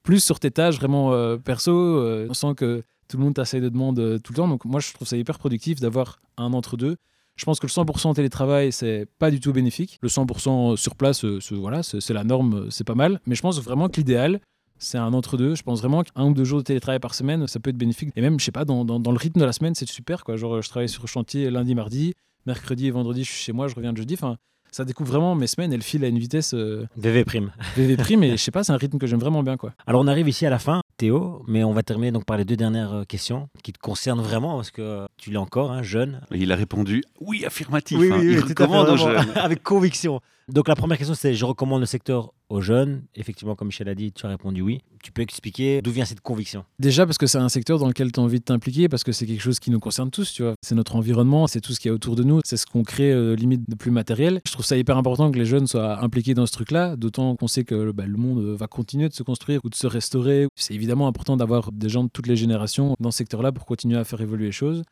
plus 0.03 0.23
sur 0.23 0.39
tes 0.39 0.51
tâches 0.51 0.77
vraiment 0.77 1.13
euh, 1.13 1.37
perso, 1.37 1.71
euh, 1.71 2.27
sans 2.33 2.53
que 2.53 2.83
tout 3.07 3.17
le 3.17 3.23
monde 3.23 3.35
t'essaye 3.35 3.61
de 3.61 3.69
demander 3.69 4.01
euh, 4.01 4.19
tout 4.19 4.33
le 4.33 4.37
temps. 4.37 4.47
Donc, 4.47 4.65
moi, 4.65 4.79
je 4.79 4.93
trouve 4.93 5.07
ça 5.07 5.17
hyper 5.17 5.39
productif 5.39 5.79
d'avoir 5.79 6.19
un 6.37 6.53
entre-deux. 6.53 6.97
Je 7.35 7.45
pense 7.45 7.59
que 7.59 7.67
le 7.67 7.71
100% 7.71 8.15
télétravail, 8.15 8.71
c'est 8.71 9.07
pas 9.19 9.29
du 9.29 9.39
tout 9.39 9.53
bénéfique. 9.53 9.99
Le 10.01 10.09
100% 10.09 10.75
sur 10.75 10.95
place, 10.95 11.23
euh, 11.23 11.39
voilà, 11.51 11.83
c'est 11.83 12.13
la 12.13 12.23
norme, 12.23 12.69
c'est 12.71 12.83
pas 12.83 12.95
mal. 12.95 13.21
Mais 13.27 13.35
je 13.35 13.41
pense 13.41 13.61
vraiment 13.61 13.89
que 13.89 13.97
l'idéal, 13.97 14.41
c'est 14.79 14.97
un 14.97 15.13
entre-deux. 15.13 15.55
Je 15.55 15.63
pense 15.63 15.79
vraiment 15.79 16.03
qu'un 16.03 16.25
ou 16.25 16.33
deux 16.33 16.43
jours 16.43 16.59
de 16.59 16.63
télétravail 16.63 16.99
par 16.99 17.13
semaine, 17.13 17.47
ça 17.47 17.59
peut 17.59 17.69
être 17.69 17.77
bénéfique. 17.77 18.09
Et 18.15 18.21
même, 18.21 18.39
je 18.39 18.45
sais 18.45 18.51
pas, 18.51 18.65
dans 18.65 18.83
le 18.83 19.17
rythme 19.17 19.39
de 19.39 19.45
la 19.45 19.53
semaine, 19.53 19.75
c'est 19.75 19.87
super. 19.87 20.23
Quoi. 20.23 20.35
Genre, 20.35 20.61
je 20.61 20.69
travaille 20.69 20.89
sur 20.89 21.03
le 21.03 21.07
chantier 21.07 21.51
lundi, 21.51 21.75
mardi, 21.75 22.13
mercredi 22.47 22.87
et 22.87 22.91
vendredi, 22.91 23.23
je 23.23 23.31
suis 23.31 23.43
chez 23.43 23.53
moi, 23.53 23.67
je 23.67 23.75
reviens 23.75 23.91
le 23.91 23.97
jeudi. 23.97 24.15
Enfin, 24.15 24.37
ça 24.71 24.85
découpe 24.85 25.07
vraiment 25.07 25.35
mes 25.35 25.47
semaines. 25.47 25.73
Elles 25.73 25.81
filent 25.81 26.05
à 26.05 26.07
une 26.07 26.19
vitesse 26.19 26.53
euh, 26.53 26.87
VV 26.97 27.25
prime. 27.25 27.51
VV 27.75 27.97
prime. 27.97 28.23
Et 28.23 28.31
je 28.31 28.35
sais 28.37 28.51
pas, 28.51 28.63
c'est 28.63 28.71
un 28.71 28.77
rythme 28.77 28.97
que 28.97 29.07
j'aime 29.07 29.19
vraiment 29.19 29.43
bien. 29.43 29.57
quoi. 29.57 29.73
Alors 29.85 30.01
on 30.01 30.07
arrive 30.07 30.27
ici 30.27 30.45
à 30.45 30.49
la 30.49 30.59
fin, 30.59 30.81
Théo, 30.97 31.43
mais 31.47 31.63
on 31.63 31.73
va 31.73 31.83
terminer 31.83 32.11
donc 32.11 32.25
par 32.25 32.37
les 32.37 32.45
deux 32.45 32.55
dernières 32.55 32.93
euh, 32.93 33.03
questions 33.03 33.49
qui 33.63 33.73
te 33.73 33.79
concernent 33.79 34.21
vraiment 34.21 34.55
parce 34.55 34.71
que 34.71 34.81
euh, 34.81 35.05
tu 35.17 35.31
l'es 35.31 35.37
encore, 35.37 35.71
hein, 35.71 35.83
jeune. 35.83 36.21
Et 36.31 36.39
il 36.39 36.51
a 36.51 36.55
répondu 36.55 37.03
oui, 37.21 37.45
affirmatif. 37.45 37.97
Oui, 37.99 38.11
hein. 38.11 38.17
oui, 38.19 38.25
il 38.25 38.29
oui, 38.29 38.35
tout 38.35 38.43
à 38.43 38.47
fait, 38.47 38.63
recommande 38.63 38.89
aux 38.89 38.97
jeunes. 38.97 39.31
avec 39.35 39.63
conviction. 39.63 40.21
Donc 40.53 40.69
la 40.69 40.75
première 40.75 40.97
question 40.97 41.13
c'est 41.13 41.33
je 41.33 41.43
recommande 41.43 41.81
le 41.81 41.85
secteur 41.85 42.33
aux 42.49 42.61
jeunes. 42.61 43.03
Effectivement, 43.15 43.55
comme 43.55 43.67
Michel 43.67 43.89
a 43.89 43.95
dit, 43.95 44.13
tu 44.13 44.25
as 44.25 44.29
répondu 44.29 44.61
oui. 44.61 44.81
Tu 45.03 45.11
peux 45.11 45.21
expliquer 45.21 45.81
d'où 45.81 45.91
vient 45.91 46.05
cette 46.05 46.21
conviction? 46.21 46.63
Déjà 46.79 47.05
parce 47.05 47.17
que 47.17 47.27
c'est 47.27 47.37
un 47.37 47.49
secteur 47.49 47.79
dans 47.79 47.87
lequel 47.87 48.13
tu 48.13 48.19
as 48.21 48.23
envie 48.23 48.39
de 48.39 48.45
t'impliquer, 48.45 48.87
parce 48.87 49.03
que 49.03 49.11
c'est 49.11 49.25
quelque 49.25 49.41
chose 49.41 49.59
qui 49.59 49.71
nous 49.71 49.79
concerne 49.79 50.09
tous, 50.09 50.31
tu 50.31 50.43
vois. 50.43 50.53
C'est 50.61 50.75
notre 50.75 50.95
environnement, 50.95 51.47
c'est 51.47 51.59
tout 51.59 51.73
ce 51.73 51.79
qu'il 51.81 51.89
y 51.89 51.91
a 51.91 51.93
autour 51.95 52.15
de 52.15 52.23
nous, 52.23 52.39
c'est 52.45 52.55
ce 52.55 52.65
qu'on 52.65 52.83
crée 52.83 53.11
euh, 53.11 53.35
limite 53.35 53.69
de 53.69 53.75
plus 53.75 53.91
matériel. 53.91 54.39
Je 54.47 54.53
trouve 54.53 54.65
ça 54.65 54.77
hyper 54.77 54.97
important 54.97 55.29
que 55.31 55.37
les 55.37 55.45
jeunes 55.45 55.67
soient 55.67 56.01
impliqués 56.01 56.33
dans 56.33 56.45
ce 56.45 56.53
truc-là, 56.53 56.95
d'autant 56.95 57.35
qu'on 57.35 57.47
sait 57.47 57.65
que 57.65 57.91
bah, 57.91 58.05
le 58.05 58.17
monde 58.17 58.39
euh, 58.39 58.55
va 58.55 58.67
continuer 58.67 59.09
de 59.09 59.13
se 59.13 59.23
construire 59.23 59.59
ou 59.65 59.69
de 59.69 59.75
se 59.75 59.87
restaurer. 59.87 60.47
C'est 60.55 60.73
évidemment 60.73 61.07
important 61.07 61.35
d'avoir 61.35 61.73
des 61.73 61.89
gens 61.89 62.05
de 62.05 62.09
toutes 62.09 62.27
les 62.27 62.37
générations 62.37 62.95
dans 63.01 63.11
ce 63.11 63.17
secteur-là 63.17 63.51
pour 63.51 63.65
continuer 63.65 63.97
à 63.97 64.05
faire 64.05 64.21
évoluer 64.21 64.45
les 64.45 64.51
choses. 64.53 64.83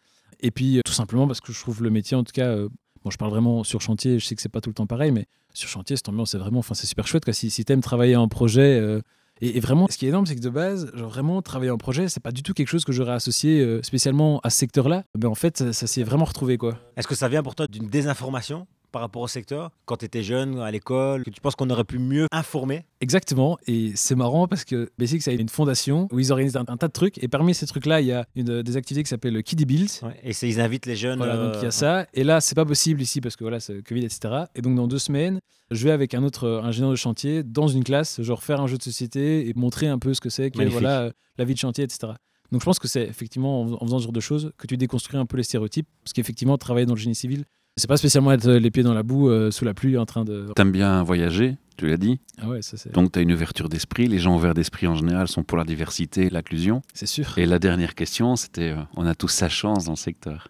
Et 0.41 0.51
puis 0.51 0.77
euh, 0.77 0.81
tout 0.85 0.93
simplement 0.93 1.27
parce 1.27 1.41
que 1.41 1.53
je 1.53 1.59
trouve 1.59 1.81
le 1.83 1.89
métier, 1.89 2.15
en 2.17 2.23
tout 2.23 2.33
cas, 2.33 2.47
euh, 2.47 2.69
je 3.11 3.17
parle 3.17 3.31
vraiment 3.31 3.63
sur 3.63 3.81
chantier, 3.81 4.19
je 4.19 4.25
sais 4.25 4.35
que 4.35 4.41
c'est 4.41 4.49
pas 4.49 4.61
tout 4.61 4.69
le 4.69 4.75
temps 4.75 4.87
pareil, 4.87 5.11
mais 5.11 5.25
sur 5.53 5.69
chantier, 5.69 5.95
c'est 5.95 6.37
vraiment, 6.37 6.59
enfin, 6.59 6.73
c'est 6.73 6.87
super 6.87 7.07
chouette. 7.07 7.31
Si, 7.31 7.49
si 7.49 7.65
tu 7.65 7.73
aimes 7.73 7.81
travailler 7.81 8.15
en 8.15 8.27
projet, 8.27 8.79
euh, 8.79 9.01
et, 9.41 9.59
vraiment, 9.59 9.87
ce 9.89 9.97
qui 9.97 10.05
est 10.05 10.09
énorme, 10.09 10.25
c'est 10.25 10.35
que 10.35 10.41
de 10.41 10.49
base, 10.49 10.91
vraiment 10.93 11.41
travailler 11.41 11.71
en 11.71 11.77
projet, 11.77 12.07
c'est 12.07 12.21
pas 12.21 12.31
du 12.31 12.41
tout 12.41 12.53
quelque 12.53 12.69
chose 12.69 12.85
que 12.85 12.93
j'aurais 12.93 13.13
associé 13.13 13.59
euh, 13.59 13.81
spécialement 13.83 14.39
à 14.43 14.49
ce 14.49 14.57
secteur-là. 14.59 15.03
Mais 15.17 15.25
en 15.25 15.35
fait, 15.35 15.57
ça, 15.57 15.73
ça 15.73 15.87
s'y 15.87 16.01
est 16.01 16.03
vraiment 16.03 16.25
retrouvé, 16.25 16.57
quoi. 16.57 16.77
Est-ce 16.95 17.07
que 17.07 17.15
ça 17.15 17.27
vient 17.27 17.43
pour 17.43 17.55
toi 17.55 17.67
d'une 17.67 17.87
désinformation? 17.87 18.65
Par 18.95 19.01
rapport 19.01 19.23
au 19.23 19.27
secteur 19.27 19.71
quand 19.84 19.97
tu 19.97 20.05
étais 20.05 20.23
jeune 20.23 20.58
à 20.62 20.71
l'école 20.71 21.25
que 21.25 21.29
tu 21.29 21.41
penses 21.41 21.58
qu'on 21.58 21.69
aurait 21.69 21.84
pu 21.84 21.99
mieux 21.99 22.27
informer? 22.31 22.86
Exactement. 23.01 23.58
Et 23.67 23.91
c'est 23.95 24.15
marrant 24.15 24.47
parce 24.47 24.63
que 24.63 24.89
Basics 24.97 25.27
a 25.27 25.34
une 25.34 25.49
fondation 25.49 26.08
où 26.13 26.19
ils 26.19 26.31
organisent 26.31 26.55
un, 26.55 26.63
un 26.69 26.77
tas 26.77 26.88
de 26.88 26.93
trucs. 26.93 27.21
Et 27.21 27.27
parmi 27.27 27.53
ces 27.53 27.67
trucs-là, 27.67 27.99
il 27.99 28.08
y 28.08 28.13
a 28.13 28.25
une, 28.38 28.62
des 28.62 28.77
activités 28.77 29.03
qui 29.03 29.10
s'appelle 29.10 29.43
Kiddie 29.43 29.65
Build. 29.65 29.89
Ouais, 30.01 30.17
Et 30.23 30.31
ils 30.47 30.62
invitent 30.62 30.86
les 30.86 30.95
jeunes. 30.95 31.17
Voilà, 31.17 31.36
donc 31.36 31.55
il 31.58 31.63
y 31.63 31.65
euh, 31.65 31.67
a 31.67 31.71
ça. 31.71 32.08
Et 32.13 32.23
là, 32.23 32.39
c'est 32.39 32.55
pas 32.55 32.63
possible 32.63 33.01
ici 33.01 33.19
parce 33.19 33.36
que 33.36 33.43
voilà, 33.43 33.60
c'est 33.60 33.86
Covid, 33.86 34.05
etc. 34.05 34.45
Et 34.55 34.62
donc 34.62 34.75
dans 34.77 34.88
deux 34.88 34.97
semaines, 34.97 35.41
je 35.71 35.84
vais 35.84 35.91
avec 35.91 36.13
un 36.13 36.23
autre 36.23 36.45
euh, 36.45 36.62
ingénieur 36.62 36.91
de 36.91 36.95
chantier 36.95 37.43
dans 37.43 37.67
une 37.67 37.84
classe, 37.84 38.21
genre 38.21 38.43
faire 38.43 38.62
un 38.62 38.67
jeu 38.67 38.77
de 38.77 38.84
société 38.84 39.49
et 39.49 39.53
montrer 39.58 39.89
un 39.89 39.99
peu 39.99 40.13
ce 40.13 40.21
que 40.21 40.29
c'est 40.29 40.51
que 40.51 40.58
Magnifique. 40.58 40.79
voilà, 40.79 41.01
euh, 41.01 41.12
la 41.38 41.43
vie 41.43 41.53
de 41.53 41.60
chantier, 41.60 41.84
etc. 41.84 42.13
Donc 42.53 42.62
je 42.62 42.65
pense 42.65 42.79
que 42.79 42.88
c'est 42.88 43.03
effectivement 43.03 43.63
en 43.63 43.86
faisant 43.86 43.99
ce 43.99 44.03
genre 44.03 44.13
de 44.13 44.21
choses 44.21 44.53
que 44.58 44.67
tu 44.67 44.77
déconstruis 44.77 45.19
un 45.19 45.25
peu 45.25 45.36
les 45.36 45.43
stéréotypes. 45.43 45.88
Parce 46.01 46.13
qu'effectivement, 46.13 46.58
travailler 46.58 46.86
dans 46.86 46.93
le 46.93 46.99
génie 46.99 47.13
civil, 47.13 47.43
c'est 47.77 47.88
pas 47.88 47.97
spécialement 47.97 48.31
être 48.31 48.47
euh, 48.47 48.59
les 48.59 48.71
pieds 48.71 48.83
dans 48.83 48.93
la 48.93 49.03
boue 49.03 49.29
euh, 49.29 49.51
sous 49.51 49.65
la 49.65 49.73
pluie 49.73 49.97
en 49.97 50.05
train 50.05 50.23
de. 50.23 50.47
T'aimes 50.55 50.71
bien 50.71 51.03
voyager, 51.03 51.57
tu 51.75 51.88
l'as 51.88 51.97
dit. 51.97 52.19
Ah 52.38 52.47
ouais, 52.47 52.61
ça 52.61 52.77
c'est. 52.77 52.93
Donc 52.93 53.11
tu 53.11 53.19
as 53.19 53.21
une 53.21 53.33
ouverture 53.33 53.67
d'esprit. 53.67 54.07
Les 54.07 54.19
gens 54.19 54.35
ouverts 54.35 54.53
d'esprit 54.53 54.88
en 54.88 54.95
général 54.95 55.27
sont 55.27 55.43
pour 55.43 55.57
la 55.57 55.65
diversité 55.65 56.29
l'inclusion. 56.29 56.81
C'est 56.93 57.05
sûr. 57.05 57.38
Et 57.38 57.45
la 57.45 57.59
dernière 57.59 57.95
question, 57.95 58.38
c'était 58.38 58.71
euh, 58.71 58.81
on 58.95 59.05
a 59.05 59.13
tous 59.13 59.27
sa 59.27 59.49
chance 59.49 59.85
dans 59.85 59.93
le 59.93 59.97
secteur. 59.97 60.49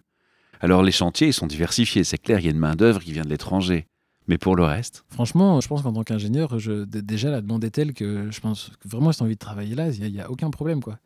Alors 0.60 0.82
les 0.84 0.92
chantiers, 0.92 1.28
ils 1.28 1.32
sont 1.32 1.48
diversifiés. 1.48 2.04
C'est 2.04 2.18
clair, 2.18 2.38
il 2.38 2.44
y 2.44 2.48
a 2.48 2.52
une 2.52 2.58
main-d'œuvre 2.58 3.02
qui 3.02 3.12
vient 3.12 3.24
de 3.24 3.28
l'étranger. 3.28 3.86
Mais 4.28 4.38
pour 4.38 4.56
le 4.56 4.64
reste, 4.64 5.04
Franchement, 5.08 5.60
je 5.60 5.68
pense 5.68 5.82
qu'en 5.82 5.92
tant 5.92 6.02
qu'ingénieur, 6.02 6.56
déjà 6.88 7.30
la 7.30 7.40
demande 7.40 7.62
est 7.62 7.70
telle 7.70 7.94
que 7.94 8.28
je 8.32 8.40
pense 8.40 8.72
que 8.80 8.88
vraiment, 8.88 9.12
si 9.12 9.18
tu 9.18 9.22
as 9.22 9.26
envie 9.26 9.36
de 9.36 9.38
travailler 9.38 9.76
là, 9.76 9.88
il 9.90 10.12
n'y 10.12 10.20
a, 10.20 10.28
aucun 10.28 10.50
problème. 10.50 10.82
Quoi. 10.82 10.98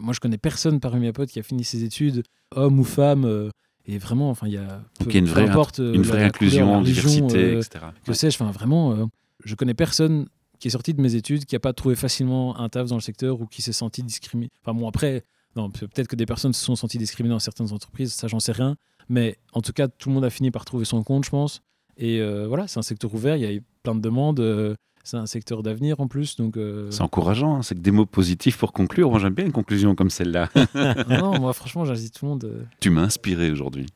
Moi, 0.00 0.12
je 0.12 0.18
connais 0.18 0.38
personne 0.38 0.80
parmi 0.80 0.98
mes 0.98 1.12
potes 1.12 1.28
qui 1.28 1.38
a 1.38 1.44
fini 1.44 1.62
ses 1.62 1.84
études, 1.84 2.24
homme 2.50 2.80
ou 2.80 2.84
femme. 2.84 3.50
Et 3.86 3.98
vraiment, 3.98 4.30
enfin, 4.30 4.46
il 4.46 4.54
y 4.54 4.56
a. 4.58 4.66
donc 4.66 4.82
peu- 5.00 5.10
il 5.10 5.14
y 5.14 5.16
a 5.16 5.18
une 5.20 5.26
vraie, 5.26 5.48
importe, 5.48 5.80
euh, 5.80 5.92
une 5.94 6.02
vraie 6.02 6.20
la 6.20 6.26
inclusion, 6.26 6.60
couleur, 6.66 6.72
la 6.72 6.78
religion, 6.80 7.26
diversité, 7.26 7.38
euh, 7.54 7.58
etc. 7.60 7.84
que 8.04 8.10
Ouais. 8.10 8.16
sais-je, 8.16 8.36
enfin, 8.42 8.50
vraiment, 8.50 8.92
euh, 8.92 9.04
je 9.44 9.54
connais 9.54 9.74
personne 9.74 10.26
qui 10.58 10.68
est 10.68 10.70
sorti 10.70 10.94
de 10.94 11.00
mes 11.02 11.14
études, 11.16 11.44
qui 11.44 11.54
n'a 11.54 11.60
pas 11.60 11.72
trouvé 11.74 11.94
facilement 11.94 12.58
un 12.58 12.68
taf 12.68 12.88
dans 12.88 12.94
le 12.96 13.00
secteur 13.02 13.40
ou 13.40 13.46
qui 13.46 13.60
s'est 13.60 13.72
senti 13.72 14.02
discriminé. 14.02 14.50
Enfin, 14.64 14.78
bon, 14.78 14.88
après, 14.88 15.24
non, 15.56 15.70
peut-être 15.70 16.08
que 16.08 16.16
des 16.16 16.26
personnes 16.26 16.52
se 16.52 16.64
sont 16.64 16.76
senties 16.76 16.98
discriminées 16.98 17.34
dans 17.34 17.38
certaines 17.38 17.72
entreprises, 17.72 18.12
ça, 18.14 18.26
j'en 18.28 18.40
sais 18.40 18.52
rien. 18.52 18.76
Mais 19.08 19.36
en 19.52 19.60
tout 19.60 19.72
cas, 19.72 19.88
tout 19.88 20.08
le 20.08 20.14
monde 20.14 20.24
a 20.24 20.30
fini 20.30 20.50
par 20.50 20.64
trouver 20.64 20.84
son 20.86 21.02
compte, 21.02 21.24
je 21.26 21.30
pense. 21.30 21.60
Et 21.98 22.20
euh, 22.20 22.46
voilà, 22.48 22.66
c'est 22.66 22.78
un 22.78 22.82
secteur 22.82 23.12
ouvert, 23.14 23.36
il 23.36 23.42
y 23.42 23.46
a 23.46 23.52
eu 23.52 23.62
plein 23.82 23.94
de 23.94 24.00
demandes. 24.00 24.40
euh, 24.40 24.74
c'est 25.04 25.16
un 25.16 25.26
secteur 25.26 25.62
d'avenir 25.62 26.00
en 26.00 26.08
plus. 26.08 26.36
Donc, 26.36 26.56
euh, 26.56 26.90
C'est 26.90 27.02
encourageant, 27.02 27.56
hein, 27.56 27.62
c'est 27.62 27.74
que 27.76 27.80
des 27.80 27.90
mots 27.92 28.06
positifs 28.06 28.58
pour 28.58 28.72
conclure. 28.72 29.10
Moi, 29.10 29.20
j'aime 29.20 29.34
bien 29.34 29.44
une 29.46 29.52
conclusion 29.52 29.94
comme 29.94 30.10
celle-là. 30.10 30.48
non, 31.08 31.38
moi, 31.38 31.52
franchement, 31.54 31.84
j'invite 31.84 32.14
tout 32.14 32.24
le 32.24 32.30
monde. 32.30 32.44
euh, 32.44 32.62
tu 32.80 32.90
m'as 32.90 33.02
inspiré 33.02 33.50
aujourd'hui. 33.50 33.86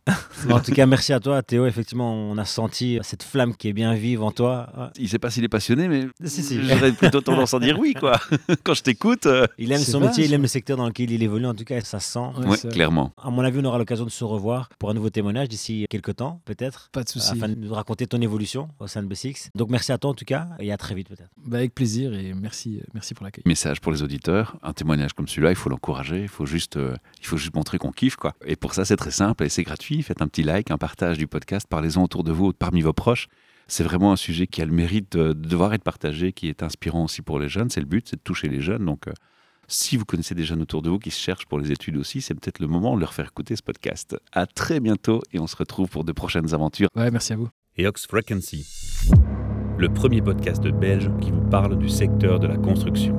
En 0.50 0.60
tout 0.60 0.72
cas, 0.72 0.86
merci 0.86 1.12
à 1.12 1.20
toi, 1.20 1.42
Théo. 1.42 1.66
Effectivement, 1.66 2.14
on 2.14 2.38
a 2.38 2.44
senti 2.44 2.98
cette 3.02 3.22
flamme 3.22 3.54
qui 3.56 3.68
est 3.68 3.72
bien 3.72 3.94
vive 3.94 4.22
en 4.22 4.30
toi. 4.30 4.68
Ouais. 4.76 4.84
Il 4.98 5.08
sait 5.08 5.18
pas 5.18 5.30
s'il 5.30 5.44
est 5.44 5.48
passionné, 5.48 5.88
mais 5.88 6.06
Si, 6.24 6.42
si. 6.42 6.60
j'aurais 6.62 6.92
plutôt 6.92 7.20
tendance 7.20 7.54
à 7.54 7.58
dire 7.58 7.78
oui, 7.78 7.94
quoi. 7.94 8.20
Quand 8.62 8.74
je 8.74 8.82
t'écoute, 8.82 9.26
euh, 9.26 9.46
Il 9.58 9.72
aime 9.72 9.80
son 9.80 10.00
métier, 10.00 10.24
il 10.26 10.32
aime 10.34 10.42
le 10.42 10.48
secteur 10.48 10.76
dans 10.76 10.86
lequel 10.86 11.10
il 11.10 11.22
évolue. 11.22 11.46
En 11.46 11.54
tout 11.54 11.64
cas, 11.64 11.80
ça 11.80 12.00
se 12.00 12.12
sent. 12.12 12.18
ouais, 12.46 12.56
c'est- 12.56 12.68
clairement. 12.68 13.12
À 13.22 13.30
mon 13.30 13.42
avis, 13.42 13.58
on 13.60 13.64
aura 13.64 13.78
l'occasion 13.78 14.04
de 14.04 14.10
se 14.10 14.24
revoir 14.24 14.68
pour 14.78 14.90
un 14.90 14.94
nouveau 14.94 15.10
témoignage 15.10 15.48
d'ici 15.48 15.86
quelques 15.88 16.16
temps, 16.16 16.40
peut-être. 16.44 16.90
Pas 16.92 17.02
de 17.04 17.08
souci. 17.08 17.32
Afin 17.32 17.48
de 17.48 17.54
nous 17.54 17.72
raconter 17.72 18.06
ton 18.06 18.20
évolution 18.20 18.68
au 18.80 18.86
sein 18.86 19.02
de 19.02 19.08
B6. 19.08 19.48
Donc 19.54 19.70
merci 19.70 19.92
à 19.92 19.98
toi 19.98 20.10
en 20.10 20.14
tout 20.14 20.24
cas 20.24 20.48
et 20.58 20.72
à 20.72 20.76
très 20.76 20.94
vite 20.94 20.97
peut-être. 21.04 21.30
Bah, 21.44 21.58
avec 21.58 21.74
plaisir 21.74 22.14
et 22.14 22.32
merci, 22.34 22.78
euh, 22.78 22.84
merci 22.94 23.14
pour 23.14 23.24
l'accueil. 23.24 23.42
Message 23.46 23.80
pour 23.80 23.92
les 23.92 24.02
auditeurs, 24.02 24.56
un 24.62 24.72
témoignage 24.72 25.12
comme 25.12 25.28
celui-là, 25.28 25.50
il 25.50 25.56
faut 25.56 25.68
l'encourager, 25.70 26.22
il 26.22 26.28
faut 26.28 26.46
juste, 26.46 26.76
euh, 26.76 26.96
il 27.20 27.26
faut 27.26 27.36
juste 27.36 27.54
montrer 27.54 27.78
qu'on 27.78 27.92
kiffe, 27.92 28.16
quoi. 28.16 28.34
Et 28.44 28.56
pour 28.56 28.74
ça, 28.74 28.84
c'est 28.84 28.96
très 28.96 29.10
simple 29.10 29.44
et 29.44 29.48
c'est 29.48 29.62
gratuit. 29.62 30.02
Faites 30.02 30.22
un 30.22 30.28
petit 30.28 30.42
like, 30.42 30.70
un 30.70 30.78
partage 30.78 31.18
du 31.18 31.26
podcast, 31.26 31.66
parlez-en 31.68 32.02
autour 32.02 32.24
de 32.24 32.32
vous, 32.32 32.52
parmi 32.52 32.80
vos 32.80 32.92
proches. 32.92 33.28
C'est 33.66 33.84
vraiment 33.84 34.12
un 34.12 34.16
sujet 34.16 34.46
qui 34.46 34.62
a 34.62 34.64
le 34.64 34.72
mérite 34.72 35.12
de, 35.16 35.34
de 35.34 35.48
devoir 35.48 35.74
être 35.74 35.82
partagé, 35.82 36.32
qui 36.32 36.48
est 36.48 36.62
inspirant 36.62 37.04
aussi 37.04 37.20
pour 37.20 37.38
les 37.38 37.48
jeunes. 37.50 37.68
C'est 37.68 37.80
le 37.80 37.86
but, 37.86 38.08
c'est 38.08 38.16
de 38.16 38.22
toucher 38.22 38.48
les 38.48 38.62
jeunes. 38.62 38.84
Donc, 38.86 39.08
euh, 39.08 39.12
si 39.70 39.98
vous 39.98 40.06
connaissez 40.06 40.34
des 40.34 40.44
jeunes 40.44 40.62
autour 40.62 40.80
de 40.80 40.88
vous 40.88 40.98
qui 40.98 41.10
se 41.10 41.20
cherchent 41.20 41.44
pour 41.44 41.58
les 41.58 41.70
études 41.70 41.98
aussi, 41.98 42.22
c'est 42.22 42.32
peut-être 42.34 42.60
le 42.60 42.66
moment 42.66 42.94
de 42.96 43.00
leur 43.00 43.12
faire 43.12 43.26
écouter 43.26 43.54
ce 43.56 43.62
podcast. 43.62 44.16
À 44.32 44.46
très 44.46 44.80
bientôt 44.80 45.20
et 45.34 45.38
on 45.38 45.46
se 45.46 45.56
retrouve 45.56 45.90
pour 45.90 46.04
de 46.04 46.12
prochaines 46.12 46.54
aventures. 46.54 46.88
Ouais, 46.96 47.10
merci 47.10 47.34
à 47.34 47.36
vous. 47.36 47.50
et 47.76 47.86
Ox 47.86 48.06
Frequency, 48.06 48.66
le 49.78 49.88
premier 49.88 50.20
podcast 50.20 50.66
belge 50.66 51.08
qui 51.20 51.30
vous 51.30 51.48
parle 51.50 51.78
du 51.78 51.88
secteur 51.88 52.40
de 52.40 52.48
la 52.48 52.56
construction. 52.56 53.14